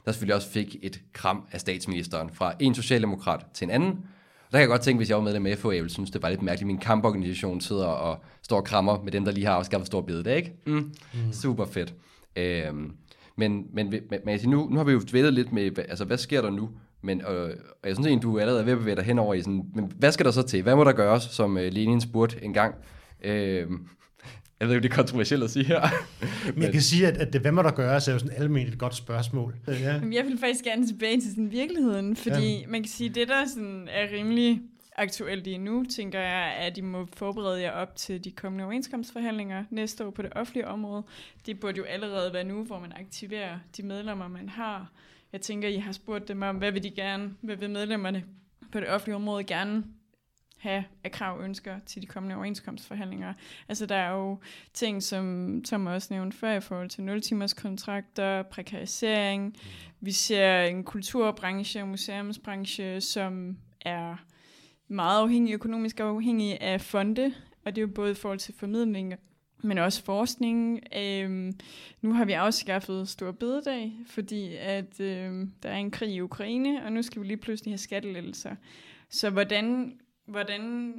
der 0.06 0.12
selvfølgelig 0.12 0.36
også 0.36 0.50
fik 0.50 0.76
et 0.82 1.02
kram 1.13 1.48
af 1.52 1.60
statsministeren 1.60 2.30
fra 2.30 2.54
en 2.60 2.76
socialdemokrat 2.76 3.46
til 3.54 3.65
en 3.65 3.72
anden. 3.72 3.89
Og 3.89 4.52
der 4.52 4.58
kan 4.58 4.62
jeg 4.62 4.67
godt 4.67 4.82
tænke, 4.82 4.98
hvis 4.98 5.10
jeg 5.10 5.17
var 5.17 5.24
medlem 5.24 5.46
af 5.46 5.58
FH, 5.58 5.65
jeg 5.65 5.72
ville 5.74 5.89
synes, 5.89 6.12
det 6.12 6.22
var 6.22 6.30
lidt 6.30 6.41
mærkeligt, 6.41 6.63
at 6.63 6.67
min 6.67 6.78
kamporganisation 6.78 7.62
sidder 7.62 7.86
og 7.86 8.24
står 8.41 8.58
og 8.58 8.63
krammer 8.63 9.04
med 9.04 9.12
dem, 9.12 9.26
der 9.26 9.32
lige 9.32 9.46
har 9.46 9.54
afskaffet 9.54 9.88
stor 9.88 10.02
bede, 10.02 10.36
ikke? 10.36 10.54
Mm. 10.65 10.74
Mm. 10.74 11.32
Super 11.32 11.65
fedt. 11.65 11.93
Øhm, 12.36 12.96
men, 13.36 13.67
men, 13.74 13.89
men, 13.89 14.19
men 14.26 14.39
nu, 14.46 14.69
nu 14.69 14.78
har 14.78 14.84
vi 14.84 14.91
jo 14.91 15.00
dvælet 15.00 15.34
lidt 15.34 15.52
med, 15.52 15.80
altså 15.80 16.06
hvad 16.06 16.17
sker 16.17 16.41
der 16.41 16.50
nu? 16.50 16.69
Men 17.04 17.22
øh, 17.22 17.50
og 17.84 17.88
jeg 17.88 17.96
synes 17.96 18.08
egentlig, 18.08 18.24
du 18.24 18.38
er 18.38 18.42
allerede 18.42 18.66
ved 18.66 18.72
at 18.72 18.80
bevæge 18.80 18.96
dig 18.96 19.04
henover 19.04 19.34
i 19.34 19.42
sådan, 19.42 19.63
men 19.76 19.92
hvad 20.00 20.12
skal 20.12 20.26
der 20.26 20.32
så 20.32 20.42
til? 20.42 20.62
Hvad 20.63 20.76
må 20.76 20.84
der 20.84 20.92
gøres, 20.92 21.24
som 21.24 21.58
øh, 21.58 21.74
Lenin 21.74 22.02
spurgte 22.02 22.44
en 22.44 22.54
gang? 22.54 22.76
Øh, 23.24 23.68
jeg 24.60 24.68
ved 24.68 24.76
ikke, 24.76 24.84
det 24.84 24.92
er 24.92 24.96
kontroversielt 24.96 25.44
at 25.44 25.50
sige 25.50 25.66
her. 25.66 25.82
Men 26.54 26.63
jeg 26.63 26.72
kan 26.72 26.82
sige, 26.82 27.08
at, 27.08 27.18
at 27.18 27.34
det, 27.34 27.42
hvad 27.42 27.52
må 27.52 27.62
der 27.62 27.72
gøres, 27.72 28.08
er 28.08 28.13
jo 28.13 28.20
sådan 28.20 28.38
almindeligt 28.38 28.74
et 28.74 28.80
godt 28.80 28.96
spørgsmål. 28.96 29.56
Ja. 29.68 30.00
Men 30.00 30.13
jeg 30.13 30.26
vil 30.26 30.38
faktisk 30.39 30.63
gerne 30.63 30.88
tilbage 30.88 31.22
til 31.22 31.30
sådan 31.30 31.52
virkeligheden, 31.52 32.16
fordi 32.16 32.60
ja. 32.60 32.68
man 32.68 32.82
kan 32.82 32.89
sige, 32.89 33.10
at 33.10 33.16
det, 33.16 33.28
der 33.28 33.48
sådan 33.48 33.88
er 33.92 34.18
rimelig 34.18 34.62
aktuelt 34.98 35.44
lige 35.44 35.58
nu, 35.58 35.86
tænker 35.96 36.20
jeg, 36.20 36.56
at 36.60 36.78
I 36.78 36.82
må 36.82 37.08
forberede 37.13 37.62
jer 37.62 37.72
op 37.72 37.96
til 37.96 38.24
de 38.24 38.32
kommende 38.32 38.63
overenskomstforhandlinger 38.63 39.63
næste 39.70 40.06
år 40.06 40.12
på 40.12 40.22
det 40.22 40.34
offentlige 40.36 40.68
område. 40.68 41.04
Det 41.46 41.60
burde 41.60 41.78
jo 41.78 41.84
allerede 41.84 42.34
være 42.34 42.44
nu, 42.44 42.63
hvor 42.63 42.80
man 42.80 42.92
aktiverer 43.00 43.60
de 43.78 43.84
medlemmer, 43.84 44.28
man 44.28 44.50
har. 44.50 44.92
Jeg 45.34 45.41
tænker, 45.41 45.67
I 45.67 45.78
har 45.78 45.91
spurgt 45.91 46.28
dem 46.28 46.41
om, 46.41 46.56
hvad 46.56 46.72
vil 46.72 46.84
de 46.84 46.91
gerne, 46.91 47.36
hvad 47.41 47.56
vil 47.56 47.69
medlemmerne 47.69 48.24
på 48.72 48.80
det 48.80 48.89
offentlige 48.89 49.15
område 49.15 49.43
gerne 49.43 49.84
have 50.58 50.84
af 51.04 51.12
krav 51.12 51.41
ønsker 51.41 51.80
til 51.86 52.02
de 52.02 52.08
kommende 52.08 52.36
overenskomstforhandlinger. 52.36 53.34
Altså 53.69 53.86
der 53.86 53.96
er 53.96 54.12
jo 54.12 54.39
ting, 54.74 55.04
som 55.04 55.62
Tom 55.65 55.86
også 55.86 56.13
nævnte 56.13 56.38
før 56.38 56.54
i 56.54 56.62
forhold 56.62 56.89
til 56.89 57.04
0 57.04 57.22
timers 57.22 57.54
kontrakter, 57.54 58.43
prekarisering. 58.43 59.56
Vi 60.00 60.12
ser 60.12 60.62
en 60.62 60.84
kulturbranche 60.84 61.82
og 61.82 61.88
museumsbranche, 61.88 63.02
som 63.02 63.58
er 63.82 64.15
meget 64.88 65.22
afhængig, 65.22 65.54
økonomisk 65.54 66.00
afhængig 66.00 66.62
af 66.62 66.82
fonde, 66.82 67.34
og 67.65 67.76
det 67.76 67.82
er 67.82 67.88
jo 67.88 67.93
både 67.96 68.12
i 68.12 68.15
forhold 68.15 68.39
til 68.39 68.54
formidling, 68.58 69.13
men 69.63 69.78
også 69.78 70.04
forskning. 70.04 70.80
Øhm, 70.97 71.54
nu 72.02 72.13
har 72.13 72.26
vi 72.26 72.32
afskaffet 72.32 73.10
Stor 73.10 73.32
Bededag, 73.32 73.93
fordi 74.08 74.56
at 74.56 74.99
øhm, 74.99 75.52
der 75.63 75.69
er 75.69 75.78
en 75.78 75.91
krig 75.91 76.12
i 76.12 76.21
Ukraine, 76.21 76.86
og 76.86 76.91
nu 76.91 77.02
skal 77.02 77.21
vi 77.21 77.28
lige 77.28 77.38
pludselig 77.38 77.71
have 77.71 77.78
skattelettelser. 77.78 78.56
Så 79.10 79.30
hvordan, 79.30 79.93
hvordan 80.26 80.93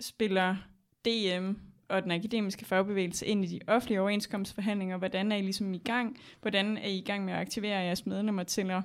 spiller 0.00 0.56
DM 1.04 1.52
og 1.88 2.02
den 2.02 2.10
akademiske 2.10 2.64
fagbevægelse 2.64 3.26
ind 3.26 3.44
i 3.44 3.48
de 3.48 3.60
offentlige 3.66 4.00
overenskomstforhandlinger? 4.00 4.96
Hvordan 4.96 5.32
er 5.32 5.36
I 5.36 5.42
ligesom 5.42 5.74
i 5.74 5.78
gang? 5.78 6.18
Hvordan 6.40 6.76
er 6.76 6.88
I 6.88 6.98
i 6.98 7.04
gang 7.04 7.24
med 7.24 7.32
at 7.32 7.38
aktivere 7.38 7.78
jeres 7.78 8.06
medlemmer 8.06 8.42
til 8.42 8.70
at 8.70 8.82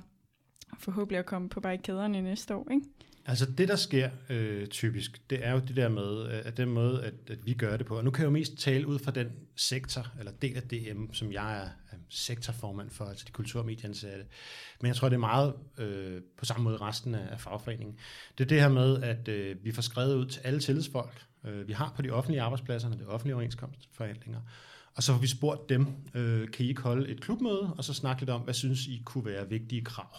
forhåbentlig 0.80 1.20
at 1.20 1.26
komme 1.26 1.50
på 1.50 1.60
barrikaderne 1.60 2.22
næste 2.22 2.56
år? 2.56 2.68
Ikke? 2.72 2.86
Altså 3.28 3.46
det, 3.46 3.68
der 3.68 3.76
sker 3.76 4.10
øh, 4.30 4.68
typisk, 4.68 5.30
det 5.30 5.46
er 5.46 5.52
jo 5.52 5.60
det 5.60 5.76
der 5.76 5.90
med, 5.90 6.26
øh, 6.26 6.42
at 6.46 6.58
den 6.58 6.70
måde, 6.70 7.04
at, 7.04 7.14
at 7.28 7.46
vi 7.46 7.54
gør 7.54 7.78
det 7.78 7.86
på. 7.86 7.98
Og 7.98 8.04
nu 8.04 8.12
kan 8.12 8.22
jeg 8.22 8.26
jo 8.26 8.32
mest 8.32 8.58
tale 8.58 8.88
ud 8.88 9.00
fra 9.00 9.12
den 9.12 9.28
sektor, 9.56 10.08
eller 10.20 10.32
del 10.32 10.56
af 10.58 10.64
DM, 10.64 11.14
som 11.14 11.32
jeg 11.32 11.58
er, 11.58 11.70
sektorformand 12.10 12.90
for, 12.90 13.06
altså 13.06 13.26
de 13.28 13.32
kultur- 13.32 13.60
og 13.60 13.66
medieansatte. 13.66 14.26
Men 14.82 14.88
jeg 14.88 14.96
tror, 14.96 15.10
det 15.10 15.16
er 15.16 15.20
meget 15.20 15.54
øh, 15.78 16.22
på 16.38 16.46
samme 16.46 16.64
måde 16.64 16.78
resten 16.78 17.16
af, 17.16 17.28
af 17.32 17.40
fagforeningen. 17.40 17.96
Det 18.38 18.44
er 18.44 18.48
det 18.48 18.62
her 18.62 18.70
med, 18.70 19.04
at 19.04 19.28
øh, 19.28 19.56
vi 19.64 19.72
får 19.72 19.82
skrevet 19.82 20.16
ud 20.16 20.26
til 20.26 20.42
alle 20.44 20.60
tillidsfolk, 20.60 21.26
øh, 21.46 21.68
vi 21.68 21.74
har 21.74 21.94
på 21.96 22.02
de 22.02 22.10
offentlige 22.10 22.42
arbejdspladser, 22.42 22.90
det 22.90 23.08
offentlige 23.08 23.36
overenskomstforhandlinger, 23.36 24.42
og 24.96 25.04
så 25.04 25.12
har 25.14 25.20
vi 25.20 25.28
spurgt 25.28 25.70
dem, 25.70 25.88
øh, 26.14 26.52
kan 26.52 26.66
I 26.66 26.70
ikke 26.70 26.82
holde 26.82 27.10
et 27.10 27.22
klubmøde, 27.22 27.74
og 27.78 27.84
så 27.84 27.94
snakke 27.94 28.22
lidt 28.22 28.30
om, 28.30 28.42
hvad 28.42 28.54
synes 28.54 28.88
I 28.88 29.02
kunne 29.06 29.26
være 29.26 29.50
vigtige 29.50 29.82
krav? 29.82 30.16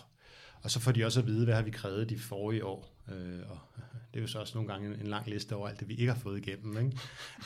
Og 0.62 0.70
så 0.70 0.80
får 0.80 0.92
de 0.92 1.04
også 1.04 1.20
at 1.20 1.26
vide, 1.26 1.44
hvad 1.44 1.54
har 1.54 1.62
vi 1.62 1.70
krævet 1.70 2.10
de 2.10 2.18
forrige 2.18 2.64
år. 2.64 2.95
Øh, 3.12 3.40
og 3.48 3.58
det 4.14 4.18
er 4.18 4.20
jo 4.20 4.26
så 4.26 4.38
også 4.38 4.52
nogle 4.54 4.72
gange 4.72 5.00
en, 5.00 5.06
lang 5.06 5.28
liste 5.28 5.56
over 5.56 5.68
alt 5.68 5.80
det, 5.80 5.88
vi 5.88 5.94
ikke 5.94 6.12
har 6.12 6.20
fået 6.20 6.38
igennem. 6.38 6.78
Ikke? 6.78 6.98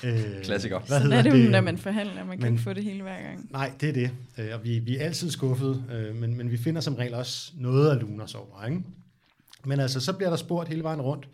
Øh, 0.37 0.45
Klassiker. 0.45 0.79
Hvad 0.79 1.01
Sådan 1.01 1.13
er 1.13 1.23
det 1.23 1.45
jo, 1.45 1.51
når 1.51 1.61
man 1.61 1.79
forhandler. 1.79 2.25
Man 2.25 2.39
kan 2.39 2.45
men, 2.45 2.53
ikke 2.53 2.63
få 2.63 2.73
det 2.73 2.85
hele 2.85 3.03
hver 3.03 3.23
gang. 3.23 3.53
Nej, 3.53 3.73
det 3.81 3.89
er 3.89 3.93
det. 3.93 4.11
Øh, 4.39 4.55
og 4.55 4.65
vi, 4.65 4.79
vi 4.79 4.97
er 4.97 5.05
altid 5.05 5.31
skuffet, 5.31 5.85
øh, 5.93 6.15
men, 6.15 6.37
men 6.37 6.51
vi 6.51 6.57
finder 6.57 6.81
som 6.81 6.95
regel 6.95 7.15
også 7.15 7.53
noget 7.57 7.91
at 7.91 8.01
lune 8.01 8.23
os 8.23 8.35
over. 8.35 8.67
Ikke? 8.67 8.83
Men 9.65 9.81
altså, 9.81 10.01
så 10.01 10.13
bliver 10.13 10.31
der 10.31 10.37
spurgt 10.37 10.69
hele 10.69 10.83
vejen 10.83 11.01
rundt. 11.01 11.29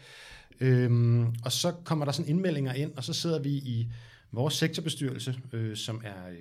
Øhm, 0.61 1.35
og 1.45 1.53
så 1.53 1.73
kommer 1.85 2.05
der 2.05 2.13
sådan 2.13 2.31
indmeldinger 2.31 2.73
ind, 2.73 2.93
og 2.97 3.05
så 3.05 3.13
sidder 3.13 3.39
vi 3.39 3.51
i 3.51 3.89
vores 4.33 4.55
sektorbestyrelse, 4.55 5.35
øh, 5.53 5.77
som 5.77 6.01
er 6.05 6.29
øh, 6.31 6.37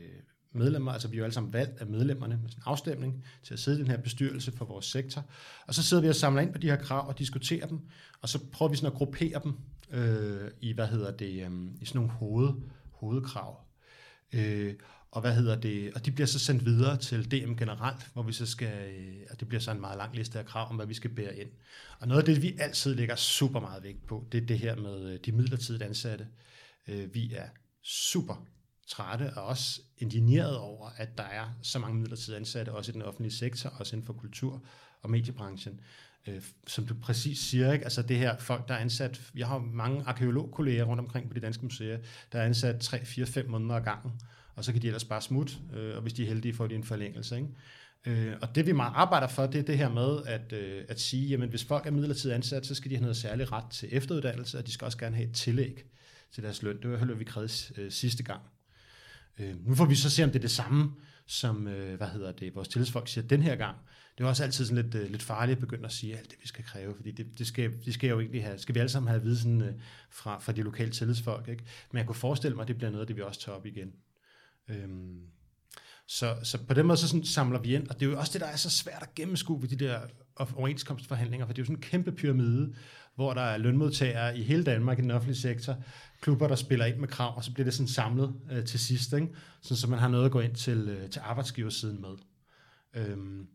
medlemmer, 0.56 0.92
altså 0.92 1.08
vi 1.08 1.16
er 1.16 1.18
jo 1.18 1.24
alle 1.24 1.34
sammen 1.34 1.54
valgt 1.54 1.80
af 1.80 1.88
medlemmerne 1.88 2.38
med 2.38 2.50
en 2.50 2.62
afstemning 2.66 3.26
til 3.44 3.54
at 3.54 3.60
sidde 3.60 3.78
i 3.78 3.82
den 3.82 3.92
her 3.92 3.98
bestyrelse 3.98 4.52
for 4.52 4.66
vores 4.66 4.86
sektor. 4.86 5.24
Og 5.68 5.76
så 5.76 5.84
sidder 5.84 6.04
vi 6.04 6.10
og 6.10 6.16
samler 6.16 6.42
ind 6.42 6.54
på 6.54 6.58
de 6.58 6.70
her 6.70 6.76
krav 6.76 7.08
og 7.08 7.20
diskuterer 7.20 7.68
dem, 7.68 7.80
og 8.22 8.30
så 8.30 8.40
prøver 8.52 8.70
vi 8.70 8.76
sådan 8.78 8.92
at 8.92 8.98
gruppere 8.98 9.42
dem 9.44 9.54
øh, 9.92 10.52
i, 10.62 10.74
hvad 10.74 10.88
hedder 10.88 11.12
det, 11.12 11.46
øh, 11.46 11.52
i 11.82 11.86
sådan 11.86 12.00
nogle 12.00 12.12
hoved, 12.12 12.54
hovedkrav. 12.92 13.60
Øh, 14.34 14.74
og 15.12 15.22
hvad 15.22 15.36
hedder 15.36 15.56
det, 15.56 15.94
og 15.94 16.06
de 16.06 16.12
bliver 16.12 16.28
så 16.28 16.40
sendt 16.40 16.66
videre 16.66 16.98
til 16.98 17.32
DM 17.32 17.54
generelt, 17.54 18.10
hvor 18.14 18.24
vi 18.24 18.34
så 18.34 18.46
skal, 18.46 18.96
øh, 18.96 19.16
og 19.32 19.40
det 19.40 19.48
bliver 19.48 19.62
så 19.62 19.72
en 19.72 19.82
meget 19.82 19.98
lang 19.98 20.16
liste 20.16 20.40
af 20.40 20.46
krav 20.46 20.70
om, 20.70 20.76
hvad 20.76 20.86
vi 20.86 20.94
skal 20.94 21.10
bære 21.10 21.38
ind. 21.38 21.50
Og 22.00 22.08
noget 22.08 22.22
af 22.22 22.26
det, 22.26 22.42
vi 22.42 22.56
altid 22.60 22.96
lægger 22.96 23.16
super 23.16 23.60
meget 23.60 23.84
vægt 23.84 24.08
på, 24.08 24.28
det 24.32 24.44
er 24.44 24.46
det 24.46 24.60
her 24.60 24.76
med 24.76 25.14
øh, 25.14 25.20
de 25.26 25.32
midlertidigt 25.32 25.84
ansatte. 25.84 26.28
Øh, 26.88 27.14
vi 27.14 27.34
er 27.34 27.48
super 27.84 28.48
trætte 28.88 29.34
og 29.36 29.44
også 29.44 29.82
indigneret 29.98 30.58
over, 30.58 30.90
at 30.98 31.18
der 31.18 31.24
er 31.24 31.46
så 31.62 31.80
mange 31.80 32.00
midlertidige 32.00 32.38
ansatte, 32.38 32.72
også 32.72 32.92
i 32.92 32.94
den 32.94 33.02
offentlige 33.02 33.34
sektor, 33.34 33.70
også 33.70 33.96
inden 33.96 34.06
for 34.06 34.14
kultur- 34.14 34.62
og 35.02 35.10
mediebranchen. 35.10 35.80
Øh, 36.28 36.42
som 36.68 36.88
du 36.88 36.94
præcis 37.02 37.40
siger, 37.40 37.74
ikke? 37.74 37.84
altså 37.86 38.02
det 38.02 38.18
her 38.18 38.38
folk, 38.38 38.68
der 38.68 38.74
er 38.74 38.78
ansat, 38.78 39.22
jeg 39.36 39.48
har 39.48 39.60
mange 39.60 40.04
arkeologkolleger 40.06 40.84
rundt 40.84 41.00
omkring 41.00 41.30
på 41.30 41.34
de 41.34 41.40
danske 41.40 41.64
museer, 41.64 41.98
der 42.32 42.40
er 42.40 42.46
ansat 42.46 42.80
3, 42.82 43.06
4, 43.06 43.26
5 43.26 43.50
måneder 43.50 43.76
ad 43.76 43.84
gangen, 43.84 44.12
og 44.56 44.66
så 44.66 44.72
kan 44.72 44.82
de 44.82 44.88
ellers 44.88 45.04
bare 45.04 45.22
smutte, 45.22 45.54
øh, 45.74 45.96
og 45.96 46.02
hvis 46.02 46.14
de 46.14 46.24
er 46.24 46.28
heldige, 46.28 46.54
får 46.54 46.68
de 46.68 46.76
en 46.76 46.84
forlængelse. 46.84 47.36
Ikke? 47.36 47.48
Øh, 48.06 48.36
og 48.42 48.56
det 48.56 48.66
vi 48.66 48.72
meget 48.72 48.94
arbejder 48.96 49.28
for, 49.28 49.46
det 49.46 49.60
er 49.60 49.64
det 49.64 49.78
her 49.78 49.90
med 49.90 50.20
at, 50.26 50.54
øh, 50.54 50.86
at 50.90 51.00
sige, 51.00 51.28
jamen 51.28 51.50
hvis 51.50 51.64
folk 51.64 51.86
er 51.86 51.92
midlertidigt 51.92 52.36
ansat, 52.36 52.66
så 52.66 52.76
skal 52.76 52.92
de 52.92 52.96
have 52.96 53.02
noget 53.02 53.18
særlig 53.18 53.52
ret 53.52 53.72
til 53.72 53.90
efteruddannelse, 53.92 54.58
og 54.58 54.68
de 54.68 54.72
skal 54.72 54.86
også 54.86 54.98
gerne 54.98 55.16
have 55.16 55.30
et 55.30 55.36
tillæg 55.36 55.86
til 56.32 56.44
deres 56.44 56.64
løn. 56.64 56.82
Det 56.82 56.92
var, 56.92 57.14
vi 57.14 57.24
krævede 57.24 57.54
øh, 57.78 57.92
sidste 57.92 58.24
gang. 58.24 58.42
Øh, 59.40 59.68
nu 59.68 59.76
får 59.76 59.86
vi 59.86 59.96
så 59.96 60.10
se, 60.10 60.24
om 60.24 60.30
det 60.30 60.36
er 60.36 60.42
det 60.42 60.52
samme, 60.52 60.92
som 61.28 61.68
øh, 61.68 61.98
hvad 61.98 62.08
hedder 62.08 62.32
det, 62.32 62.56
vores 62.56 62.68
tillidsfolk 62.68 63.08
siger 63.08 63.28
den 63.28 63.42
her 63.42 63.56
gang. 63.56 63.78
Det 64.18 64.24
er 64.24 64.28
også 64.28 64.44
altid 64.44 64.66
sådan 64.66 64.84
lidt, 64.84 64.96
øh, 64.96 65.12
lidt 65.12 65.24
farligt 65.24 65.56
at 65.56 65.62
begynde 65.62 65.86
at 65.86 65.92
sige 65.92 66.18
alt 66.18 66.32
det, 66.32 66.38
vi 66.42 66.48
skal 66.48 66.64
kræve, 66.64 66.96
fordi 66.96 67.12
det, 67.12 67.28
det, 67.38 67.48
skal, 67.48 67.86
det 67.86 67.94
skal 67.94 68.10
jo 68.10 68.20
egentlig 68.20 68.44
have, 68.44 68.58
skal 68.58 68.76
vi 68.76 68.80
alle 68.80 68.90
sammen 68.90 69.08
have 69.08 69.20
at 69.20 69.26
vide 69.26 69.38
sådan, 69.38 69.62
øh, 69.62 69.74
fra, 70.12 70.40
fra 70.40 70.52
de 70.52 70.62
lokale 70.62 70.92
tillidsfolk. 70.92 71.48
Ikke? 71.48 71.64
Men 71.92 71.98
jeg 71.98 72.06
kunne 72.06 72.16
forestille 72.16 72.56
mig, 72.56 72.62
at 72.62 72.68
det 72.68 72.78
bliver 72.78 72.90
noget 72.90 73.02
af 73.02 73.08
det, 73.08 73.16
vi 73.16 73.22
også 73.22 73.42
tager 73.42 73.58
op 73.58 73.66
igen. 73.66 73.94
Øhm, 74.70 75.20
så, 76.08 76.36
så 76.44 76.66
på 76.68 76.74
den 76.74 76.86
måde 76.86 76.98
så 76.98 77.08
sådan 77.08 77.26
samler 77.26 77.60
vi 77.60 77.76
ind, 77.76 77.88
og 77.88 78.00
det 78.00 78.06
er 78.06 78.10
jo 78.10 78.20
også 78.20 78.34
det, 78.34 78.42
der 78.42 78.48
er 78.48 78.56
så 78.56 78.70
svært 78.70 79.04
at 79.04 79.16
gennemskue 79.16 79.62
ved 79.62 79.70
de 79.70 79.76
der 79.76 80.00
overenskomstforhandlinger, 80.56 81.46
for 81.46 81.54
det 81.54 81.60
er 81.60 81.64
jo 81.64 81.66
sådan 81.66 81.76
en 81.76 81.82
kæmpe 81.82 82.12
pyramide, 82.12 82.76
hvor 83.16 83.34
der 83.34 83.42
er 83.42 83.58
lønmodtagere 83.58 84.38
i 84.38 84.44
hele 84.44 84.64
Danmark 84.64 85.00
i 85.00 85.02
den 85.02 85.12
offentlige 85.12 85.38
sektor, 85.38 85.76
klubber, 86.22 86.48
der 86.48 86.56
spiller 86.56 86.86
ind 86.86 86.98
med 86.98 87.08
krav, 87.08 87.38
og 87.38 87.44
så 87.44 87.54
bliver 87.54 87.66
det 87.66 87.74
sådan 87.74 87.88
samlet 87.88 88.34
øh, 88.52 88.66
til 88.66 88.80
sidst, 88.80 89.14
ikke? 89.14 89.28
Sådan, 89.62 89.78
så 89.78 89.90
man 89.90 90.00
har 90.00 90.08
noget 90.08 90.26
at 90.26 90.32
gå 90.32 90.40
ind 90.40 90.56
til, 90.56 90.90
øh, 90.90 91.10
til 91.10 91.22
arbejdsgiversiden 91.24 92.02
med. 92.02 92.16
Øhm, 92.96 93.48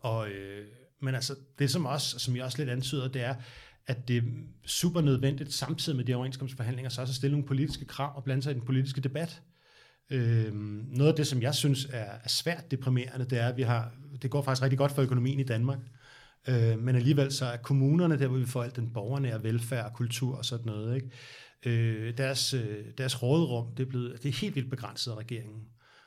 og, 0.00 0.28
øh, 0.28 0.66
men 1.00 1.14
altså, 1.14 1.34
det 1.58 1.70
som, 1.70 1.86
også, 1.86 2.18
som 2.18 2.36
jeg 2.36 2.44
også 2.44 2.58
lidt 2.58 2.70
antyder, 2.70 3.08
det 3.08 3.22
er, 3.22 3.34
at 3.86 4.08
det 4.08 4.16
er 4.16 4.22
super 4.66 5.00
nødvendigt, 5.00 5.52
samtidig 5.52 5.96
med 5.96 6.04
de 6.04 6.14
overenskomstforhandlinger, 6.14 6.90
så 6.90 7.00
også 7.00 7.12
at 7.12 7.16
stille 7.16 7.32
nogle 7.32 7.46
politiske 7.46 7.84
krav 7.84 8.16
og 8.16 8.24
blande 8.24 8.42
sig 8.42 8.50
i 8.50 8.54
den 8.54 8.64
politiske 8.66 9.00
debat. 9.00 9.42
Øhm, 10.10 10.86
noget 10.88 11.10
af 11.10 11.16
det, 11.16 11.26
som 11.26 11.42
jeg 11.42 11.54
synes 11.54 11.84
er, 11.84 12.04
er 12.24 12.28
svært 12.28 12.70
deprimerende, 12.70 13.24
det 13.24 13.38
er, 13.38 13.48
at 13.48 13.56
vi 13.56 13.62
har, 13.62 13.92
det 14.22 14.30
går 14.30 14.42
faktisk 14.42 14.62
rigtig 14.62 14.78
godt 14.78 14.92
for 14.92 15.02
økonomien 15.02 15.40
i 15.40 15.44
Danmark. 15.44 15.78
Øh, 16.48 16.78
men 16.78 16.96
alligevel 16.96 17.32
så 17.32 17.44
er 17.46 17.56
kommunerne 17.56 18.18
der, 18.18 18.28
hvor 18.28 18.38
vi 18.38 18.46
får 18.46 18.62
alt 18.62 18.76
den 18.76 18.90
borgernære 18.92 19.42
velfærd, 19.42 19.92
kultur 19.94 20.36
og 20.36 20.44
sådan 20.44 20.66
noget, 20.66 20.96
ikke? 20.96 21.10
Øh, 21.66 22.18
deres, 22.18 22.54
øh, 22.54 22.84
deres 22.98 23.22
råderum, 23.22 23.74
det 23.74 23.86
er, 23.86 23.88
blevet, 23.88 24.22
det 24.22 24.28
er 24.28 24.32
helt 24.32 24.54
vildt 24.54 24.70
begrænset 24.70 25.10
af 25.12 25.16
regeringen. 25.16 25.62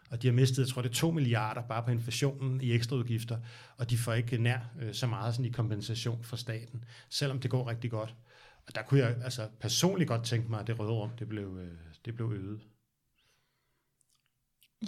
Og 0.10 0.22
de 0.22 0.28
har 0.28 0.34
mistet, 0.34 0.60
jeg 0.60 0.68
tror 0.68 0.82
det 0.82 0.90
er 0.90 0.94
2 0.94 1.12
milliarder 1.12 1.62
bare 1.62 1.84
på 1.84 1.92
inflationen 1.92 2.62
i 2.62 2.72
ekstraudgifter, 2.72 3.38
og 3.78 3.90
de 3.90 3.98
får 3.98 4.14
ikke 4.14 4.38
nær 4.38 4.60
øh, 4.82 4.94
så 4.94 5.08
meget 5.08 5.36
sådan 5.36 5.46
i 5.46 5.54
kompensation 5.54 6.24
fra 6.24 6.38
staten, 6.38 6.84
selvom 7.10 7.40
det 7.40 7.52
går 7.52 7.70
rigtig 7.70 7.92
godt. 7.92 8.16
Og 8.68 8.76
der 8.76 8.82
kunne 8.82 9.00
jeg 9.00 9.16
altså 9.24 9.48
personligt 9.60 10.08
godt 10.08 10.24
tænke 10.24 10.50
mig, 10.50 10.60
at 10.60 10.68
det 10.68 10.80
råderum, 10.80 11.10
det 11.20 11.28
blev, 11.28 11.58
øh, 11.62 11.78
det 12.06 12.16
blev 12.16 12.32
øget. 12.32 12.60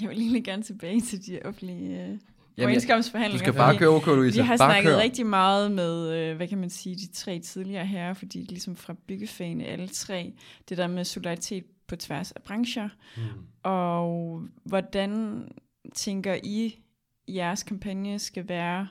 Jeg 0.01 0.09
vil 0.09 0.17
egentlig 0.17 0.43
gerne 0.43 0.63
tilbage 0.63 1.01
til 1.01 1.25
de 1.25 1.39
offentlige 1.45 2.05
øh, 2.05 2.19
overenskomstforhandlinger. 2.65 3.37
Du 3.37 3.43
skal 3.43 3.53
bare 3.53 3.77
køre 3.77 3.89
OK, 3.89 4.05
Louise. 4.05 4.41
Vi 4.41 4.47
har 4.47 4.57
bare 4.57 4.71
snakket 4.71 4.91
kør. 4.91 5.01
rigtig 5.01 5.25
meget 5.25 5.71
med, 5.71 6.13
øh, 6.17 6.35
hvad 6.35 6.47
kan 6.47 6.57
man 6.57 6.69
sige, 6.69 6.95
de 6.95 7.07
tre 7.07 7.39
tidligere 7.39 7.85
herrer, 7.85 8.13
fordi 8.13 8.37
ligesom 8.37 8.75
fra 8.75 8.95
byggefagene 9.07 9.65
alle 9.65 9.87
tre, 9.87 10.33
det 10.69 10.77
der 10.77 10.87
med 10.87 11.05
solidaritet 11.05 11.63
på 11.87 11.95
tværs 11.95 12.31
af 12.31 12.41
brancher, 12.41 12.89
mm. 13.17 13.23
og 13.63 14.41
hvordan 14.63 15.43
tænker 15.95 16.37
I, 16.43 16.79
jeres 17.27 17.63
kampagne 17.63 18.19
skal 18.19 18.49
være 18.49 18.87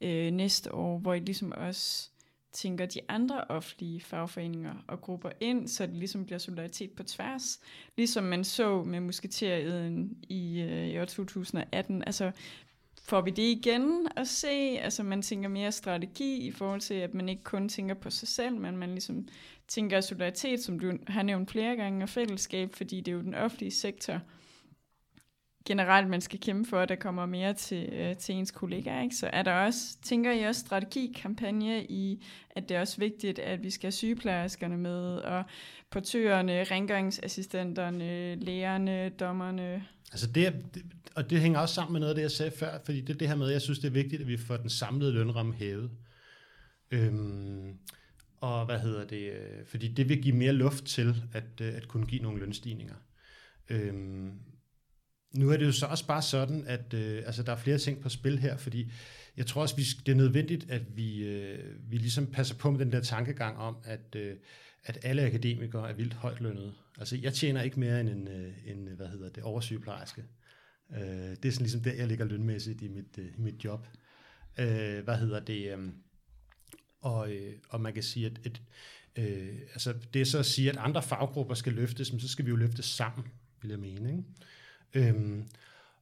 øh, 0.00 0.32
næste 0.32 0.74
år, 0.74 0.98
hvor 0.98 1.14
I 1.14 1.18
ligesom 1.18 1.52
også 1.56 2.10
tænker 2.54 2.86
de 2.86 3.00
andre 3.08 3.44
offentlige 3.44 4.00
fagforeninger 4.00 4.74
og 4.88 5.00
grupper 5.00 5.30
ind, 5.40 5.68
så 5.68 5.86
det 5.86 5.94
ligesom 5.94 6.24
bliver 6.24 6.38
solidaritet 6.38 6.90
på 6.90 7.02
tværs. 7.02 7.60
Ligesom 7.96 8.24
man 8.24 8.44
så 8.44 8.82
med 8.82 9.00
musketeriet 9.00 10.08
i, 10.28 10.60
øh, 10.60 10.86
i 10.86 10.98
år 10.98 11.04
2018. 11.04 12.02
Altså, 12.06 12.30
får 13.04 13.20
vi 13.20 13.30
det 13.30 13.42
igen 13.42 14.08
at 14.16 14.28
se? 14.28 14.78
Altså, 14.80 15.02
man 15.02 15.22
tænker 15.22 15.48
mere 15.48 15.72
strategi 15.72 16.36
i 16.36 16.50
forhold 16.50 16.80
til, 16.80 16.94
at 16.94 17.14
man 17.14 17.28
ikke 17.28 17.44
kun 17.44 17.68
tænker 17.68 17.94
på 17.94 18.10
sig 18.10 18.28
selv, 18.28 18.56
men 18.56 18.76
man 18.76 18.90
ligesom 18.90 19.28
tænker 19.68 20.00
solidaritet, 20.00 20.60
som 20.60 20.78
du 20.78 20.92
har 21.06 21.22
nævnt 21.22 21.50
flere 21.50 21.76
gange, 21.76 22.02
og 22.02 22.08
fællesskab, 22.08 22.74
fordi 22.74 23.00
det 23.00 23.08
er 23.08 23.16
jo 23.16 23.22
den 23.22 23.34
offentlige 23.34 23.70
sektor, 23.70 24.20
generelt, 25.64 26.08
man 26.08 26.20
skal 26.20 26.40
kæmpe 26.40 26.68
for, 26.68 26.80
at 26.80 26.88
der 26.88 26.94
kommer 26.94 27.26
mere 27.26 27.54
til, 27.54 27.88
øh, 27.92 28.16
til 28.16 28.34
ens 28.34 28.50
kollegaer. 28.50 29.02
Ikke? 29.02 29.16
Så 29.16 29.30
er 29.32 29.42
der 29.42 29.52
også, 29.52 29.96
tænker 30.02 30.32
I 30.32 30.42
også 30.42 30.60
strategikampagne 30.60 31.84
i, 31.84 32.24
at 32.50 32.68
det 32.68 32.76
er 32.76 32.80
også 32.80 32.98
vigtigt, 32.98 33.38
at 33.38 33.62
vi 33.62 33.70
skal 33.70 33.86
have 33.86 33.92
sygeplejerskerne 33.92 34.76
med, 34.76 35.16
og 35.16 35.44
portørerne, 35.90 36.64
rengøringsassistenterne, 36.64 38.34
lægerne, 38.34 39.08
dommerne? 39.08 39.86
Altså 40.14 40.26
det, 40.26 40.64
det, 40.74 40.82
og 41.14 41.30
det 41.30 41.40
hænger 41.40 41.58
også 41.58 41.74
sammen 41.74 41.92
med 41.92 42.00
noget 42.00 42.10
af 42.10 42.14
det, 42.14 42.22
jeg 42.22 42.30
sagde 42.30 42.50
før, 42.50 42.78
fordi 42.84 43.00
det 43.00 43.20
det 43.20 43.28
her 43.28 43.34
med, 43.34 43.48
jeg 43.48 43.62
synes, 43.62 43.78
det 43.78 43.86
er 43.86 43.92
vigtigt, 43.92 44.22
at 44.22 44.28
vi 44.28 44.36
får 44.36 44.56
den 44.56 44.70
samlede 44.70 45.12
lønramme 45.12 45.54
hævet. 45.54 45.90
Øhm, 46.90 47.78
og 48.40 48.66
hvad 48.66 48.78
hedder 48.78 49.04
det? 49.04 49.32
Øh, 49.32 49.66
fordi 49.66 49.88
det 49.88 50.08
vil 50.08 50.22
give 50.22 50.36
mere 50.36 50.52
luft 50.52 50.84
til 50.84 51.22
at, 51.32 51.60
øh, 51.60 51.74
at 51.74 51.88
kunne 51.88 52.06
give 52.06 52.22
nogle 52.22 52.40
lønstigninger. 52.40 52.94
Øhm, 53.68 54.32
nu 55.34 55.50
er 55.50 55.56
det 55.56 55.66
jo 55.66 55.72
så 55.72 55.86
også 55.86 56.06
bare 56.06 56.22
sådan, 56.22 56.64
at 56.66 56.94
øh, 56.94 57.22
altså, 57.26 57.42
der 57.42 57.52
er 57.52 57.56
flere 57.56 57.78
ting 57.78 58.00
på 58.00 58.08
spil 58.08 58.38
her, 58.38 58.56
fordi 58.56 58.92
jeg 59.36 59.46
tror 59.46 59.62
også, 59.62 59.76
vi, 59.76 59.82
det 60.06 60.12
er 60.12 60.16
nødvendigt, 60.16 60.70
at 60.70 60.96
vi, 60.96 61.24
øh, 61.24 61.90
vi 61.90 61.96
ligesom 61.96 62.26
passer 62.26 62.54
på 62.54 62.70
med 62.70 62.80
den 62.80 62.92
der 62.92 63.00
tankegang 63.00 63.58
om, 63.58 63.76
at, 63.84 64.16
øh, 64.16 64.36
at 64.84 64.98
alle 65.02 65.22
akademikere 65.22 65.90
er 65.90 65.94
vildt 65.94 66.14
højt 66.14 66.40
lønnet. 66.40 66.74
Altså, 66.98 67.16
jeg 67.16 67.34
tjener 67.34 67.62
ikke 67.62 67.80
mere 67.80 68.00
end 68.00 68.08
en, 68.08 68.28
øh, 68.28 68.52
en 68.66 68.88
hvad 68.96 69.08
hedder 69.08 69.28
det, 69.28 69.42
oversygeplejerske. 69.42 70.24
Øh, 70.94 71.00
det 71.02 71.44
er 71.44 71.52
sådan 71.52 71.64
ligesom 71.64 71.80
der, 71.80 71.92
jeg 71.92 72.08
ligger 72.08 72.24
lønmæssigt 72.24 72.82
i 72.82 72.88
mit, 72.88 73.18
øh, 73.18 73.26
i 73.26 73.40
mit 73.40 73.64
job. 73.64 73.86
Øh, 74.58 75.04
hvad 75.04 75.18
hedder 75.18 75.40
det? 75.40 75.78
Øh, 75.78 75.88
og, 77.00 77.32
øh, 77.32 77.52
og 77.68 77.80
man 77.80 77.94
kan 77.94 78.02
sige, 78.02 78.26
at 78.26 78.40
et, 78.44 78.62
øh, 79.16 79.58
altså, 79.72 79.94
det 80.14 80.20
er 80.20 80.26
så 80.26 80.38
at 80.38 80.46
sige, 80.46 80.70
at 80.70 80.76
andre 80.76 81.02
faggrupper 81.02 81.54
skal 81.54 81.72
løftes, 81.72 82.12
men 82.12 82.20
så 82.20 82.28
skal 82.28 82.44
vi 82.44 82.50
jo 82.50 82.56
løftes 82.56 82.86
sammen, 82.86 83.28
vil 83.62 83.70
jeg 83.70 83.78
mene. 83.78 84.10
Ikke? 84.10 85.08
Øhm, 85.10 85.48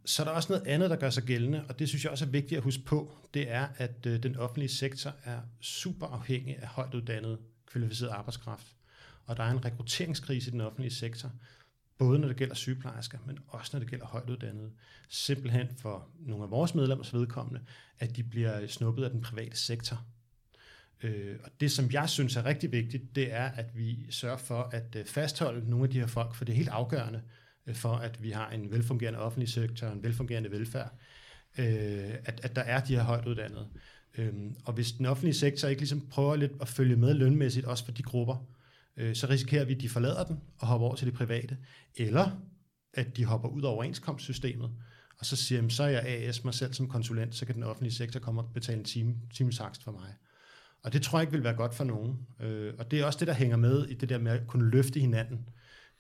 så 0.05 0.23
er 0.23 0.25
der 0.25 0.33
også 0.33 0.53
noget 0.53 0.66
andet, 0.66 0.90
der 0.90 0.97
gør 0.97 1.11
sig 1.11 1.23
gældende, 1.23 1.64
og 1.68 1.79
det 1.79 1.88
synes 1.88 2.05
jeg 2.05 2.12
også 2.12 2.25
er 2.25 2.29
vigtigt 2.29 2.59
at 2.59 2.64
huske 2.64 2.85
på, 2.85 3.16
det 3.35 3.51
er, 3.51 3.68
at 3.77 4.07
øh, 4.07 4.23
den 4.23 4.37
offentlige 4.37 4.68
sektor 4.68 5.14
er 5.25 5.40
super 5.61 6.07
afhængig 6.07 6.59
af 6.59 6.66
højt 6.68 6.95
uddannede 6.95 7.38
kvalificeret 7.73 8.11
arbejdskraft. 8.11 8.67
Og 9.27 9.37
der 9.37 9.43
er 9.43 9.51
en 9.51 9.65
rekrutteringskrise 9.65 10.49
i 10.49 10.53
den 10.53 10.61
offentlige 10.61 10.95
sektor, 10.95 11.33
både 11.99 12.19
når 12.19 12.29
det 12.29 12.37
gælder 12.37 12.55
sygeplejersker, 12.55 13.19
men 13.27 13.39
også 13.49 13.71
når 13.73 13.81
det 13.81 13.91
gælder 13.91 14.07
højtuddannede. 14.07 14.71
Simpelthen 15.09 15.69
for 15.79 16.09
nogle 16.21 16.45
af 16.45 16.51
vores 16.51 16.75
medlemmers 16.75 17.15
vedkommende, 17.15 17.61
at 17.99 18.17
de 18.17 18.23
bliver 18.23 18.67
snuppet 18.67 19.05
af 19.05 19.11
den 19.11 19.21
private 19.21 19.57
sektor. 19.57 20.05
Øh, 21.03 21.37
og 21.45 21.51
det, 21.61 21.73
som 21.73 21.91
jeg 21.91 22.09
synes 22.09 22.37
er 22.37 22.45
rigtig 22.45 22.73
vigtigt, 22.73 23.15
det 23.15 23.33
er, 23.33 23.45
at 23.45 23.77
vi 23.77 24.07
sørger 24.11 24.37
for 24.37 24.63
at 24.63 24.97
øh, 24.97 25.05
fastholde 25.07 25.71
nogle 25.71 25.85
af 25.85 25.91
de 25.91 26.01
her 26.01 26.07
folk, 26.07 26.35
for 26.35 26.45
det 26.45 26.53
er 26.53 26.57
helt 26.57 26.69
afgørende, 26.69 27.23
øh, 27.67 27.75
for 27.75 27.95
at 27.95 28.23
vi 28.23 28.31
har 28.31 28.51
en 28.51 28.71
velfungerende 28.71 29.19
offentlig 29.19 29.49
sektor 29.49 29.87
en 29.87 30.03
velfungerende 30.03 30.51
velfærd, 30.51 30.93
øh, 31.59 32.15
at, 32.25 32.41
at 32.45 32.57
der 32.57 32.63
er 32.63 32.85
de 32.85 32.97
her 32.97 33.03
højtuddannede. 33.03 33.69
Øhm, 34.18 34.57
og 34.64 34.72
hvis 34.72 34.92
den 34.92 35.07
offentlige 35.07 35.35
sektor 35.35 35.68
ikke 35.68 35.81
ligesom 35.81 36.07
prøver 36.11 36.37
lidt 36.37 36.53
at 36.61 36.68
følge 36.68 36.96
med 36.96 37.14
lønmæssigt, 37.14 37.66
også 37.66 37.85
for 37.85 37.92
de 37.92 38.03
grupper, 38.03 38.46
øh, 38.96 39.14
så 39.14 39.29
risikerer 39.29 39.64
vi, 39.64 39.75
at 39.75 39.81
de 39.81 39.88
forlader 39.88 40.25
den 40.25 40.40
og 40.59 40.66
hopper 40.66 40.87
over 40.87 40.96
til 40.96 41.07
det 41.07 41.14
private, 41.14 41.59
eller 41.96 42.31
at 42.94 43.16
de 43.16 43.25
hopper 43.25 43.48
ud 43.48 43.62
af 43.62 43.68
overenskomstsystemet, 43.68 44.70
og 45.18 45.27
så 45.27 45.37
siger, 45.37 45.68
så 45.68 45.83
er 45.83 45.88
jeg 45.88 46.07
AS 46.07 46.44
mig 46.44 46.55
selv 46.55 46.72
som 46.72 46.88
konsulent, 46.88 47.35
så 47.35 47.46
kan 47.46 47.55
den 47.55 47.62
offentlige 47.62 47.94
sektor 47.94 48.20
komme 48.20 48.40
og 48.40 48.51
betale 48.55 48.79
en 48.79 48.85
time, 48.85 49.14
timesakst 49.35 49.85
for 49.85 49.92
mig. 49.92 50.14
Og 50.83 50.92
det 50.92 51.03
tror 51.03 51.18
jeg 51.18 51.22
ikke 51.22 51.33
vil 51.33 51.44
være 51.44 51.55
godt 51.55 51.75
for 51.75 51.85
nogen. 51.85 52.18
Øh, 52.40 52.75
og 52.79 52.90
det 52.90 53.01
er 53.01 53.05
også 53.05 53.18
det, 53.18 53.29
der 53.29 53.35
hænger 53.35 53.57
med 53.57 53.87
i 53.87 53.94
det 53.94 54.09
der 54.09 54.18
med 54.18 54.33
at 54.33 54.46
kunne 54.46 54.70
løfte 54.70 55.01
hinanden. 55.01 55.48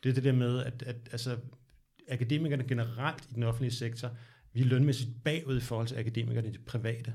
Det 0.02 0.10
er 0.10 0.14
det 0.14 0.24
der 0.24 0.32
med, 0.32 0.58
at, 0.64 0.82
at 0.82 0.96
altså, 1.12 1.36
akademikerne 2.08 2.64
generelt 2.64 3.24
i 3.30 3.34
den 3.34 3.42
offentlige 3.42 3.72
sektor, 3.72 4.10
vi 4.52 4.60
er 4.60 4.64
lønmæssigt 4.64 5.10
bagud 5.24 5.56
i 5.56 5.60
forhold 5.60 5.88
til 5.88 5.96
akademikerne 5.96 6.48
i 6.48 6.52
det 6.52 6.64
private. 6.64 7.14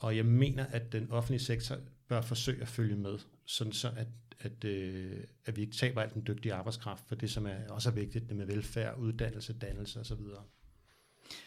Og 0.00 0.16
jeg 0.16 0.26
mener, 0.26 0.66
at 0.66 0.92
den 0.92 1.10
offentlige 1.10 1.40
sektor 1.40 1.76
bør 2.08 2.20
forsøge 2.20 2.62
at 2.62 2.68
følge 2.68 2.96
med, 2.96 3.18
sådan 3.44 3.72
så 3.72 3.88
at, 3.96 4.06
at, 4.40 4.64
øh, 4.64 5.24
at 5.46 5.56
vi 5.56 5.60
ikke 5.60 5.76
taber 5.76 6.02
alt 6.02 6.14
den 6.14 6.26
dygtige 6.26 6.54
arbejdskraft 6.54 7.04
for 7.08 7.14
det, 7.14 7.30
som 7.30 7.46
er 7.46 7.68
også 7.68 7.88
er 7.88 7.94
vigtigt, 7.94 8.28
det 8.28 8.36
med 8.36 8.46
velfærd, 8.46 8.98
uddannelse, 8.98 9.52
dannelse 9.52 10.00
osv. 10.00 10.20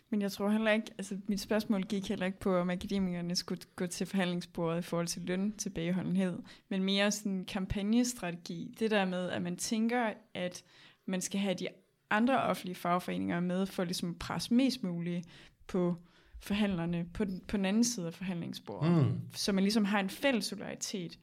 Men 0.09 0.21
jeg 0.21 0.31
tror 0.31 0.49
heller 0.49 0.71
ikke, 0.71 0.91
altså 0.97 1.17
mit 1.27 1.39
spørgsmål 1.39 1.83
gik 1.83 2.09
heller 2.09 2.25
ikke 2.25 2.39
på, 2.39 2.57
om 2.57 2.69
akademikerne 2.69 3.35
skulle 3.35 3.61
gå 3.75 3.87
til 3.87 4.07
forhandlingsbordet 4.07 4.79
i 4.79 4.81
forhold 4.81 5.07
til 5.07 5.21
løn 5.21 5.57
tilbageholdenhed, 5.57 6.39
men 6.69 6.83
mere 6.83 7.11
sådan 7.11 7.45
kampagnestrategi. 7.45 8.75
Det 8.79 8.91
der 8.91 9.05
med, 9.05 9.29
at 9.29 9.41
man 9.41 9.57
tænker, 9.57 10.13
at 10.33 10.63
man 11.05 11.21
skal 11.21 11.39
have 11.39 11.53
de 11.53 11.67
andre 12.09 12.43
offentlige 12.43 12.75
fagforeninger 12.75 13.39
med, 13.39 13.65
for 13.65 13.83
ligesom 13.83 14.09
at 14.09 14.19
presse 14.19 14.53
mest 14.53 14.83
muligt 14.83 15.27
på 15.67 15.97
forhandlerne 16.43 17.05
på 17.13 17.25
den, 17.25 17.41
på 17.47 17.57
den 17.57 17.65
anden 17.65 17.83
side 17.83 18.07
af 18.07 18.13
forhandlingsbordet. 18.13 18.91
Mm. 18.91 19.19
Så 19.35 19.51
man 19.51 19.63
ligesom 19.63 19.85
har 19.85 19.99
en 19.99 20.09
fælles 20.09 20.45
solidaritet. 20.45 21.19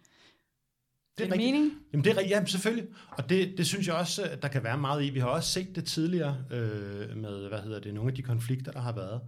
Det 1.19 1.25
er, 1.27 1.29
det 1.29 1.37
mening? 1.37 1.73
Jamen 1.93 2.05
det 2.05 2.17
er 2.17 2.27
ja, 2.29 2.45
selvfølgelig. 2.45 2.87
Og 3.11 3.31
det, 3.31 3.55
det 3.59 3.67
synes 3.67 3.87
jeg 3.87 3.95
også, 3.95 4.39
der 4.43 4.49
kan 4.49 4.65
være 4.65 4.79
meget 4.79 5.05
i. 5.05 5.11
Vi 5.11 5.19
har 5.19 5.27
også 5.27 5.53
set 5.53 5.77
det 5.77 5.85
tidligere 5.85 6.45
øh, 6.51 7.17
med, 7.17 7.49
hvad 7.49 7.59
hedder 7.59 7.81
det, 7.81 7.95
nogle 7.95 8.11
af 8.11 8.15
de 8.15 8.23
konflikter, 8.23 8.73
der 8.73 8.81
har 8.81 8.93
været. 8.93 9.21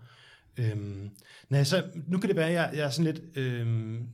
Øhm, 0.56 1.10
nej, 1.48 1.64
så 1.64 1.84
nu 2.06 2.18
kan 2.18 2.28
det 2.28 2.36
være, 2.36 2.48
at 2.48 2.52
jeg, 2.52 2.70
jeg 2.74 2.84
er 2.86 2.90
sådan 2.90 3.14
lidt, 3.14 3.36
øhm, 3.36 4.08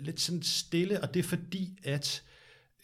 lidt 0.00 0.20
sådan 0.20 0.42
stille, 0.42 1.02
og 1.02 1.14
det 1.14 1.20
er 1.20 1.28
fordi, 1.28 1.78
at 1.84 2.22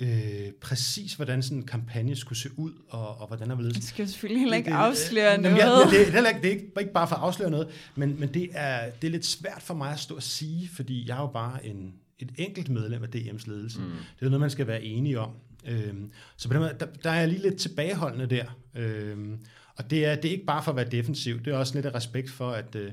øh, 0.01 0.53
præcis 0.61 1.15
hvordan 1.15 1.43
sådan 1.43 1.59
en 1.59 1.67
kampagne 1.67 2.17
skulle 2.17 2.39
se 2.39 2.49
ud, 2.57 2.73
og, 2.89 3.21
og 3.21 3.27
hvordan 3.27 3.49
der 3.49 3.55
ville... 3.57 3.73
Det 3.73 3.85
skal 3.85 4.09
selvfølgelig 4.09 4.41
heller 4.41 4.57
ikke 4.57 4.75
afsløre 4.75 5.33
det, 5.33 5.41
noget. 5.41 5.57
Jeg, 5.57 5.67
det, 5.91 6.07
det, 6.07 6.15
det, 6.15 6.29
er, 6.29 6.39
det 6.39 6.45
er 6.45 6.51
ikke, 6.51 6.73
ikke 6.81 6.93
bare 6.93 7.09
for 7.09 7.17
at 7.17 7.23
afsløre 7.23 7.51
noget, 7.51 7.69
men, 7.95 8.21
men 8.21 8.35
det, 8.35 8.49
er, 8.53 8.91
det 8.91 9.07
er 9.07 9.13
lidt 9.13 9.27
svært 9.27 9.63
for 9.63 9.75
mig 9.75 9.93
at 9.93 10.01
stå 10.01 10.17
og 10.17 10.23
sige, 10.23 10.69
fordi 10.69 11.09
jeg 11.09 11.17
er 11.17 11.21
jo 11.21 11.27
bare 11.27 11.67
en, 11.67 11.95
et 12.19 12.31
enkelt 12.39 12.69
medlem 12.69 13.03
af 13.03 13.09
DM's 13.17 13.51
ledelse. 13.51 13.81
Mm. 13.81 13.87
Det 14.21 14.27
er 14.27 14.31
noget, 14.31 14.41
man 14.41 14.51
skal 14.51 14.67
være 14.67 14.83
enige 14.83 15.21
om. 15.21 15.31
Øhm, 15.67 16.13
så 16.37 16.49
på 16.49 16.55
den 16.55 16.63
måde, 16.63 16.77
der, 16.81 16.87
der 17.05 17.11
er 17.11 17.19
jeg 17.19 17.29
lige 17.29 17.43
lidt 17.43 17.57
tilbageholdende 17.57 18.27
der. 18.27 18.45
Øhm, 18.75 19.39
og 19.77 19.91
det 19.91 20.07
er, 20.07 20.15
det 20.15 20.25
er 20.25 20.33
ikke 20.33 20.47
bare 20.47 20.63
for 20.63 20.71
at 20.71 20.77
være 20.77 20.89
defensiv, 20.89 21.45
det 21.45 21.53
er 21.53 21.57
også 21.57 21.75
lidt 21.75 21.87
af 21.87 21.95
respekt 21.95 22.31
for, 22.31 22.51
at, 22.51 22.75
øh, 22.75 22.93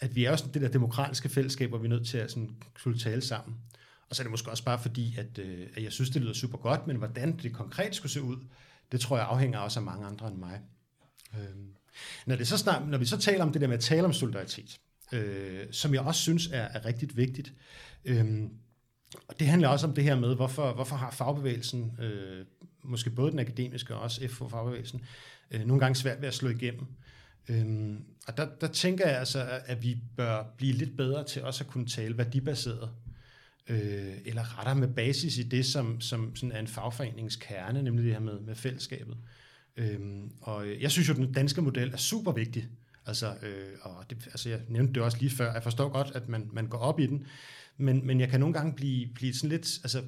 at 0.00 0.16
vi 0.16 0.24
er 0.24 0.30
også 0.30 0.44
det 0.54 0.62
der 0.62 0.68
demokratiske 0.68 1.28
fællesskab, 1.28 1.68
hvor 1.68 1.78
vi 1.78 1.86
er 1.86 1.90
nødt 1.90 2.06
til 2.06 2.18
at 2.18 2.30
sådan, 2.30 2.50
skulle 2.76 2.98
tale 2.98 3.20
sammen. 3.20 3.56
Og 4.10 4.16
så 4.16 4.22
er 4.22 4.24
det 4.24 4.30
måske 4.30 4.50
også 4.50 4.64
bare 4.64 4.78
fordi, 4.78 5.16
at, 5.18 5.38
øh, 5.38 5.66
at 5.74 5.82
jeg 5.82 5.92
synes, 5.92 6.10
det 6.10 6.22
lyder 6.22 6.32
super 6.32 6.58
godt, 6.58 6.86
men 6.86 6.96
hvordan 6.96 7.36
det 7.36 7.52
konkret 7.52 7.94
skulle 7.94 8.12
se 8.12 8.22
ud, 8.22 8.36
det 8.92 9.00
tror 9.00 9.16
jeg 9.16 9.26
afhænger 9.26 9.58
også 9.58 9.78
af 9.78 9.84
mange 9.84 10.06
andre 10.06 10.28
end 10.28 10.36
mig. 10.36 10.60
Øh, 11.34 11.56
når, 12.26 12.36
det 12.36 12.48
så 12.48 12.58
snart, 12.58 12.88
når 12.88 12.98
vi 12.98 13.04
så 13.04 13.18
taler 13.18 13.44
om 13.44 13.52
det 13.52 13.60
der 13.60 13.66
med 13.66 13.76
at 13.76 13.82
tale 13.82 14.04
om 14.04 14.12
solidaritet, 14.12 14.80
øh, 15.12 15.66
som 15.70 15.94
jeg 15.94 16.02
også 16.02 16.20
synes 16.20 16.46
er, 16.46 16.62
er 16.62 16.84
rigtig 16.84 17.16
vigtigt, 17.16 17.52
øh, 18.04 18.42
og 19.28 19.38
det 19.38 19.46
handler 19.46 19.68
også 19.68 19.86
om 19.86 19.94
det 19.94 20.04
her 20.04 20.16
med, 20.16 20.36
hvorfor, 20.36 20.74
hvorfor 20.74 20.96
har 20.96 21.10
fagbevægelsen, 21.10 21.96
øh, 22.00 22.46
måske 22.82 23.10
både 23.10 23.30
den 23.30 23.38
akademiske 23.38 23.94
og 23.94 24.00
også 24.00 24.28
FH-fagbevægelsen, 24.28 25.00
øh, 25.50 25.64
nogle 25.64 25.80
gange 25.80 25.96
svært 25.96 26.20
ved 26.20 26.28
at 26.28 26.34
slå 26.34 26.48
igennem. 26.48 26.86
Øhm, 27.48 28.04
og 28.26 28.36
der, 28.36 28.48
der 28.60 28.66
tænker 28.66 29.08
jeg 29.08 29.18
altså, 29.18 29.60
at 29.66 29.82
vi 29.82 29.98
bør 30.16 30.44
blive 30.56 30.72
lidt 30.72 30.96
bedre 30.96 31.24
til 31.24 31.42
også 31.42 31.64
at 31.64 31.70
kunne 31.70 31.86
tale 31.86 32.18
værdibaseret 32.18 32.90
øh, 33.70 34.14
eller 34.24 34.58
retter 34.58 34.74
med 34.74 34.88
basis 34.88 35.38
i 35.38 35.42
det, 35.42 35.66
som, 35.66 36.00
som 36.00 36.36
sådan 36.36 36.52
er 36.52 36.60
en 36.60 36.66
fagforeningskerne, 36.66 37.82
nemlig 37.82 38.04
det 38.04 38.12
her 38.12 38.20
med, 38.20 38.40
med 38.40 38.54
fællesskabet. 38.54 39.16
Øhm, 39.76 40.32
og 40.40 40.66
øh, 40.66 40.82
jeg 40.82 40.90
synes 40.90 41.08
jo, 41.08 41.12
at 41.12 41.18
den 41.18 41.32
danske 41.32 41.62
model 41.62 41.92
er 41.92 41.96
super 41.96 42.32
vigtig. 42.32 42.68
Altså, 43.06 43.26
øh, 43.26 43.72
og 43.82 44.10
det, 44.10 44.26
altså 44.26 44.48
jeg 44.48 44.60
nævnte 44.68 44.92
det 44.92 45.02
også 45.02 45.18
lige 45.18 45.30
før. 45.30 45.52
Jeg 45.52 45.62
forstår 45.62 45.88
godt, 45.88 46.10
at 46.14 46.28
man, 46.28 46.50
man 46.52 46.66
går 46.66 46.78
op 46.78 47.00
i 47.00 47.06
den, 47.06 47.26
men, 47.76 48.06
men 48.06 48.20
jeg 48.20 48.28
kan 48.28 48.40
nogle 48.40 48.54
gange 48.54 48.72
blive, 48.72 49.08
blive 49.14 49.34
sådan 49.34 49.50
lidt, 49.50 49.78
altså 49.82 50.02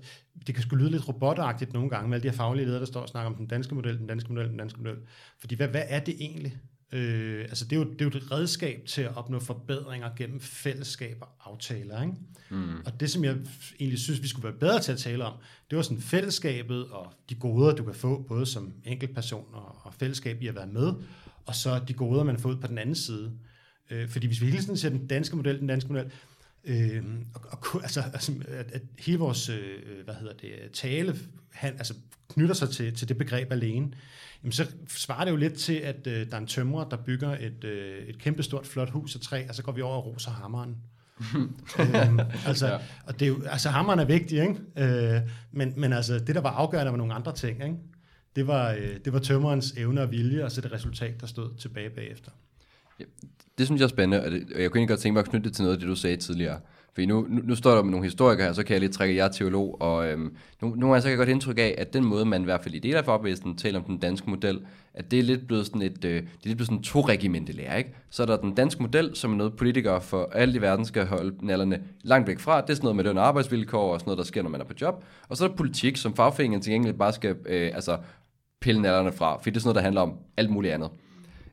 det 0.46 0.54
kan 0.54 0.64
sgu 0.64 0.76
lyde 0.76 0.90
lidt 0.90 1.08
robotagtigt 1.08 1.72
nogle 1.72 1.90
gange 1.90 2.08
med 2.08 2.16
alle 2.16 2.22
de 2.22 2.30
her 2.30 2.36
faglige 2.36 2.66
ledere, 2.66 2.80
der 2.80 2.86
står 2.86 3.00
og 3.00 3.08
snakker 3.08 3.30
om 3.30 3.36
den 3.36 3.46
danske 3.46 3.74
model, 3.74 3.98
den 3.98 4.06
danske 4.06 4.32
model, 4.32 4.48
den 4.48 4.58
danske 4.58 4.78
model. 4.78 4.96
Fordi 5.40 5.54
hvad, 5.54 5.68
hvad 5.68 5.82
er 5.88 6.00
det 6.00 6.14
egentlig? 6.20 6.56
Øh, 6.92 7.40
altså 7.40 7.64
det 7.64 7.72
er, 7.72 7.80
jo, 7.80 7.84
det 7.84 8.00
er 8.00 8.04
jo 8.04 8.18
et 8.18 8.32
redskab 8.32 8.82
til 8.86 9.02
at 9.02 9.16
opnå 9.16 9.40
forbedringer 9.40 10.10
gennem 10.16 10.40
fællesskab 10.40 11.16
og 11.20 11.28
aftaler. 11.44 12.02
Ikke? 12.02 12.14
Mm. 12.50 12.76
Og 12.86 13.00
det, 13.00 13.10
som 13.10 13.24
jeg 13.24 13.36
egentlig 13.80 13.98
synes, 13.98 14.22
vi 14.22 14.28
skulle 14.28 14.44
være 14.44 14.58
bedre 14.58 14.80
til 14.80 14.92
at 14.92 14.98
tale 14.98 15.24
om, 15.24 15.32
det 15.70 15.76
var 15.76 15.82
sådan 15.82 16.00
fællesskabet 16.00 16.86
og 16.86 17.12
de 17.30 17.34
goder, 17.34 17.74
du 17.74 17.84
kan 17.84 17.94
få, 17.94 18.24
både 18.28 18.46
som 18.46 18.72
enkeltperson 18.84 19.46
og, 19.52 19.76
og 19.82 19.94
fællesskab 19.94 20.42
i 20.42 20.46
at 20.46 20.54
være 20.54 20.66
med, 20.66 20.92
og 21.46 21.54
så 21.54 21.80
de 21.88 21.94
goder, 21.94 22.24
man 22.24 22.38
får 22.38 22.48
ud 22.48 22.56
på 22.56 22.66
den 22.66 22.78
anden 22.78 22.94
side. 22.94 23.32
Øh, 23.90 24.08
fordi 24.08 24.26
hvis 24.26 24.40
vi 24.40 24.46
hele 24.46 24.62
tiden 24.62 24.76
ser 24.76 24.88
den 24.88 25.06
danske 25.06 25.36
model, 25.36 25.58
den 25.58 25.66
danske 25.66 25.92
model, 25.92 26.10
øh, 26.64 27.04
og, 27.34 27.40
og, 27.50 27.82
altså, 27.82 28.00
altså 28.00 28.32
at, 28.48 28.72
at 28.72 28.82
hele 28.98 29.18
vores 29.18 29.48
øh, 29.48 30.04
hvad 30.04 30.14
hedder 30.14 30.34
det, 30.34 30.70
tale 30.72 31.16
han, 31.52 31.72
altså, 31.72 31.94
knytter 32.28 32.54
sig 32.54 32.70
til, 32.70 32.94
til 32.94 33.08
det 33.08 33.18
begreb 33.18 33.52
alene, 33.52 33.92
jamen 34.42 34.52
så 34.52 34.66
svarer 34.88 35.24
det 35.24 35.30
jo 35.30 35.36
lidt 35.36 35.54
til, 35.54 35.74
at 35.74 36.06
øh, 36.06 36.26
der 36.30 36.36
er 36.36 36.40
en 36.40 36.46
tømrer, 36.46 36.88
der 36.88 36.96
bygger 36.96 37.36
et, 37.40 37.64
øh, 37.64 38.06
et 38.06 38.18
kæmpestort, 38.18 38.66
flot 38.66 38.90
hus 38.90 39.14
af 39.14 39.20
træ, 39.20 39.46
og 39.48 39.54
så 39.54 39.62
går 39.62 39.72
vi 39.72 39.82
over 39.82 39.96
og 39.96 40.06
roser 40.06 40.30
hammeren. 40.30 40.76
øhm, 41.80 42.20
altså, 42.46 42.66
ja. 42.66 42.78
og 43.06 43.20
det 43.20 43.22
er 43.22 43.28
jo, 43.28 43.42
altså 43.44 43.68
hammeren 43.68 43.98
er 43.98 44.04
vigtig, 44.04 44.40
ikke? 44.40 45.16
Øh, 45.16 45.20
men, 45.52 45.72
men 45.76 45.92
altså, 45.92 46.18
det, 46.18 46.34
der 46.34 46.40
var 46.40 46.50
afgørende, 46.50 46.92
var 46.92 46.98
nogle 46.98 47.14
andre 47.14 47.34
ting, 47.34 47.64
ikke? 47.64 47.76
Det 48.36 48.46
var, 48.46 48.72
øh, 48.72 48.96
det 49.04 49.12
var 49.12 49.18
tømmerens 49.18 49.72
evne 49.76 50.00
og 50.00 50.10
vilje, 50.10 50.44
og 50.44 50.52
så 50.52 50.60
det 50.60 50.72
resultat, 50.72 51.20
der 51.20 51.26
stod 51.26 51.56
tilbage 51.56 51.90
bagefter. 51.90 52.30
Ja, 53.00 53.04
det 53.62 53.68
synes 53.68 53.80
jeg 53.80 53.84
er 53.84 53.88
spændende, 53.88 54.24
og, 54.24 54.30
det, 54.30 54.46
og 54.54 54.62
jeg 54.62 54.70
kunne 54.70 54.80
ikke 54.80 54.92
godt 54.92 55.00
tænke 55.00 55.12
mig 55.12 55.20
at 55.20 55.28
knytte 55.28 55.48
det 55.48 55.56
til 55.56 55.62
noget 55.62 55.76
af 55.76 55.80
det, 55.80 55.88
du 55.88 55.94
sagde 55.94 56.16
tidligere. 56.16 56.58
For 56.94 57.06
nu, 57.06 57.26
nu, 57.28 57.40
nu 57.44 57.54
står 57.54 57.74
der 57.74 57.82
med 57.82 57.90
nogle 57.90 58.06
historikere 58.06 58.46
her, 58.46 58.52
så 58.52 58.62
kan 58.62 58.72
jeg 58.72 58.80
lige 58.80 58.92
trække 58.92 59.16
jer 59.16 59.28
teolog, 59.28 59.82
og 59.82 60.08
øhm, 60.08 60.36
nu, 60.62 60.74
nu 60.74 60.86
har 60.86 60.94
jeg 60.94 61.02
så 61.02 61.16
godt 61.16 61.28
indtryk 61.28 61.58
af, 61.58 61.74
at 61.78 61.92
den 61.92 62.04
måde, 62.04 62.24
man 62.24 62.40
i 62.40 62.44
hvert 62.44 62.62
fald 62.62 62.74
i 62.74 62.78
del 62.78 62.94
af 62.94 63.04
fagbevægelsen 63.04 63.56
taler 63.56 63.78
om 63.78 63.84
den 63.84 63.98
danske 63.98 64.30
model, 64.30 64.60
at 64.94 65.10
det 65.10 65.18
er 65.18 65.22
lidt 65.22 65.46
blevet 65.46 65.66
sådan 65.66 65.82
et, 65.82 66.04
øh, 66.04 66.14
det 66.14 66.18
er 66.18 66.22
lidt 66.44 66.56
blevet 66.56 66.66
sådan 66.66 66.82
to 66.82 67.00
regimente 67.00 67.52
lærer, 67.52 67.76
ikke? 67.76 67.94
Så 68.10 68.22
er 68.22 68.26
der 68.26 68.36
den 68.36 68.54
danske 68.54 68.82
model, 68.82 69.10
som 69.14 69.32
er 69.32 69.36
noget 69.36 69.56
politikere 69.56 70.00
for 70.00 70.30
alle 70.32 70.54
i 70.54 70.60
verden 70.60 70.84
skal 70.84 71.06
holde 71.06 71.46
nallerne 71.46 71.82
langt 72.02 72.28
væk 72.28 72.38
fra. 72.38 72.60
Det 72.60 72.70
er 72.70 72.74
sådan 72.74 72.84
noget 72.84 72.96
med 72.96 73.04
løn 73.04 73.18
og 73.18 73.26
arbejdsvilkår 73.26 73.92
og 73.92 74.00
sådan 74.00 74.08
noget, 74.08 74.18
der 74.18 74.24
sker, 74.24 74.42
når 74.42 74.50
man 74.50 74.60
er 74.60 74.64
på 74.64 74.74
job. 74.80 75.04
Og 75.28 75.36
så 75.36 75.44
er 75.44 75.48
der 75.48 75.56
politik, 75.56 75.96
som 75.96 76.14
fagforeningen 76.14 76.60
til 76.60 76.72
gengæld 76.72 76.94
bare 76.94 77.12
skal 77.12 77.36
øh, 77.46 77.70
altså, 77.74 77.98
pille 78.60 78.82
nallerne 78.82 79.12
fra, 79.12 79.36
for 79.36 79.42
det 79.44 79.56
er 79.56 79.60
sådan 79.60 79.66
noget, 79.66 79.76
der 79.76 79.82
handler 79.82 80.00
om 80.00 80.14
alt 80.36 80.50
muligt 80.50 80.74
andet. 80.74 80.90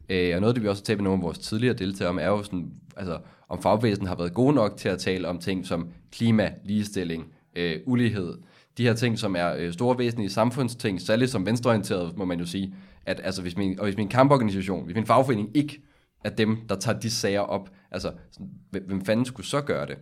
Øh, 0.09 0.35
og 0.35 0.41
noget, 0.41 0.55
det 0.55 0.63
vi 0.63 0.67
også 0.67 0.81
har 0.81 0.85
talt 0.85 0.99
med 0.99 1.03
nogle 1.03 1.19
af 1.19 1.23
vores 1.23 1.37
tidligere 1.37 1.73
deltagere 1.73 2.09
om, 2.09 2.19
er 2.19 2.27
jo 2.27 2.43
sådan, 2.43 2.71
altså, 2.97 3.19
om 3.49 3.61
fagbevægelsen 3.61 4.07
har 4.07 4.15
været 4.15 4.33
gode 4.33 4.53
nok 4.55 4.77
til 4.77 4.89
at 4.89 4.99
tale 4.99 5.27
om 5.27 5.39
ting 5.39 5.65
som 5.65 5.89
klima, 6.11 6.51
ligestilling, 6.63 7.33
øh, 7.55 7.79
ulighed, 7.85 8.33
de 8.77 8.83
her 8.83 8.93
ting, 8.93 9.19
som 9.19 9.35
er 9.35 9.55
øh, 9.57 9.73
store 9.73 9.97
væsentlige 9.97 10.29
samfundsting, 10.29 11.01
særligt 11.01 11.31
som 11.31 11.45
venstreorienteret, 11.45 12.17
må 12.17 12.25
man 12.25 12.39
jo 12.39 12.45
sige, 12.45 12.75
at 13.05 13.21
altså, 13.23 13.41
hvis, 13.41 13.57
min, 13.57 13.79
og 13.79 13.85
hvis 13.85 13.97
min 13.97 14.07
kamporganisation, 14.07 14.85
hvis 14.85 14.95
min 14.95 15.05
fagforening 15.05 15.49
ikke 15.53 15.81
er 16.23 16.29
dem, 16.29 16.57
der 16.69 16.75
tager 16.75 16.99
de 16.99 17.09
sager 17.09 17.39
op, 17.39 17.69
altså, 17.91 18.11
sådan, 18.31 18.49
hvem 18.69 19.05
fanden 19.05 19.25
skulle 19.25 19.47
så 19.47 19.61
gøre 19.61 19.85
det? 19.87 19.97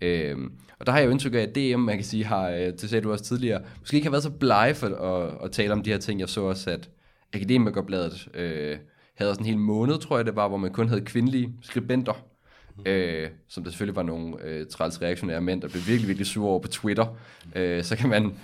Øhm, 0.00 0.52
og 0.78 0.86
der 0.86 0.92
har 0.92 0.98
jeg 0.98 1.06
jo 1.06 1.10
indtryk 1.10 1.34
af, 1.34 1.38
at 1.38 1.54
DM, 1.54 1.80
man 1.80 1.96
kan 1.96 2.04
sige, 2.04 2.24
har, 2.24 2.50
øh, 2.50 2.58
det 2.58 2.80
sagde 2.80 3.02
du 3.02 3.12
også 3.12 3.24
tidligere, 3.24 3.62
måske 3.80 3.94
ikke 3.94 4.06
har 4.06 4.10
været 4.10 4.22
så 4.22 4.30
blege 4.30 4.74
for 4.74 4.86
at, 4.86 5.44
at 5.44 5.52
tale 5.52 5.72
om 5.72 5.82
de 5.82 5.90
her 5.90 5.98
ting. 5.98 6.20
Jeg 6.20 6.28
så 6.28 6.40
også, 6.42 6.70
at 6.70 6.90
Akademikerbladet 7.34 8.28
øh, 8.34 8.78
havde 9.22 9.34
sådan 9.34 9.46
en 9.46 9.50
hel 9.50 9.58
måned, 9.58 9.98
tror 9.98 10.16
jeg 10.16 10.26
det 10.26 10.36
var, 10.36 10.48
hvor 10.48 10.56
man 10.56 10.72
kun 10.72 10.88
havde 10.88 11.00
kvindelige 11.00 11.54
skribenter, 11.62 12.12
mm. 12.76 12.82
øh, 12.86 13.30
som 13.48 13.64
der 13.64 13.70
selvfølgelig 13.70 13.96
var 13.96 14.02
nogle 14.02 14.44
øh, 14.44 14.66
træls 14.66 15.02
reaktionære 15.02 15.40
mænd, 15.40 15.62
der 15.62 15.68
blev 15.68 15.82
virkelig, 15.86 16.08
virkelig 16.08 16.26
sure 16.26 16.50
over 16.50 16.58
på 16.58 16.68
Twitter. 16.68 17.06
Øh, 17.56 17.84
så 17.84 17.96
kan 17.96 18.08
man... 18.08 18.34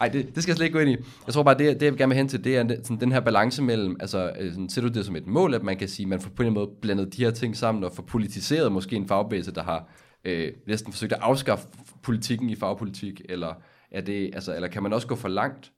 Ej, 0.00 0.08
det, 0.08 0.34
det 0.34 0.42
skal 0.42 0.52
jeg 0.52 0.56
slet 0.56 0.66
ikke 0.66 0.78
gå 0.78 0.84
ind 0.84 0.90
i. 0.90 0.96
Jeg 1.26 1.34
tror 1.34 1.42
bare, 1.42 1.58
det, 1.58 1.80
det 1.80 1.86
jeg 1.86 1.96
gerne 1.96 2.08
vil 2.08 2.16
hen 2.16 2.28
til, 2.28 2.44
det 2.44 2.56
er 2.56 2.68
sådan, 2.68 3.00
den 3.00 3.12
her 3.12 3.20
balance 3.20 3.62
mellem, 3.62 3.96
altså 4.00 4.32
øh, 4.40 4.52
sådan, 4.52 4.68
ser 4.68 4.82
du 4.82 4.88
det 4.88 5.06
som 5.06 5.16
et 5.16 5.26
mål, 5.26 5.54
at 5.54 5.62
man 5.62 5.76
kan 5.76 5.88
sige, 5.88 6.06
man 6.06 6.20
får 6.20 6.30
på 6.30 6.42
en 6.42 6.54
måde 6.54 6.70
blandet 6.82 7.16
de 7.16 7.24
her 7.24 7.30
ting 7.30 7.56
sammen, 7.56 7.84
og 7.84 7.92
får 7.92 8.02
politiseret 8.02 8.72
måske 8.72 8.96
en 8.96 9.08
fagbevægelse, 9.08 9.52
der 9.52 9.62
har 9.62 9.88
øh, 10.24 10.52
næsten 10.66 10.92
forsøgt 10.92 11.12
at 11.12 11.18
afskaffe 11.22 11.66
politikken 12.02 12.50
i 12.50 12.56
fagpolitik, 12.56 13.20
eller, 13.28 13.54
er 13.90 14.00
det, 14.00 14.30
altså, 14.34 14.54
eller 14.54 14.68
kan 14.68 14.82
man 14.82 14.92
også 14.92 15.06
gå 15.06 15.14
for 15.14 15.28
langt? 15.28 15.72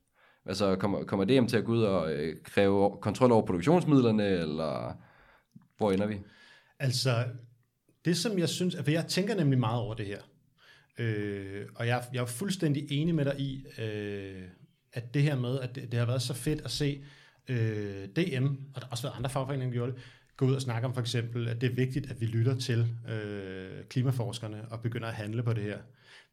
Altså, 0.46 0.76
kommer, 0.76 1.04
kommer 1.04 1.24
DM 1.24 1.46
til 1.46 1.56
at 1.56 1.64
gå 1.64 1.72
ud 1.72 1.82
og 1.82 2.12
øh, 2.12 2.36
kræve 2.44 2.98
kontrol 3.00 3.32
over 3.32 3.46
produktionsmidlerne, 3.46 4.26
eller 4.28 4.96
hvor 5.76 5.92
ender 5.92 6.06
vi? 6.06 6.20
Altså, 6.78 7.24
det 8.04 8.16
som 8.16 8.38
jeg 8.38 8.48
synes, 8.48 8.76
for 8.84 8.90
jeg 8.90 9.06
tænker 9.06 9.34
nemlig 9.34 9.58
meget 9.58 9.80
over 9.80 9.94
det 9.94 10.06
her, 10.06 10.20
øh, 10.98 11.66
og 11.74 11.86
jeg, 11.86 12.04
jeg 12.12 12.20
er 12.20 12.26
fuldstændig 12.26 12.86
enig 12.92 13.14
med 13.14 13.24
dig 13.24 13.40
i, 13.40 13.66
øh, 13.78 14.42
at 14.92 15.14
det 15.14 15.22
her 15.22 15.36
med, 15.36 15.60
at 15.60 15.74
det, 15.74 15.92
det 15.92 15.98
har 15.98 16.06
været 16.06 16.22
så 16.22 16.34
fedt 16.34 16.60
at 16.60 16.70
se 16.70 17.04
øh, 17.48 18.08
DM, 18.08 18.46
og 18.74 18.80
der 18.80 18.86
har 18.86 18.90
også 18.90 19.02
været 19.02 19.16
andre 19.16 19.30
fagforeninger, 19.30 19.66
der 19.66 19.72
gjorde 19.72 19.92
det, 19.92 20.00
gå 20.36 20.46
ud 20.46 20.54
og 20.54 20.62
snakke 20.62 20.86
om 20.86 20.94
for 20.94 21.00
eksempel, 21.00 21.48
at 21.48 21.60
det 21.60 21.70
er 21.70 21.74
vigtigt, 21.74 22.10
at 22.10 22.20
vi 22.20 22.26
lytter 22.26 22.58
til 22.58 22.86
øh, 23.08 23.84
klimaforskerne 23.84 24.68
og 24.70 24.80
begynder 24.80 25.08
at 25.08 25.14
handle 25.14 25.42
på 25.42 25.52
det 25.52 25.62
her. 25.62 25.78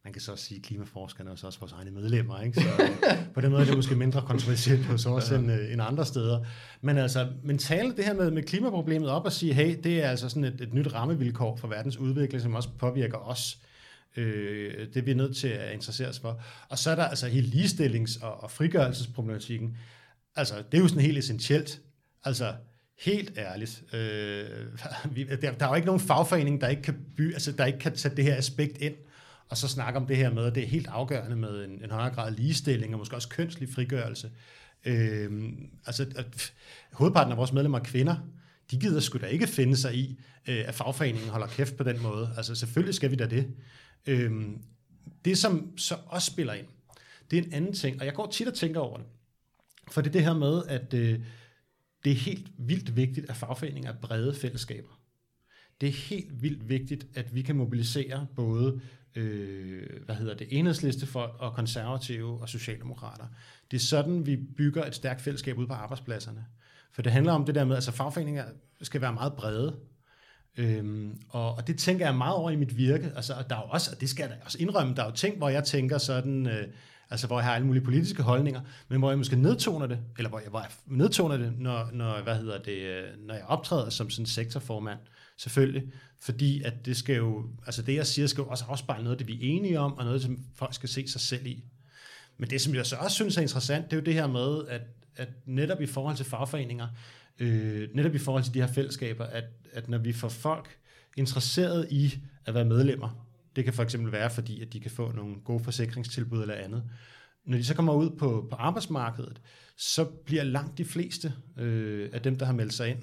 Man 0.04 0.12
kan 0.12 0.22
så 0.22 0.32
også 0.32 0.44
sige, 0.44 0.58
at 0.58 0.64
klimaforskerne 0.64 1.30
er 1.30 1.32
også 1.44 1.60
vores 1.60 1.72
egne 1.72 1.90
medlemmer, 1.90 2.40
ikke? 2.40 2.60
så 2.60 2.68
på 3.34 3.40
den 3.40 3.50
måde 3.50 3.62
er 3.62 3.66
det 3.66 3.76
måske 3.76 3.94
mindre 3.94 4.22
kontroversielt 4.22 4.84
hos 4.84 5.06
os 5.06 5.30
ja. 5.30 5.36
end, 5.36 5.52
øh, 5.52 5.72
end 5.72 5.82
andre 5.82 6.06
steder. 6.06 6.44
Men 6.80 6.98
altså, 6.98 7.28
men 7.42 7.58
tale 7.58 7.96
det 7.96 8.04
her 8.04 8.14
med, 8.14 8.30
med 8.30 8.42
klimaproblemet 8.42 9.10
op 9.10 9.24
og 9.24 9.32
sige, 9.32 9.54
hey, 9.54 9.78
det 9.84 10.04
er 10.04 10.08
altså 10.08 10.28
sådan 10.28 10.44
et, 10.44 10.60
et 10.60 10.74
nyt 10.74 10.94
rammevilkår 10.94 11.56
for 11.56 11.68
verdens 11.68 11.96
udvikling, 11.96 12.42
som 12.42 12.54
også 12.54 12.68
påvirker 12.78 13.18
os. 13.18 13.58
Øh, 14.16 14.86
det 14.88 14.96
er 14.96 15.02
vi 15.02 15.14
nødt 15.14 15.36
til 15.36 15.48
at 15.48 15.74
interessere 15.74 16.08
os 16.08 16.18
for. 16.18 16.42
Og 16.68 16.78
så 16.78 16.90
er 16.90 16.94
der 16.94 17.04
altså 17.04 17.26
hele 17.26 17.48
ligestillings- 17.48 18.24
og, 18.24 18.42
og 18.42 18.50
frigørelsesproblematikken. 18.50 19.76
Altså, 20.36 20.54
det 20.72 20.78
er 20.78 20.82
jo 20.82 20.88
sådan 20.88 21.02
helt 21.02 21.18
essentielt. 21.18 21.80
Altså, 22.24 22.54
helt 23.00 23.32
ærligt, 23.38 23.82
øh, 23.92 23.98
der, 25.42 25.52
der 25.52 25.64
er 25.64 25.68
jo 25.68 25.74
ikke 25.74 25.86
nogen 25.86 26.00
fagforening, 26.00 26.60
der 26.60 26.68
ikke 26.68 26.82
kan, 26.82 27.04
by, 27.16 27.32
altså, 27.32 27.52
der 27.52 27.64
ikke 27.64 27.78
kan 27.78 27.94
tage 27.94 28.16
det 28.16 28.24
her 28.24 28.36
aspekt 28.36 28.78
ind 28.78 28.94
og 29.48 29.56
så 29.56 29.68
snakke 29.68 29.98
om 30.00 30.06
det 30.06 30.16
her 30.16 30.30
med, 30.30 30.44
at 30.44 30.54
det 30.54 30.62
er 30.62 30.66
helt 30.66 30.86
afgørende 30.86 31.36
med 31.36 31.64
en, 31.64 31.84
en 31.84 31.90
højere 31.90 32.14
grad 32.14 32.26
af 32.28 32.36
ligestilling, 32.36 32.94
og 32.94 32.98
måske 32.98 33.16
også 33.16 33.28
kønslig 33.28 33.68
frigørelse. 33.68 34.30
Øh, 34.84 35.52
altså, 35.86 36.06
at 36.16 36.52
hovedparten 36.92 37.32
af 37.32 37.38
vores 37.38 37.52
medlemmer 37.52 37.78
er 37.78 37.84
kvinder, 37.84 38.16
de 38.70 38.80
gider 38.80 39.00
sgu 39.00 39.18
da 39.18 39.26
ikke 39.26 39.46
finde 39.46 39.76
sig 39.76 39.94
i, 39.94 40.20
øh, 40.48 40.64
at 40.66 40.74
fagforeningen 40.74 41.30
holder 41.30 41.46
kæft 41.46 41.76
på 41.76 41.84
den 41.84 42.02
måde. 42.02 42.30
Altså, 42.36 42.54
selvfølgelig 42.54 42.94
skal 42.94 43.10
vi 43.10 43.16
da 43.16 43.26
det. 43.26 43.54
Øh, 44.06 44.32
det, 45.24 45.38
som 45.38 45.78
så 45.78 45.96
også 46.06 46.30
spiller 46.30 46.52
ind, 46.52 46.66
det 47.30 47.38
er 47.38 47.42
en 47.42 47.52
anden 47.52 47.72
ting, 47.72 48.00
og 48.00 48.06
jeg 48.06 48.14
går 48.14 48.30
tit 48.30 48.48
og 48.48 48.54
tænker 48.54 48.80
over 48.80 48.96
det. 48.96 49.06
For 49.90 50.00
det 50.00 50.08
er 50.08 50.12
det 50.12 50.24
her 50.24 50.34
med, 50.34 50.62
at 50.68 50.94
øh, 50.94 51.20
det 52.04 52.12
er 52.12 52.16
helt 52.16 52.46
vildt 52.58 52.96
vigtigt, 52.96 53.30
at 53.30 53.36
fagforeninger 53.36 53.92
er 53.92 53.96
brede 54.02 54.34
fællesskaber. 54.34 55.00
Det 55.80 55.88
er 55.88 55.92
helt 55.92 56.42
vildt 56.42 56.68
vigtigt, 56.68 57.06
at 57.14 57.34
vi 57.34 57.42
kan 57.42 57.56
mobilisere 57.56 58.26
både 58.36 58.80
øh, 59.14 60.04
hvad 60.04 60.14
hedder 60.14 60.34
det, 60.34 60.46
enhedslistefolk 60.50 61.32
og 61.38 61.54
konservative 61.54 62.40
og 62.40 62.48
socialdemokrater. 62.48 63.24
Det 63.70 63.76
er 63.76 63.80
sådan, 63.80 64.26
vi 64.26 64.36
bygger 64.36 64.84
et 64.84 64.94
stærkt 64.94 65.20
fællesskab 65.20 65.58
ud 65.58 65.66
på 65.66 65.74
arbejdspladserne. 65.74 66.44
For 66.92 67.02
det 67.02 67.12
handler 67.12 67.32
om 67.32 67.44
det 67.44 67.54
der 67.54 67.64
med, 67.64 67.74
altså 67.74 67.92
fagforeninger 67.92 68.44
skal 68.82 69.00
være 69.00 69.12
meget 69.12 69.32
brede. 69.32 69.76
Øhm, 70.56 71.20
og, 71.28 71.54
og 71.54 71.66
det 71.66 71.78
tænker 71.78 72.06
jeg 72.06 72.14
meget 72.14 72.34
over 72.34 72.50
i 72.50 72.56
mit 72.56 72.76
virke. 72.76 73.12
Altså, 73.16 73.34
der 73.50 73.56
er 73.56 73.60
jo 73.60 73.68
også, 73.68 73.90
og 73.94 74.00
det 74.00 74.08
skal 74.08 74.28
jeg 74.28 74.38
også 74.44 74.58
indrømme, 74.60 74.94
der 74.94 75.02
er 75.02 75.06
jo 75.06 75.12
ting, 75.12 75.36
hvor 75.38 75.48
jeg 75.48 75.64
tænker 75.64 75.98
sådan, 75.98 76.46
øh, 76.46 76.68
altså 77.10 77.26
hvor 77.26 77.38
jeg 77.38 77.44
har 77.44 77.54
alle 77.54 77.66
mulige 77.66 77.84
politiske 77.84 78.22
holdninger, 78.22 78.60
men 78.88 78.98
hvor 78.98 79.10
jeg 79.10 79.18
måske 79.18 79.36
nedtoner 79.36 79.86
det, 79.86 79.98
eller 80.18 80.28
hvor 80.28 80.38
jeg, 80.38 80.48
hvor 80.48 80.60
jeg 80.60 80.70
nedtoner 80.86 81.36
det, 81.36 81.52
når, 81.58 81.90
når, 81.92 82.22
hvad 82.22 82.36
hedder 82.36 82.62
det, 82.62 82.82
øh, 82.82 83.04
når 83.26 83.34
jeg 83.34 83.44
optræder 83.44 83.90
som 83.90 84.10
sådan 84.10 84.26
sektorformand. 84.26 84.98
Selvfølgelig, 85.36 85.92
fordi 86.22 86.62
at 86.62 86.86
det 86.86 86.96
skal 86.96 87.16
jo, 87.16 87.44
altså 87.66 87.82
det 87.82 87.94
jeg 87.94 88.06
siger, 88.06 88.26
skal 88.26 88.42
jo 88.42 88.48
også 88.48 88.64
afspejle 88.68 89.04
noget 89.04 89.18
det, 89.18 89.28
vi 89.28 89.32
er 89.32 89.38
enige 89.56 89.80
om, 89.80 89.92
og 89.92 90.04
noget, 90.04 90.22
som 90.22 90.38
folk 90.54 90.74
skal 90.74 90.88
se 90.88 91.08
sig 91.08 91.20
selv 91.20 91.46
i. 91.46 91.64
Men 92.38 92.50
det, 92.50 92.60
som 92.60 92.74
jeg 92.74 92.86
så 92.86 92.96
også 92.96 93.14
synes 93.14 93.36
er 93.36 93.42
interessant, 93.42 93.84
det 93.84 93.92
er 93.92 94.00
jo 94.00 94.04
det 94.04 94.14
her 94.14 94.26
med, 94.26 94.68
at, 94.68 94.80
at 95.16 95.28
netop 95.46 95.80
i 95.80 95.86
forhold 95.86 96.16
til 96.16 96.26
fagforeninger, 96.26 96.88
øh, 97.38 97.88
netop 97.94 98.14
i 98.14 98.18
forhold 98.18 98.44
til 98.44 98.54
de 98.54 98.60
her 98.60 98.66
fællesskaber, 98.66 99.24
at, 99.24 99.44
at 99.72 99.88
når 99.88 99.98
vi 99.98 100.12
får 100.12 100.28
folk 100.28 100.78
interesseret 101.16 101.86
i 101.90 102.18
at 102.46 102.54
være 102.54 102.64
medlemmer, 102.64 103.26
det 103.56 103.64
kan 103.64 103.72
for 103.72 103.82
eksempel 103.82 104.12
være, 104.12 104.30
fordi 104.30 104.62
at 104.62 104.72
de 104.72 104.80
kan 104.80 104.90
få 104.90 105.12
nogle 105.12 105.36
gode 105.44 105.64
forsikringstilbud 105.64 106.42
eller 106.42 106.54
andet, 106.54 106.82
når 107.44 107.56
de 107.56 107.64
så 107.64 107.74
kommer 107.74 107.94
ud 107.94 108.10
på, 108.10 108.46
på 108.50 108.56
arbejdsmarkedet, 108.56 109.40
så 109.76 110.04
bliver 110.04 110.44
langt 110.44 110.78
de 110.78 110.84
fleste 110.84 111.32
øh, 111.58 112.10
af 112.12 112.22
dem, 112.22 112.38
der 112.38 112.46
har 112.46 112.52
meldt 112.52 112.72
sig 112.72 112.88
ind, 112.88 112.98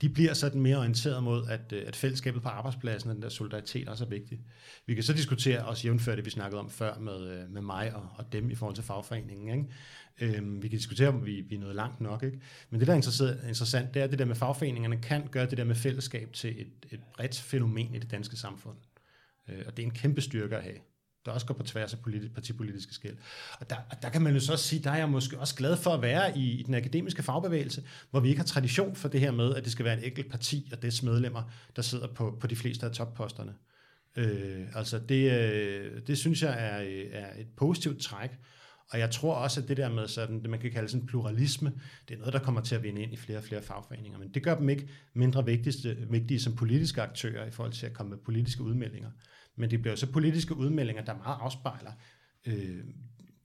de 0.00 0.08
bliver 0.08 0.34
sådan 0.34 0.60
mere 0.60 0.78
orienteret 0.78 1.22
mod, 1.22 1.46
at, 1.48 1.72
øh, 1.72 1.82
at 1.86 1.96
fællesskabet 1.96 2.42
på 2.42 2.48
arbejdspladsen 2.48 3.10
og 3.10 3.14
den 3.14 3.22
der 3.22 3.28
solidaritet 3.28 3.88
også 3.88 4.04
er 4.04 4.08
vigtig. 4.08 4.40
Vi 4.86 4.94
kan 4.94 5.02
så 5.02 5.12
diskutere 5.12 5.64
også 5.64 5.88
jævnfør 5.88 6.16
det, 6.16 6.24
vi 6.24 6.30
snakkede 6.30 6.60
om 6.60 6.70
før 6.70 6.98
med, 6.98 7.30
øh, 7.30 7.50
med 7.50 7.62
mig 7.62 7.94
og, 7.94 8.08
og 8.16 8.32
dem 8.32 8.50
i 8.50 8.54
forhold 8.54 8.74
til 8.74 8.84
fagforeningen. 8.84 9.48
Ikke? 9.58 10.36
Øhm, 10.36 10.62
vi 10.62 10.68
kan 10.68 10.78
diskutere, 10.78 11.08
om 11.08 11.26
vi, 11.26 11.40
vi 11.40 11.54
er 11.54 11.60
nået 11.60 11.74
langt 11.74 12.00
nok. 12.00 12.22
Ikke? 12.22 12.40
Men 12.70 12.80
det, 12.80 12.86
der 12.86 12.92
er 12.92 12.96
interessant, 13.48 13.94
det 13.94 14.00
er, 14.00 14.04
at 14.04 14.10
det 14.10 14.18
der 14.18 14.24
med 14.24 14.34
fagforeningerne 14.34 14.96
kan 14.96 15.26
gøre 15.30 15.46
det 15.46 15.58
der 15.58 15.64
med 15.64 15.74
fællesskab 15.74 16.32
til 16.32 16.60
et, 16.60 16.68
et 16.90 17.00
bredt 17.14 17.38
fænomen 17.38 17.94
i 17.94 17.98
det 17.98 18.10
danske 18.10 18.36
samfund. 18.36 18.76
Øh, 19.48 19.62
og 19.66 19.76
det 19.76 19.82
er 19.82 19.86
en 19.86 19.94
kæmpe 19.94 20.20
styrke 20.20 20.56
at 20.56 20.62
have 20.62 20.78
der 21.26 21.32
også 21.32 21.46
går 21.46 21.54
på 21.54 21.62
tværs 21.62 21.92
af 21.92 21.98
politi- 21.98 22.28
partipolitiske 22.28 22.94
skæld. 22.94 23.16
Og 23.60 23.70
der, 23.70 23.76
og 23.90 24.02
der 24.02 24.08
kan 24.08 24.22
man 24.22 24.34
jo 24.34 24.40
så 24.40 24.56
sige, 24.56 24.82
der 24.82 24.90
er 24.90 24.96
jeg 24.96 25.08
måske 25.08 25.38
også 25.38 25.54
glad 25.54 25.76
for 25.76 25.90
at 25.90 26.02
være 26.02 26.38
i, 26.38 26.60
i 26.60 26.62
den 26.62 26.74
akademiske 26.74 27.22
fagbevægelse, 27.22 27.82
hvor 28.10 28.20
vi 28.20 28.28
ikke 28.28 28.40
har 28.40 28.46
tradition 28.46 28.96
for 28.96 29.08
det 29.08 29.20
her 29.20 29.30
med, 29.30 29.54
at 29.54 29.64
det 29.64 29.72
skal 29.72 29.84
være 29.84 29.98
en 29.98 30.04
enkelt 30.04 30.30
parti 30.30 30.70
og 30.72 30.82
dets 30.82 31.02
medlemmer, 31.02 31.42
der 31.76 31.82
sidder 31.82 32.06
på, 32.06 32.36
på 32.40 32.46
de 32.46 32.56
fleste 32.56 32.86
af 32.86 32.92
topposterne. 32.92 33.54
Øh, 34.16 34.66
altså 34.74 34.98
det, 34.98 35.32
øh, 35.32 36.00
det 36.06 36.18
synes 36.18 36.42
jeg 36.42 36.56
er, 36.58 36.82
øh, 36.82 37.06
er 37.12 37.40
et 37.40 37.48
positivt 37.56 38.00
træk, 38.00 38.30
og 38.92 38.98
jeg 38.98 39.10
tror 39.10 39.34
også, 39.34 39.60
at 39.60 39.68
det 39.68 39.76
der 39.76 39.88
med 39.88 40.08
sådan, 40.08 40.42
det 40.42 40.50
man 40.50 40.60
kan 40.60 40.72
kalde 40.72 40.88
sådan 40.88 41.06
pluralisme, 41.06 41.72
det 42.08 42.14
er 42.14 42.18
noget, 42.18 42.32
der 42.32 42.38
kommer 42.38 42.60
til 42.60 42.74
at 42.74 42.82
vinde 42.82 43.02
ind 43.02 43.12
i 43.12 43.16
flere 43.16 43.38
og 43.38 43.44
flere 43.44 43.62
fagforeninger. 43.62 44.18
Men 44.18 44.28
det 44.28 44.42
gør 44.42 44.58
dem 44.58 44.68
ikke 44.68 44.88
mindre 45.14 45.46
vigtige, 45.46 45.96
vigtige 46.10 46.40
som 46.40 46.56
politiske 46.56 47.02
aktører 47.02 47.46
i 47.46 47.50
forhold 47.50 47.72
til 47.72 47.86
at 47.86 47.92
komme 47.92 48.10
med 48.10 48.18
politiske 48.18 48.62
udmeldinger. 48.62 49.10
Men 49.56 49.70
det 49.70 49.82
bliver 49.82 49.96
så 49.96 50.12
politiske 50.12 50.56
udmeldinger, 50.56 51.04
der 51.04 51.16
meget 51.16 51.36
afspejler 51.40 51.92
øh, 52.46 52.84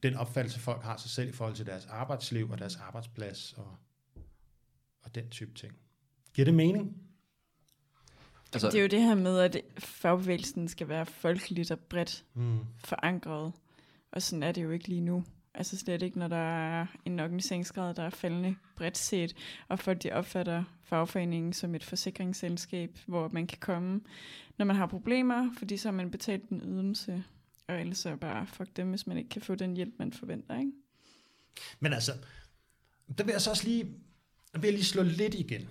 den 0.04 0.16
opfattelse, 0.16 0.60
folk 0.60 0.84
har 0.84 0.98
sig 0.98 1.12
selv 1.12 1.30
i 1.30 1.32
forhold 1.32 1.56
til 1.56 1.66
deres 1.66 1.86
arbejdsliv 1.86 2.50
og 2.50 2.60
deres 2.60 2.76
arbejdsplads 2.76 3.54
og, 3.54 3.78
og 5.02 5.16
den 5.16 5.30
type 5.30 5.54
ting. 5.54 5.74
Giver 6.34 6.46
det 6.46 6.54
mening? 6.54 6.98
Altså, 8.54 8.68
det 8.68 8.78
er 8.78 8.82
jo 8.82 8.88
det 8.88 9.02
her 9.02 9.16
med, 9.16 9.40
at 9.40 9.62
fagbevægelsen 9.78 10.68
skal 10.68 10.90
være 10.90 11.06
folkeligt 11.06 11.72
og 11.72 11.80
bredt 11.80 12.26
mm. 12.34 12.60
forankret. 12.78 13.54
Og 14.12 14.22
sådan 14.22 14.44
er 14.44 14.52
det 14.52 14.64
jo 14.64 14.72
ikke 14.72 14.88
lige 14.88 15.02
nu. 15.02 15.24
Altså 15.54 15.78
slet 15.78 16.02
ikke, 16.02 16.20
når 16.20 16.28
der 16.28 16.36
er 16.38 16.86
en 17.06 17.20
organiseringsgrad, 17.20 17.94
der 17.94 18.04
er 18.04 18.10
faldende 18.10 18.56
bredt 18.76 18.98
set, 18.98 19.36
og 19.68 19.80
folk 19.80 20.04
de 20.04 20.12
opfatter 20.12 20.64
fagforeningen 20.84 21.54
som 21.54 21.76
et 21.76 21.84
forsikringsselskab, 21.84 22.98
hvor 23.06 23.30
man 23.32 23.48
kan 23.48 23.58
komme, 23.58 24.02
når 24.58 24.66
man 24.66 24.76
har 24.76 24.86
problemer, 24.86 25.50
fordi 25.58 25.78
så 25.78 25.88
har 25.88 25.94
man 25.94 26.12
betalt 26.12 26.50
en 26.50 26.62
ydelse, 26.66 27.24
og 27.68 27.82
ellers 27.82 28.06
er 28.06 28.16
bare 28.16 28.48
fuck 28.48 28.70
dem, 28.76 28.90
hvis 28.90 29.08
man 29.08 29.18
ikke 29.18 29.30
kan 29.30 29.42
få 29.42 29.56
den 29.56 29.76
hjælp, 29.76 29.94
man 30.00 30.14
forventer, 30.14 30.60
ikke? 30.60 30.72
Men 31.80 31.94
altså, 31.94 32.12
der 33.18 33.24
vil 33.24 33.32
jeg 33.32 33.42
så 33.42 33.50
også 33.50 33.64
lige, 33.64 33.84
der 34.54 34.60
vil 34.60 34.68
jeg 34.68 34.74
lige 34.74 34.86
slå 34.86 35.04
lidt 35.04 35.34
igen 35.34 35.70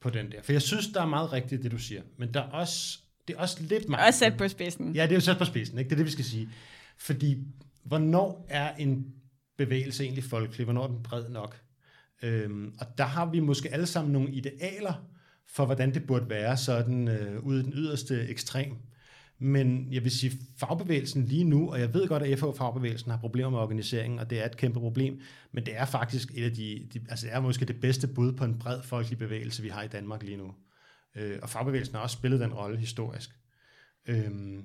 på 0.00 0.10
den 0.10 0.32
der, 0.32 0.42
for 0.42 0.52
jeg 0.52 0.62
synes, 0.62 0.88
der 0.88 1.02
er 1.02 1.06
meget 1.06 1.32
rigtigt, 1.32 1.62
det 1.62 1.70
du 1.72 1.78
siger, 1.78 2.02
men 2.16 2.34
der 2.34 2.40
er 2.40 2.50
også, 2.50 2.98
det 3.28 3.36
er 3.36 3.40
også 3.40 3.62
lidt 3.62 3.88
meget... 3.88 4.06
Også 4.06 4.18
sat 4.18 4.36
på 4.36 4.48
spidsen. 4.48 4.94
Ja, 4.94 5.02
det 5.02 5.10
er 5.10 5.14
jo 5.14 5.20
sat 5.20 5.38
på 5.38 5.44
spidsen, 5.44 5.78
ikke? 5.78 5.88
Det 5.88 5.94
er 5.94 5.96
det, 5.96 6.06
vi 6.06 6.10
skal 6.10 6.24
sige. 6.24 6.48
Fordi 6.96 7.38
hvornår 7.84 8.46
er 8.48 8.74
en 8.74 9.14
bevægelse 9.56 10.04
egentlig 10.04 10.24
folkelig? 10.24 10.64
Hvornår 10.64 10.82
er 10.82 10.88
den 10.88 11.02
bred 11.02 11.28
nok? 11.28 11.60
Øhm, 12.22 12.74
og 12.80 12.86
der 12.98 13.04
har 13.04 13.26
vi 13.26 13.40
måske 13.40 13.72
alle 13.72 13.86
sammen 13.86 14.12
nogle 14.12 14.30
idealer 14.30 14.94
for, 15.48 15.64
hvordan 15.64 15.94
det 15.94 16.06
burde 16.06 16.30
være 16.30 16.56
sådan 16.56 17.08
øh, 17.08 17.44
ude 17.44 17.60
i 17.60 17.62
den 17.62 17.72
yderste 17.76 18.28
ekstrem. 18.28 18.76
Men 19.38 19.88
jeg 19.92 20.04
vil 20.04 20.10
sige, 20.10 20.38
fagbevægelsen 20.58 21.24
lige 21.24 21.44
nu, 21.44 21.70
og 21.70 21.80
jeg 21.80 21.94
ved 21.94 22.08
godt, 22.08 22.22
at 22.22 22.38
FH-fagbevægelsen 22.38 23.10
har 23.10 23.18
problemer 23.18 23.50
med 23.50 23.58
organiseringen, 23.58 24.18
og 24.18 24.30
det 24.30 24.40
er 24.40 24.46
et 24.46 24.56
kæmpe 24.56 24.80
problem, 24.80 25.20
men 25.52 25.66
det 25.66 25.76
er 25.76 25.84
faktisk 25.84 26.30
et 26.34 26.44
af 26.44 26.52
de, 26.52 26.88
de 26.92 27.00
altså 27.08 27.26
det 27.26 27.34
er 27.34 27.40
måske 27.40 27.64
det 27.64 27.80
bedste 27.80 28.08
bud 28.08 28.32
på 28.32 28.44
en 28.44 28.58
bred 28.58 28.82
folkelig 28.82 29.18
bevægelse, 29.18 29.62
vi 29.62 29.68
har 29.68 29.82
i 29.82 29.88
Danmark 29.88 30.22
lige 30.22 30.36
nu. 30.36 30.54
Øh, 31.16 31.38
og 31.42 31.50
fagbevægelsen 31.50 31.94
har 31.94 32.02
også 32.02 32.16
spillet 32.16 32.40
den 32.40 32.54
rolle 32.54 32.78
historisk. 32.78 33.30
Øhm, 34.06 34.64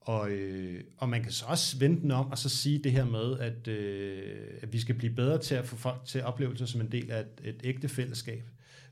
og, 0.00 0.30
øh, 0.30 0.84
og 0.98 1.08
man 1.08 1.22
kan 1.22 1.32
så 1.32 1.44
også 1.46 1.78
vente 1.78 2.02
den 2.02 2.10
om 2.10 2.30
og 2.30 2.38
så 2.38 2.48
sige 2.48 2.78
det 2.78 2.92
her 2.92 3.04
med, 3.04 3.38
at, 3.38 3.68
øh, 3.68 4.40
at 4.62 4.72
vi 4.72 4.80
skal 4.80 4.94
blive 4.94 5.14
bedre 5.14 5.38
til 5.38 5.54
at 5.54 5.64
få 5.64 5.76
folk 5.76 6.04
til 6.04 6.22
oplevelser 6.22 6.66
som 6.66 6.80
en 6.80 6.92
del 6.92 7.10
af 7.10 7.20
et, 7.20 7.40
et 7.44 7.60
ægte 7.64 7.88
fællesskab, 7.88 8.42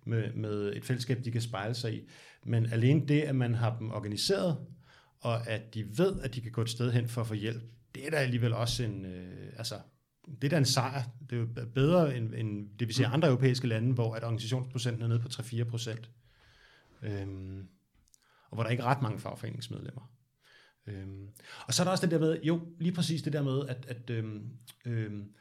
med, 0.06 0.32
med 0.32 0.76
et 0.76 0.84
fællesskab, 0.84 1.24
de 1.24 1.30
kan 1.30 1.40
spejle 1.40 1.74
sig 1.74 1.94
i. 1.94 2.08
Men 2.44 2.72
alene 2.72 3.08
det, 3.08 3.20
at 3.20 3.36
man 3.36 3.54
har 3.54 3.78
dem 3.78 3.90
organiseret, 3.90 4.56
og 5.20 5.48
at 5.48 5.74
de 5.74 5.98
ved, 5.98 6.20
at 6.20 6.34
de 6.34 6.40
kan 6.40 6.52
gå 6.52 6.62
et 6.62 6.70
sted 6.70 6.92
hen 6.92 7.08
for 7.08 7.20
at 7.20 7.26
få 7.26 7.34
hjælp, 7.34 7.62
det 7.94 8.06
er 8.06 8.10
da 8.10 8.16
alligevel 8.16 8.52
også 8.52 8.82
en, 8.84 9.04
øh, 9.04 9.52
altså, 9.56 9.74
det 10.26 10.44
er 10.44 10.48
da 10.48 10.58
en 10.58 10.64
sejr. 10.64 11.02
Det 11.30 11.36
er 11.36 11.40
jo 11.40 11.66
bedre 11.74 12.16
end, 12.16 12.34
end 12.34 12.78
det 12.78 12.88
vi 12.88 12.92
ser 12.92 13.08
andre 13.08 13.28
europæiske 13.28 13.68
lande, 13.68 13.94
hvor 13.94 14.14
at 14.14 14.24
organisationsprocenten 14.24 15.02
er 15.02 15.08
nede 15.08 15.20
på 15.20 15.28
3-4 15.28 15.64
procent. 15.64 16.10
Øhm, 17.02 17.68
og 18.50 18.56
hvor 18.56 18.62
der 18.62 18.70
ikke 18.70 18.82
er 18.82 18.86
ret 18.86 19.02
mange 19.02 19.20
fagforeningsmedlemmer. 19.20 20.12
Øhm, 20.86 21.28
og 21.66 21.74
så 21.74 21.82
er 21.82 21.84
der 21.84 21.90
også 21.90 22.06
det 22.06 22.10
der 22.10 22.18
med, 22.18 22.40
jo, 22.42 22.60
lige 22.78 22.92
præcis 22.92 23.22
det 23.22 23.32
der 23.32 23.42
med, 23.42 23.68
at, 23.68 23.86
at 23.88 24.10
øhm, 24.10 24.50
øhm, 24.84 25.32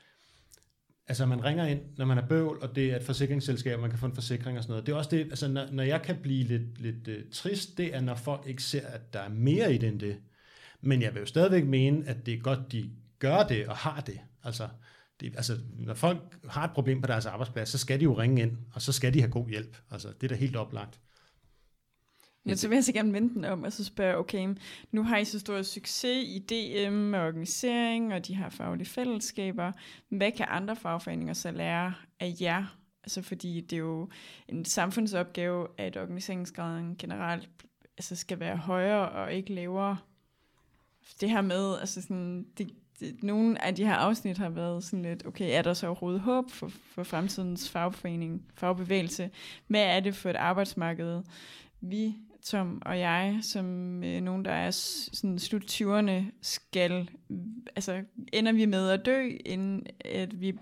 altså 1.07 1.25
man 1.25 1.43
ringer 1.43 1.65
ind, 1.65 1.79
når 1.97 2.05
man 2.05 2.17
er 2.17 2.27
bøvl, 2.27 2.59
og 2.61 2.75
det 2.75 2.91
er 2.91 2.95
et 2.95 3.03
forsikringsselskab, 3.03 3.79
man 3.79 3.89
kan 3.89 3.99
få 3.99 4.05
en 4.05 4.15
forsikring 4.15 4.57
og 4.57 4.63
sådan 4.63 4.71
noget. 4.71 4.85
Det 4.85 4.93
er 4.93 4.97
også 4.97 5.09
det, 5.09 5.19
altså 5.19 5.47
når, 5.47 5.67
når 5.71 5.83
jeg 5.83 6.01
kan 6.01 6.17
blive 6.21 6.43
lidt, 6.43 6.81
lidt 6.81 7.07
uh, 7.07 7.31
trist, 7.31 7.77
det 7.77 7.95
er, 7.95 8.01
når 8.01 8.15
folk 8.15 8.47
ikke 8.47 8.63
ser, 8.63 8.87
at 8.87 9.13
der 9.13 9.19
er 9.19 9.29
mere 9.29 9.73
i 9.73 9.77
det 9.77 9.89
end 9.89 9.99
det. 9.99 10.17
Men 10.81 11.01
jeg 11.01 11.13
vil 11.13 11.19
jo 11.19 11.25
stadigvæk 11.25 11.65
mene, 11.65 12.07
at 12.07 12.25
det 12.25 12.33
er 12.33 12.39
godt, 12.39 12.71
de 12.71 12.89
gør 13.19 13.43
det 13.43 13.67
og 13.67 13.77
har 13.77 14.01
det. 14.01 14.19
Altså, 14.43 14.67
det, 15.19 15.33
altså, 15.35 15.57
når 15.77 15.93
folk 15.93 16.19
har 16.49 16.63
et 16.63 16.73
problem 16.73 17.01
på 17.01 17.07
deres 17.07 17.25
arbejdsplads, 17.25 17.69
så 17.69 17.77
skal 17.77 17.99
de 17.99 18.03
jo 18.03 18.13
ringe 18.13 18.41
ind, 18.41 18.57
og 18.73 18.81
så 18.81 18.91
skal 18.91 19.13
de 19.13 19.19
have 19.19 19.31
god 19.31 19.49
hjælp. 19.49 19.77
Altså, 19.91 20.07
det 20.07 20.23
er 20.23 20.27
da 20.27 20.35
helt 20.35 20.55
oplagt. 20.55 20.99
Men 22.43 22.57
så 22.57 22.67
vil 22.67 22.75
jeg 22.75 22.83
så 22.83 22.93
gerne 22.93 23.13
vente 23.13 23.35
den 23.35 23.45
om, 23.45 23.63
og 23.63 23.73
så 23.73 23.83
spørge, 23.83 24.17
okay, 24.17 24.55
nu 24.91 25.03
har 25.03 25.17
I 25.17 25.25
så 25.25 25.39
stor 25.39 25.61
succes 25.61 26.27
i 26.27 26.39
DM 26.39 26.93
med 26.93 27.19
organisering, 27.19 28.13
og 28.13 28.27
de 28.27 28.35
har 28.35 28.49
faglige 28.49 28.87
fællesskaber. 28.87 29.71
Hvad 30.09 30.31
kan 30.31 30.45
andre 30.49 30.75
fagforeninger 30.75 31.33
så 31.33 31.51
lære 31.51 31.93
af 32.19 32.33
jer? 32.41 32.77
Altså 33.03 33.21
fordi 33.21 33.61
det 33.61 33.73
er 33.73 33.79
jo 33.79 34.09
en 34.47 34.65
samfundsopgave, 34.65 35.67
at 35.77 35.97
organiseringsgraden 35.97 36.95
generelt 36.97 37.49
altså 37.97 38.15
skal 38.15 38.39
være 38.39 38.57
højere 38.57 39.09
og 39.09 39.33
ikke 39.33 39.53
lavere. 39.53 39.97
Det 41.21 41.29
her 41.29 41.41
med, 41.41 41.79
altså 41.79 42.01
sådan, 42.01 42.45
det, 42.57 42.71
det, 42.99 43.23
nogle 43.23 43.65
af 43.65 43.75
de 43.75 43.85
her 43.85 43.95
afsnit 43.95 44.37
har 44.37 44.49
været 44.49 44.83
sådan 44.83 45.01
lidt, 45.01 45.25
okay, 45.25 45.57
er 45.57 45.61
der 45.61 45.73
så 45.73 45.87
overhovedet 45.87 46.21
håb 46.21 46.51
for, 46.51 46.67
for 46.67 47.03
fremtidens 47.03 47.69
fagforening, 47.69 48.45
fagbevægelse? 48.55 49.29
Hvad 49.67 49.83
er 49.83 49.99
det 49.99 50.15
for 50.15 50.29
et 50.29 50.35
arbejdsmarked, 50.35 51.21
vi 51.81 52.15
Tom 52.43 52.81
og 52.85 52.99
jeg, 52.99 53.39
som 53.41 53.65
øh, 54.03 54.21
nogen, 54.21 54.45
der 54.45 54.51
er 54.51 54.71
sådan 54.71 55.39
slut 55.39 55.63
20'erne, 55.63 56.23
skal, 56.41 57.09
altså 57.75 58.01
ender 58.33 58.51
vi 58.51 58.65
med 58.65 58.89
at 58.89 59.05
dø, 59.05 59.29
inden 59.45 59.85
at 60.05 60.41
vi 60.41 60.53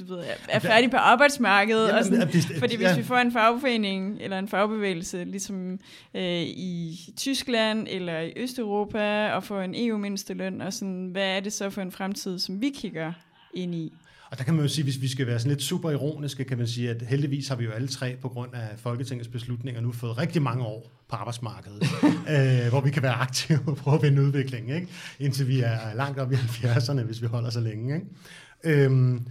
du 0.00 0.04
ved, 0.04 0.24
er 0.48 0.58
færdige 0.58 0.90
på 0.90 0.96
arbejdsmarkedet. 0.96 1.88
Jamen, 1.88 1.98
og 1.98 2.04
sådan, 2.04 2.28
det, 2.28 2.44
fordi 2.58 2.76
hvis 2.76 2.86
ja. 2.86 2.96
vi 2.96 3.02
får 3.02 3.16
en 3.16 3.32
fagforening 3.32 4.18
eller 4.20 4.38
en 4.38 4.48
fagbevægelse, 4.48 5.24
ligesom 5.24 5.78
øh, 6.14 6.42
i 6.42 6.98
Tyskland 7.16 7.86
eller 7.90 8.20
i 8.20 8.32
Østeuropa, 8.36 9.32
og 9.32 9.44
får 9.44 9.60
en 9.60 9.74
EU-mindsteløn, 9.76 10.60
og 10.60 10.72
sådan, 10.72 11.08
hvad 11.12 11.36
er 11.36 11.40
det 11.40 11.52
så 11.52 11.70
for 11.70 11.82
en 11.82 11.92
fremtid, 11.92 12.38
som 12.38 12.60
vi 12.60 12.70
kigger 12.70 13.12
ind 13.54 13.74
i? 13.74 13.92
Og 14.32 14.38
der 14.38 14.44
kan 14.44 14.54
man 14.54 14.62
jo 14.62 14.68
sige, 14.68 14.84
hvis 14.84 15.00
vi 15.00 15.08
skal 15.08 15.26
være 15.26 15.38
sådan 15.38 15.50
lidt 15.50 15.62
super 15.62 15.90
ironiske, 15.90 16.44
kan 16.44 16.58
man 16.58 16.66
sige, 16.66 16.90
at 16.90 17.02
heldigvis 17.02 17.48
har 17.48 17.56
vi 17.56 17.64
jo 17.64 17.70
alle 17.70 17.88
tre 17.88 18.16
på 18.16 18.28
grund 18.28 18.54
af 18.54 18.78
Folketingets 18.78 19.28
beslutninger 19.28 19.80
nu 19.80 19.92
fået 19.92 20.18
rigtig 20.18 20.42
mange 20.42 20.64
år 20.64 20.90
på 21.08 21.16
arbejdsmarkedet, 21.16 21.82
øh, 22.34 22.68
hvor 22.68 22.80
vi 22.80 22.90
kan 22.90 23.02
være 23.02 23.12
aktive 23.12 23.58
og 23.66 23.76
prøve 23.76 23.94
at 23.96 24.02
vende 24.02 24.22
udviklingen, 24.22 24.76
ikke? 24.76 24.88
indtil 25.18 25.48
vi 25.48 25.60
er 25.60 25.94
langt 25.94 26.18
op 26.18 26.32
i 26.32 26.34
70'erne, 26.34 27.02
hvis 27.02 27.22
vi 27.22 27.26
holder 27.26 27.50
så 27.50 27.60
længe. 27.60 27.94
Ikke? 27.94 28.84
Øhm, 28.84 29.26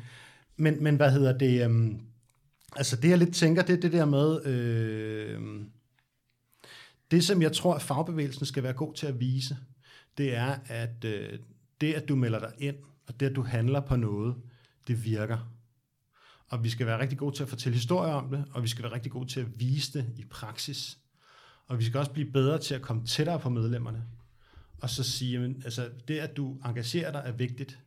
men, 0.58 0.84
men 0.84 0.96
hvad 0.96 1.12
hedder 1.12 1.38
det? 1.38 1.66
Øhm, 1.66 2.00
altså 2.76 2.96
det 2.96 3.10
jeg 3.10 3.18
lidt 3.18 3.36
tænker, 3.36 3.62
det 3.62 3.78
er 3.78 3.82
det 3.82 3.92
der 3.92 4.06
med, 4.06 4.46
øh, 4.46 5.40
det 7.12 7.24
som 7.24 7.42
jeg 7.42 7.52
tror, 7.52 7.74
at 7.74 7.82
fagbevægelsen 7.82 8.46
skal 8.46 8.64
være 8.64 8.74
god 8.74 8.94
til 8.94 9.08
at 9.08 9.20
vise, 9.20 9.58
det 10.18 10.36
er, 10.36 10.56
at 10.66 11.06
øh, 11.06 11.40
det 11.82 11.94
at 11.94 12.10
du 12.10 12.16
melder 12.16 12.40
dig 12.40 12.52
ind, 12.58 12.76
og 13.08 13.20
det 13.20 13.26
at 13.26 13.36
du 13.36 13.44
handler 13.44 13.80
på 13.80 13.96
noget, 13.96 14.36
det 14.92 15.06
virker. 15.06 15.38
Og 16.48 16.64
vi 16.64 16.70
skal 16.70 16.86
være 16.88 17.00
rigtig 17.00 17.18
gode 17.18 17.36
til 17.36 17.44
at 17.44 17.50
fortælle 17.50 17.76
historier 17.76 18.14
om 18.14 18.30
det, 18.30 18.46
og 18.52 18.64
vi 18.64 18.68
skal 18.68 18.84
være 18.84 18.94
rigtig 18.94 19.12
gode 19.12 19.30
til 19.30 19.40
at 19.40 19.60
vise 19.60 19.94
det 19.94 20.14
i 20.18 20.26
praksis. 20.26 20.98
Og 21.68 21.80
vi 21.80 21.84
skal 21.84 22.00
også 22.00 22.12
blive 22.12 22.32
bedre 22.32 22.58
til 22.60 22.76
at 22.76 22.82
komme 22.82 23.06
tættere 23.06 23.40
på 23.40 23.50
medlemmerne. 23.50 24.04
Og 24.82 24.90
så 24.90 25.04
sige, 25.04 25.40
at 25.40 25.52
altså, 25.66 25.90
det 26.08 26.20
at 26.20 26.38
du 26.38 26.58
engagerer 26.66 27.12
dig 27.12 27.22
er 27.26 27.32
vigtigt. 27.32 27.80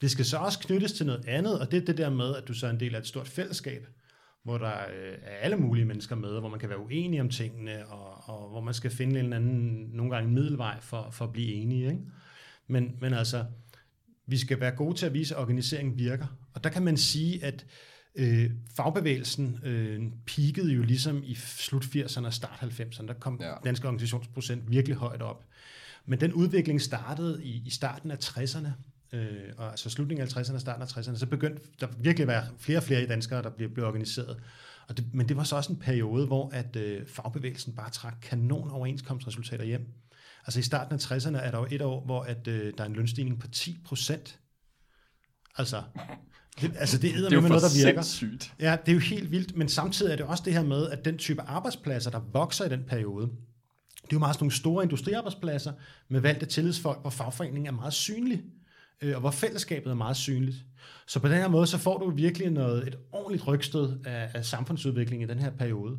Det 0.00 0.10
skal 0.10 0.24
så 0.24 0.38
også 0.38 0.58
knyttes 0.58 0.92
til 0.92 1.06
noget 1.06 1.24
andet, 1.26 1.60
og 1.60 1.70
det 1.70 1.82
er 1.82 1.84
det 1.84 1.98
der 1.98 2.10
med, 2.10 2.36
at 2.36 2.48
du 2.48 2.54
så 2.54 2.66
er 2.66 2.70
en 2.70 2.80
del 2.80 2.94
af 2.94 2.98
et 2.98 3.06
stort 3.06 3.28
fællesskab, 3.28 3.86
hvor 4.42 4.58
der 4.58 4.72
øh, 4.72 5.18
er 5.22 5.36
alle 5.36 5.56
mulige 5.56 5.84
mennesker 5.84 6.16
med, 6.16 6.40
hvor 6.40 6.48
man 6.48 6.60
kan 6.60 6.68
være 6.68 6.78
uenig 6.78 7.20
om 7.20 7.28
tingene, 7.28 7.86
og, 7.86 8.28
og 8.34 8.48
hvor 8.48 8.60
man 8.60 8.74
skal 8.74 8.90
finde 8.90 9.20
en 9.20 9.32
anden, 9.32 9.90
nogle 9.92 10.14
gange 10.14 10.28
en 10.28 10.34
middelvej 10.34 10.80
for, 10.80 11.10
for 11.10 11.24
at 11.24 11.32
blive 11.32 11.52
enige. 11.52 11.86
Ikke? 11.86 12.00
Men, 12.66 12.96
men 13.00 13.14
altså, 13.14 13.44
vi 14.30 14.38
skal 14.38 14.60
være 14.60 14.70
gode 14.70 14.96
til 14.96 15.06
at 15.06 15.14
vise, 15.14 15.34
at 15.34 15.40
organiseringen 15.40 15.98
virker. 15.98 16.26
Og 16.54 16.64
der 16.64 16.70
kan 16.70 16.82
man 16.82 16.96
sige, 16.96 17.44
at 17.44 17.66
øh, 18.14 18.50
fagbevægelsen 18.76 19.58
øh, 19.64 20.02
peakede 20.26 20.72
jo 20.72 20.82
ligesom 20.82 21.22
i 21.24 21.34
slut 21.34 21.84
80'erne 21.84 22.26
og 22.26 22.34
start 22.34 22.58
90'erne. 22.62 23.06
Der 23.06 23.14
kom 23.14 23.38
ja. 23.40 23.54
dansk 23.64 23.84
organisationsprocent 23.84 24.70
virkelig 24.70 24.96
højt 24.96 25.22
op. 25.22 25.44
Men 26.06 26.20
den 26.20 26.32
udvikling 26.32 26.80
startede 26.80 27.44
i, 27.44 27.62
i 27.66 27.70
starten 27.70 28.10
af 28.10 28.16
60'erne, 28.16 28.68
øh, 29.12 29.52
og 29.56 29.70
altså 29.70 29.90
slutningen 29.90 30.26
af 30.26 30.36
50'erne 30.36 30.54
og 30.54 30.60
starten 30.60 30.82
af 30.82 30.96
60'erne, 30.96 31.16
så 31.16 31.26
begyndte 31.26 31.62
der 31.80 31.88
virkelig 31.98 32.22
at 32.22 32.28
være 32.28 32.44
flere 32.58 32.78
og 32.78 32.82
flere 32.82 33.06
danskere, 33.06 33.42
der 33.42 33.50
blev, 33.50 33.70
blev 33.70 33.86
organiseret. 33.86 34.36
Og 34.88 34.96
det, 34.96 35.14
men 35.14 35.28
det 35.28 35.36
var 35.36 35.44
så 35.44 35.56
også 35.56 35.72
en 35.72 35.78
periode, 35.78 36.26
hvor 36.26 36.50
at 36.52 36.76
øh, 36.76 37.06
fagbevægelsen 37.06 37.72
bare 37.72 37.90
trak 37.90 38.14
kanon 38.22 38.70
overenskomstresultater 38.70 39.64
hjem. 39.64 39.86
Altså 40.46 40.60
i 40.60 40.62
starten 40.62 40.94
af 40.94 40.98
60'erne 40.98 41.36
er 41.36 41.50
der 41.50 41.58
jo 41.58 41.66
et 41.70 41.82
år, 41.82 42.04
hvor 42.04 42.22
at, 42.22 42.48
øh, 42.48 42.72
der 42.78 42.84
er 42.84 42.88
en 42.88 42.94
lønstigning 42.94 43.40
på 43.40 43.48
10 43.48 43.78
procent. 43.84 44.38
Altså, 45.56 45.82
det, 46.60 46.72
altså 46.76 46.98
det, 46.98 47.14
det 47.14 47.24
er 47.24 47.30
jo 47.30 47.40
med 47.40 47.48
noget, 47.48 47.62
der 47.62 47.84
virker. 47.84 48.02
Sindssygt. 48.02 48.54
Ja, 48.60 48.76
det 48.86 48.92
er 48.92 48.94
jo 48.94 49.00
helt 49.00 49.30
vildt, 49.30 49.56
men 49.56 49.68
samtidig 49.68 50.12
er 50.12 50.16
det 50.16 50.26
også 50.26 50.42
det 50.46 50.52
her 50.52 50.62
med, 50.62 50.88
at 50.88 51.04
den 51.04 51.18
type 51.18 51.42
arbejdspladser, 51.42 52.10
der 52.10 52.20
vokser 52.32 52.64
i 52.64 52.68
den 52.68 52.84
periode, 52.84 53.30
det 54.02 54.16
er 54.16 54.16
jo 54.16 54.18
meget 54.18 54.34
sådan 54.34 54.44
nogle 54.44 54.56
store 54.56 54.84
industriarbejdspladser 54.84 55.72
med 56.08 56.20
valgte 56.20 56.46
tillidsfolk, 56.46 57.00
hvor 57.00 57.10
fagforeningen 57.10 57.66
er 57.66 57.72
meget 57.72 57.92
synlig, 57.92 58.42
øh, 59.00 59.14
og 59.14 59.20
hvor 59.20 59.30
fællesskabet 59.30 59.90
er 59.90 59.94
meget 59.94 60.16
synligt. 60.16 60.56
Så 61.06 61.20
på 61.20 61.28
den 61.28 61.36
her 61.36 61.48
måde, 61.48 61.66
så 61.66 61.78
får 61.78 61.98
du 61.98 62.10
virkelig 62.10 62.50
noget, 62.50 62.88
et 62.88 62.98
ordentligt 63.12 63.46
rygstød 63.46 63.98
af, 64.04 64.30
af 64.34 64.44
samfundsudvikling 64.44 65.22
i 65.22 65.26
den 65.26 65.38
her 65.38 65.50
periode. 65.50 65.98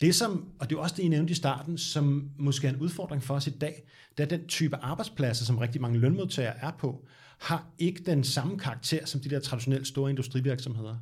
Det 0.00 0.14
som, 0.14 0.48
og 0.58 0.70
det 0.70 0.76
er 0.76 0.80
også 0.80 0.94
det, 0.96 1.02
I 1.02 1.08
nævnte 1.08 1.30
i 1.30 1.34
starten, 1.34 1.78
som 1.78 2.30
måske 2.38 2.66
er 2.66 2.72
en 2.72 2.76
udfordring 2.76 3.22
for 3.22 3.34
os 3.34 3.46
i 3.46 3.50
dag, 3.50 3.82
det 4.18 4.22
er 4.22 4.28
den 4.28 4.46
type 4.46 4.76
arbejdspladser, 4.76 5.44
som 5.44 5.58
rigtig 5.58 5.80
mange 5.80 5.98
lønmodtagere 5.98 6.58
er 6.58 6.70
på, 6.78 7.06
har 7.38 7.66
ikke 7.78 8.02
den 8.06 8.24
samme 8.24 8.58
karakter 8.58 9.06
som 9.06 9.20
de 9.20 9.30
der 9.30 9.40
traditionelle 9.40 9.86
store 9.86 10.10
industrivirksomheder. 10.10 10.96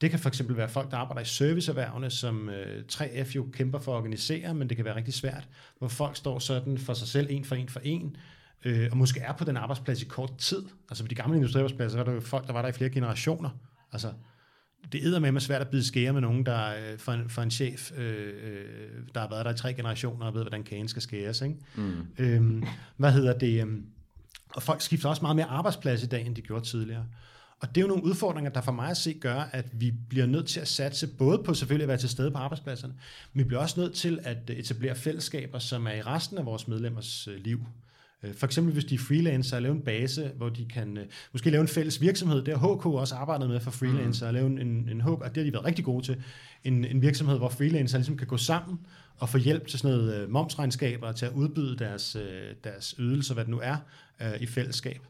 Det 0.00 0.10
kan 0.10 0.18
for 0.18 0.28
eksempel 0.28 0.56
være 0.56 0.68
folk, 0.68 0.90
der 0.90 0.96
arbejder 0.96 1.20
i 1.22 1.24
serviceerhvervene, 1.24 2.10
som 2.10 2.48
øh, 2.48 2.84
3F 2.92 3.34
jo 3.34 3.46
kæmper 3.52 3.78
for 3.78 3.92
at 3.92 3.96
organisere, 3.96 4.54
men 4.54 4.68
det 4.68 4.76
kan 4.76 4.84
være 4.84 4.96
rigtig 4.96 5.14
svært, 5.14 5.48
hvor 5.78 5.88
folk 5.88 6.16
står 6.16 6.38
sådan 6.38 6.78
for 6.78 6.94
sig 6.94 7.08
selv, 7.08 7.26
en 7.30 7.44
for 7.44 7.54
en 7.54 7.68
for 7.68 7.80
en, 7.80 8.16
øh, 8.64 8.88
og 8.90 8.96
måske 8.96 9.20
er 9.20 9.32
på 9.32 9.44
den 9.44 9.56
arbejdsplads 9.56 10.02
i 10.02 10.04
kort 10.04 10.36
tid. 10.38 10.62
Altså 10.90 11.04
på 11.04 11.08
de 11.08 11.14
gamle 11.14 11.36
industriarbejdspladser, 11.36 11.98
var 11.98 12.04
der 12.04 12.12
jo 12.12 12.20
folk, 12.20 12.46
der 12.46 12.52
var 12.52 12.62
der 12.62 12.68
i 12.68 12.72
flere 12.72 12.90
generationer. 12.90 13.50
Altså, 13.92 14.12
det 14.92 15.14
er 15.14 15.18
med 15.18 15.40
svært 15.40 15.60
at 15.60 15.68
bide 15.68 15.84
skære 15.84 16.12
med 16.12 16.20
nogen, 16.20 16.46
der 16.46 16.68
øh, 16.68 16.98
for, 16.98 17.12
en, 17.12 17.30
for 17.30 17.42
en 17.42 17.50
chef, 17.50 17.92
øh, 17.98 18.32
øh, 18.42 18.64
der 19.14 19.20
har 19.20 19.28
været 19.28 19.44
der 19.44 19.52
i 19.52 19.56
tre 19.56 19.74
generationer 19.74 20.26
og 20.26 20.34
ved, 20.34 20.42
hvordan 20.42 20.62
kagen 20.62 20.88
skal 20.88 21.02
skæres. 21.02 21.40
Ikke? 21.40 21.56
Mm. 21.76 22.06
Øhm, 22.18 22.64
hvad 22.96 23.12
hedder 23.12 23.38
det? 23.38 23.60
Øhm, 23.60 23.84
og 24.48 24.62
folk 24.62 24.80
skifter 24.80 25.08
også 25.08 25.22
meget 25.22 25.36
mere 25.36 25.46
arbejdsplads 25.46 26.02
i 26.02 26.06
dag, 26.06 26.26
end 26.26 26.36
de 26.36 26.42
gjorde 26.42 26.64
tidligere. 26.64 27.06
Og 27.60 27.68
det 27.68 27.76
er 27.76 27.80
jo 27.82 27.88
nogle 27.88 28.04
udfordringer, 28.04 28.50
der 28.50 28.60
for 28.60 28.72
mig 28.72 28.90
at 28.90 28.96
se 28.96 29.14
gør, 29.20 29.40
at 29.52 29.66
vi 29.72 29.90
bliver 30.08 30.26
nødt 30.26 30.46
til 30.46 30.60
at 30.60 30.68
satse 30.68 31.06
både 31.06 31.42
på 31.44 31.54
selvfølgelig 31.54 31.84
at 31.84 31.88
være 31.88 31.98
til 31.98 32.08
stede 32.08 32.30
på 32.30 32.38
arbejdspladserne, 32.38 32.94
men 33.32 33.38
vi 33.38 33.44
bliver 33.44 33.60
også 33.60 33.80
nødt 33.80 33.94
til 33.94 34.18
at 34.22 34.50
etablere 34.50 34.94
fællesskaber, 34.94 35.58
som 35.58 35.86
er 35.86 35.92
i 35.92 36.02
resten 36.02 36.38
af 36.38 36.46
vores 36.46 36.68
medlemmers 36.68 37.28
øh, 37.28 37.36
liv. 37.36 37.66
Øh, 38.22 38.34
for 38.34 38.46
eksempel 38.46 38.72
hvis 38.72 38.84
de 38.84 38.94
er 38.94 38.98
freelancer, 38.98 39.56
at 39.56 39.62
lave 39.62 39.74
en 39.74 39.82
base, 39.82 40.30
hvor 40.36 40.48
de 40.48 40.64
kan 40.64 40.96
øh, 40.96 41.06
måske 41.32 41.50
lave 41.50 41.60
en 41.60 41.68
fælles 41.68 42.00
virksomhed. 42.00 42.42
Det 42.42 42.58
har 42.58 42.76
HK 42.76 42.86
også 42.86 43.14
arbejdet 43.14 43.50
med 43.50 43.60
for 43.60 43.70
freelancer, 43.70 44.28
at 44.28 44.34
lave 44.34 44.46
en, 44.46 44.58
en, 44.58 44.88
en 44.88 45.00
HK, 45.00 45.08
og 45.08 45.34
det 45.34 45.36
har 45.36 45.44
de 45.44 45.52
været 45.52 45.64
rigtig 45.64 45.84
gode 45.84 46.04
til. 46.04 46.22
En, 46.64 46.84
en 46.84 47.02
virksomhed, 47.02 47.38
hvor 47.38 47.48
freelancer 47.48 47.98
ligesom 47.98 48.16
kan 48.16 48.26
gå 48.26 48.36
sammen 48.36 48.80
og 49.16 49.28
få 49.28 49.38
hjælp 49.38 49.66
til 49.66 49.78
sådan 49.78 49.96
noget 49.96 50.30
momsregnskaber, 50.30 51.12
til 51.12 51.26
at 51.26 51.32
udbyde 51.32 51.78
deres, 51.78 52.16
deres 52.64 52.94
ydelser, 52.98 53.34
hvad 53.34 53.44
det 53.44 53.50
nu 53.50 53.60
er, 53.62 53.76
i 54.40 54.46
fællesskab. 54.46 55.00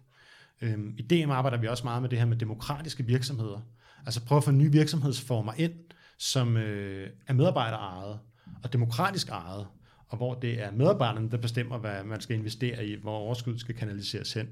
Øhm, 0.60 0.94
I 0.98 1.02
DM 1.02 1.30
arbejder 1.30 1.58
vi 1.58 1.66
også 1.66 1.84
meget 1.84 2.02
med 2.02 2.10
det 2.10 2.18
her 2.18 2.26
med 2.26 2.36
demokratiske 2.36 3.06
virksomheder. 3.06 3.60
Altså 4.06 4.24
prøve 4.24 4.36
at 4.36 4.44
få 4.44 4.50
nye 4.50 4.72
virksomhedsformer 4.72 5.52
ind, 5.56 5.72
som 6.18 6.56
øh, 6.56 7.10
er 7.26 7.32
medarbejderejet 7.32 8.18
og 8.62 8.72
demokratisk 8.72 9.28
ejet, 9.28 9.66
og 10.10 10.16
hvor 10.16 10.34
det 10.34 10.62
er 10.62 10.70
medarbejderne, 10.72 11.30
der 11.30 11.36
bestemmer, 11.36 11.78
hvad 11.78 12.04
man 12.04 12.20
skal 12.20 12.36
investere 12.36 12.86
i, 12.86 12.96
hvor 13.02 13.16
overskud 13.16 13.58
skal 13.58 13.74
kanaliseres 13.74 14.32
hen. 14.32 14.48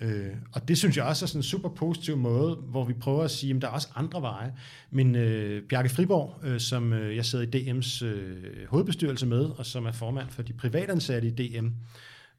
Øh, 0.00 0.34
og 0.52 0.68
det 0.68 0.78
synes 0.78 0.96
jeg 0.96 1.04
også 1.04 1.24
er 1.24 1.26
sådan 1.26 1.38
en 1.38 1.42
super 1.42 1.68
positiv 1.68 2.16
måde, 2.16 2.54
hvor 2.54 2.84
vi 2.84 2.92
prøver 2.92 3.24
at 3.24 3.30
sige, 3.30 3.54
at 3.54 3.62
der 3.62 3.68
er 3.68 3.72
også 3.72 3.88
andre 3.94 4.22
veje. 4.22 4.52
Men 4.90 5.14
øh, 5.14 5.62
Bjarke 5.68 5.88
Friborg, 5.88 6.40
øh, 6.44 6.60
som 6.60 6.92
øh, 6.92 7.16
jeg 7.16 7.24
sidder 7.24 7.44
i 7.44 7.70
DM's 7.70 8.04
øh, 8.04 8.68
hovedbestyrelse 8.68 9.26
med, 9.26 9.44
og 9.44 9.66
som 9.66 9.86
er 9.86 9.92
formand 9.92 10.28
for 10.30 10.42
de 10.42 10.52
privatansatte 10.52 11.28
i 11.28 11.30
DM, 11.30 11.66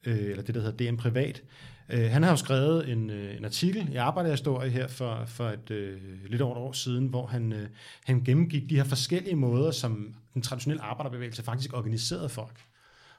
øh, 0.06 0.18
eller 0.18 0.44
det, 0.44 0.56
der 0.56 0.62
hedder 0.62 0.92
DM 0.92 0.98
Privat, 0.98 1.44
Øh, 1.90 2.12
han 2.12 2.24
har 2.24 2.30
jo 2.30 2.36
skrevet 2.36 2.90
en, 2.90 3.10
øh, 3.10 3.38
en 3.38 3.46
artikel 3.46 3.90
i 3.94 3.96
Arbejderhistorie 3.96 4.70
her 4.70 4.88
for, 4.88 5.24
for 5.26 5.50
et, 5.50 5.72
øh, 5.72 5.98
lidt 6.30 6.42
over 6.42 6.56
et 6.56 6.62
år 6.62 6.72
siden, 6.72 7.08
hvor 7.08 7.26
han, 7.26 7.54
øh, 7.54 7.68
han 8.06 8.24
gennemgik 8.24 8.70
de 8.70 8.76
her 8.76 8.84
forskellige 8.84 9.36
måder, 9.36 9.72
som 9.72 10.16
den 10.38 10.44
traditionelle 10.44 10.84
arbejderbevægelse 10.84 11.44
faktisk 11.44 11.74
organiserede 11.74 12.30
folk. 12.30 12.60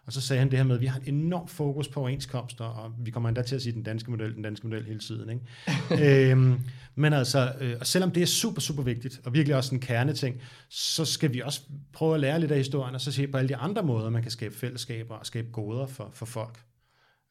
Og 0.07 0.13
så 0.13 0.21
sagde 0.21 0.39
han 0.41 0.51
det 0.51 0.59
her 0.59 0.65
med, 0.65 0.75
at 0.75 0.81
vi 0.81 0.87
har 0.87 1.01
en 1.01 1.15
enorm 1.15 1.49
fokus 1.49 1.89
på 1.89 2.01
overenskomster, 2.01 2.65
og 2.65 2.93
vi 2.99 3.11
kommer 3.11 3.29
endda 3.29 3.43
til 3.43 3.55
at 3.55 3.63
sige 3.63 3.73
den 3.73 3.83
danske 3.83 4.11
model, 4.11 4.35
den 4.35 4.43
danske 4.43 4.67
model 4.67 4.85
hele 4.85 4.99
tiden. 4.99 5.31
Ikke? 5.31 6.31
øhm, 6.31 6.61
men 6.95 7.13
altså, 7.13 7.53
øh, 7.61 7.77
og 7.81 7.87
selvom 7.87 8.11
det 8.11 8.23
er 8.23 8.27
super, 8.27 8.61
super 8.61 8.83
vigtigt, 8.83 9.21
og 9.25 9.35
virkelig 9.35 9.57
også 9.57 9.75
en 9.75 9.81
kerneting, 9.81 10.43
så 10.69 11.05
skal 11.05 11.35
vi 11.35 11.41
også 11.41 11.61
prøve 11.93 12.15
at 12.15 12.21
lære 12.21 12.41
lidt 12.41 12.51
af 12.51 12.59
historien, 12.59 12.95
og 12.95 13.01
så 13.01 13.13
se 13.13 13.27
på 13.27 13.39
alle 13.39 13.49
de 13.49 13.57
andre 13.57 13.83
måder, 13.83 14.11
man 14.11 14.23
kan 14.23 14.31
skabe 14.31 14.55
fællesskaber 14.55 15.15
og 15.15 15.27
skabe 15.27 15.49
goder 15.53 15.87
for, 15.87 16.11
for 16.13 16.27
folk. 16.27 16.61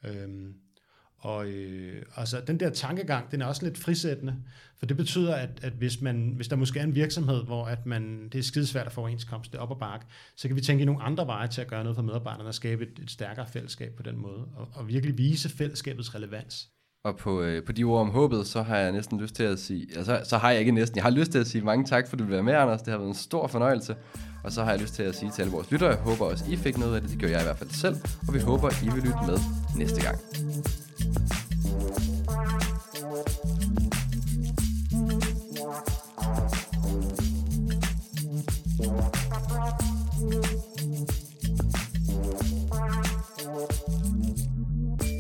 Øhm, 0.06 0.54
og 1.18 1.48
øh, 1.48 2.04
altså, 2.16 2.42
den 2.48 2.60
der 2.60 2.70
tankegang, 2.70 3.32
den 3.32 3.42
er 3.42 3.46
også 3.46 3.66
lidt 3.66 3.78
frisættende, 3.78 4.36
for 4.78 4.86
det 4.86 4.98
betyder, 4.98 5.36
at, 5.36 5.50
at 5.62 5.74
hvis, 5.74 6.02
man, 6.02 6.34
hvis 6.36 6.48
der 6.48 6.56
måske 6.56 6.80
er 6.80 6.84
en 6.84 6.96
virksomhed, 6.96 7.44
hvor 7.44 7.66
at 7.66 7.86
man, 7.86 8.30
det 8.32 8.40
er 8.40 8.44
skidesvært 8.44 8.86
at 8.86 8.92
få 8.92 9.02
overenskomst, 9.02 9.52
det 9.52 9.58
er 9.58 9.62
op 9.62 9.72
og 9.72 9.80
bakke, 9.80 10.06
så 10.36 10.48
kan 10.48 10.56
vi 10.56 10.62
tænke 10.62 10.82
i 10.82 10.86
nogle 10.86 11.02
andre 11.02 11.28
veje 11.28 11.48
til 11.48 11.62
at 11.62 11.68
gøre 11.68 11.84
noget 11.84 11.96
for 11.96 12.04
medarbejderne 12.04 12.50
og 12.50 12.56
skabe 12.56 12.84
et, 12.84 13.00
et 13.04 13.12
stærkere 13.12 13.48
fællesskab 13.48 13.96
på 13.96 14.04
den 14.04 14.18
måde, 14.18 14.48
og, 14.56 14.68
og 14.74 14.88
virkelig 14.88 15.18
vise 15.18 15.50
fællesskabets 15.50 16.16
relevans. 16.16 16.70
Og 17.08 17.16
på, 17.16 17.42
øh, 17.42 17.64
på 17.64 17.72
de 17.72 17.84
ord 17.84 18.02
om 18.02 18.10
håbet, 18.10 18.48
så 18.48 18.62
har 18.62 18.78
jeg 18.78 18.92
næsten 18.92 19.20
lyst 19.20 19.36
til 19.36 19.44
at 19.44 19.60
sige, 19.60 19.88
altså 19.98 20.20
så 20.24 20.38
har 20.38 20.52
jeg 20.52 20.60
ikke 20.60 20.72
næsten, 20.72 20.96
jeg 20.96 21.04
har 21.04 21.10
lyst 21.12 21.32
til 21.32 21.40
at 21.40 21.48
sige 21.48 21.64
mange 21.64 21.86
tak, 21.86 22.08
for 22.08 22.16
at 22.16 22.20
du 22.20 22.24
vil 22.24 22.34
være 22.34 22.44
med, 22.44 22.54
Anders. 22.54 22.82
Det 22.82 22.92
har 22.92 22.98
været 22.98 23.10
en 23.10 23.16
stor 23.16 23.48
fornøjelse. 23.48 23.96
Og 24.44 24.52
så 24.52 24.64
har 24.64 24.72
jeg 24.72 24.82
lyst 24.82 24.94
til 24.94 25.04
at 25.04 25.16
sige 25.16 25.32
til 25.32 25.42
alle 25.42 25.52
vores 25.52 25.72
lyttere, 25.72 25.90
jeg 25.90 25.98
håber 25.98 26.26
også, 26.26 26.46
I 26.50 26.56
fik 26.56 26.78
noget 26.78 26.96
af 26.96 27.02
det. 27.02 27.10
Det 27.10 27.20
gør 27.20 27.28
jeg 27.28 27.40
i 27.40 27.44
hvert 27.44 27.58
fald 27.58 27.70
selv. 27.70 27.96
Og 28.28 28.34
vi 28.34 28.40
håber, 28.40 28.70
I 28.84 28.90
vil 28.94 29.04
lytte 29.04 29.20
med 29.28 29.40
næste 29.78 30.02
gang. 30.02 30.18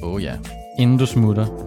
Oh 0.03 0.23
ja. 0.23 0.37
Inden 0.79 0.97
du 0.97 1.05
smutter, 1.05 1.66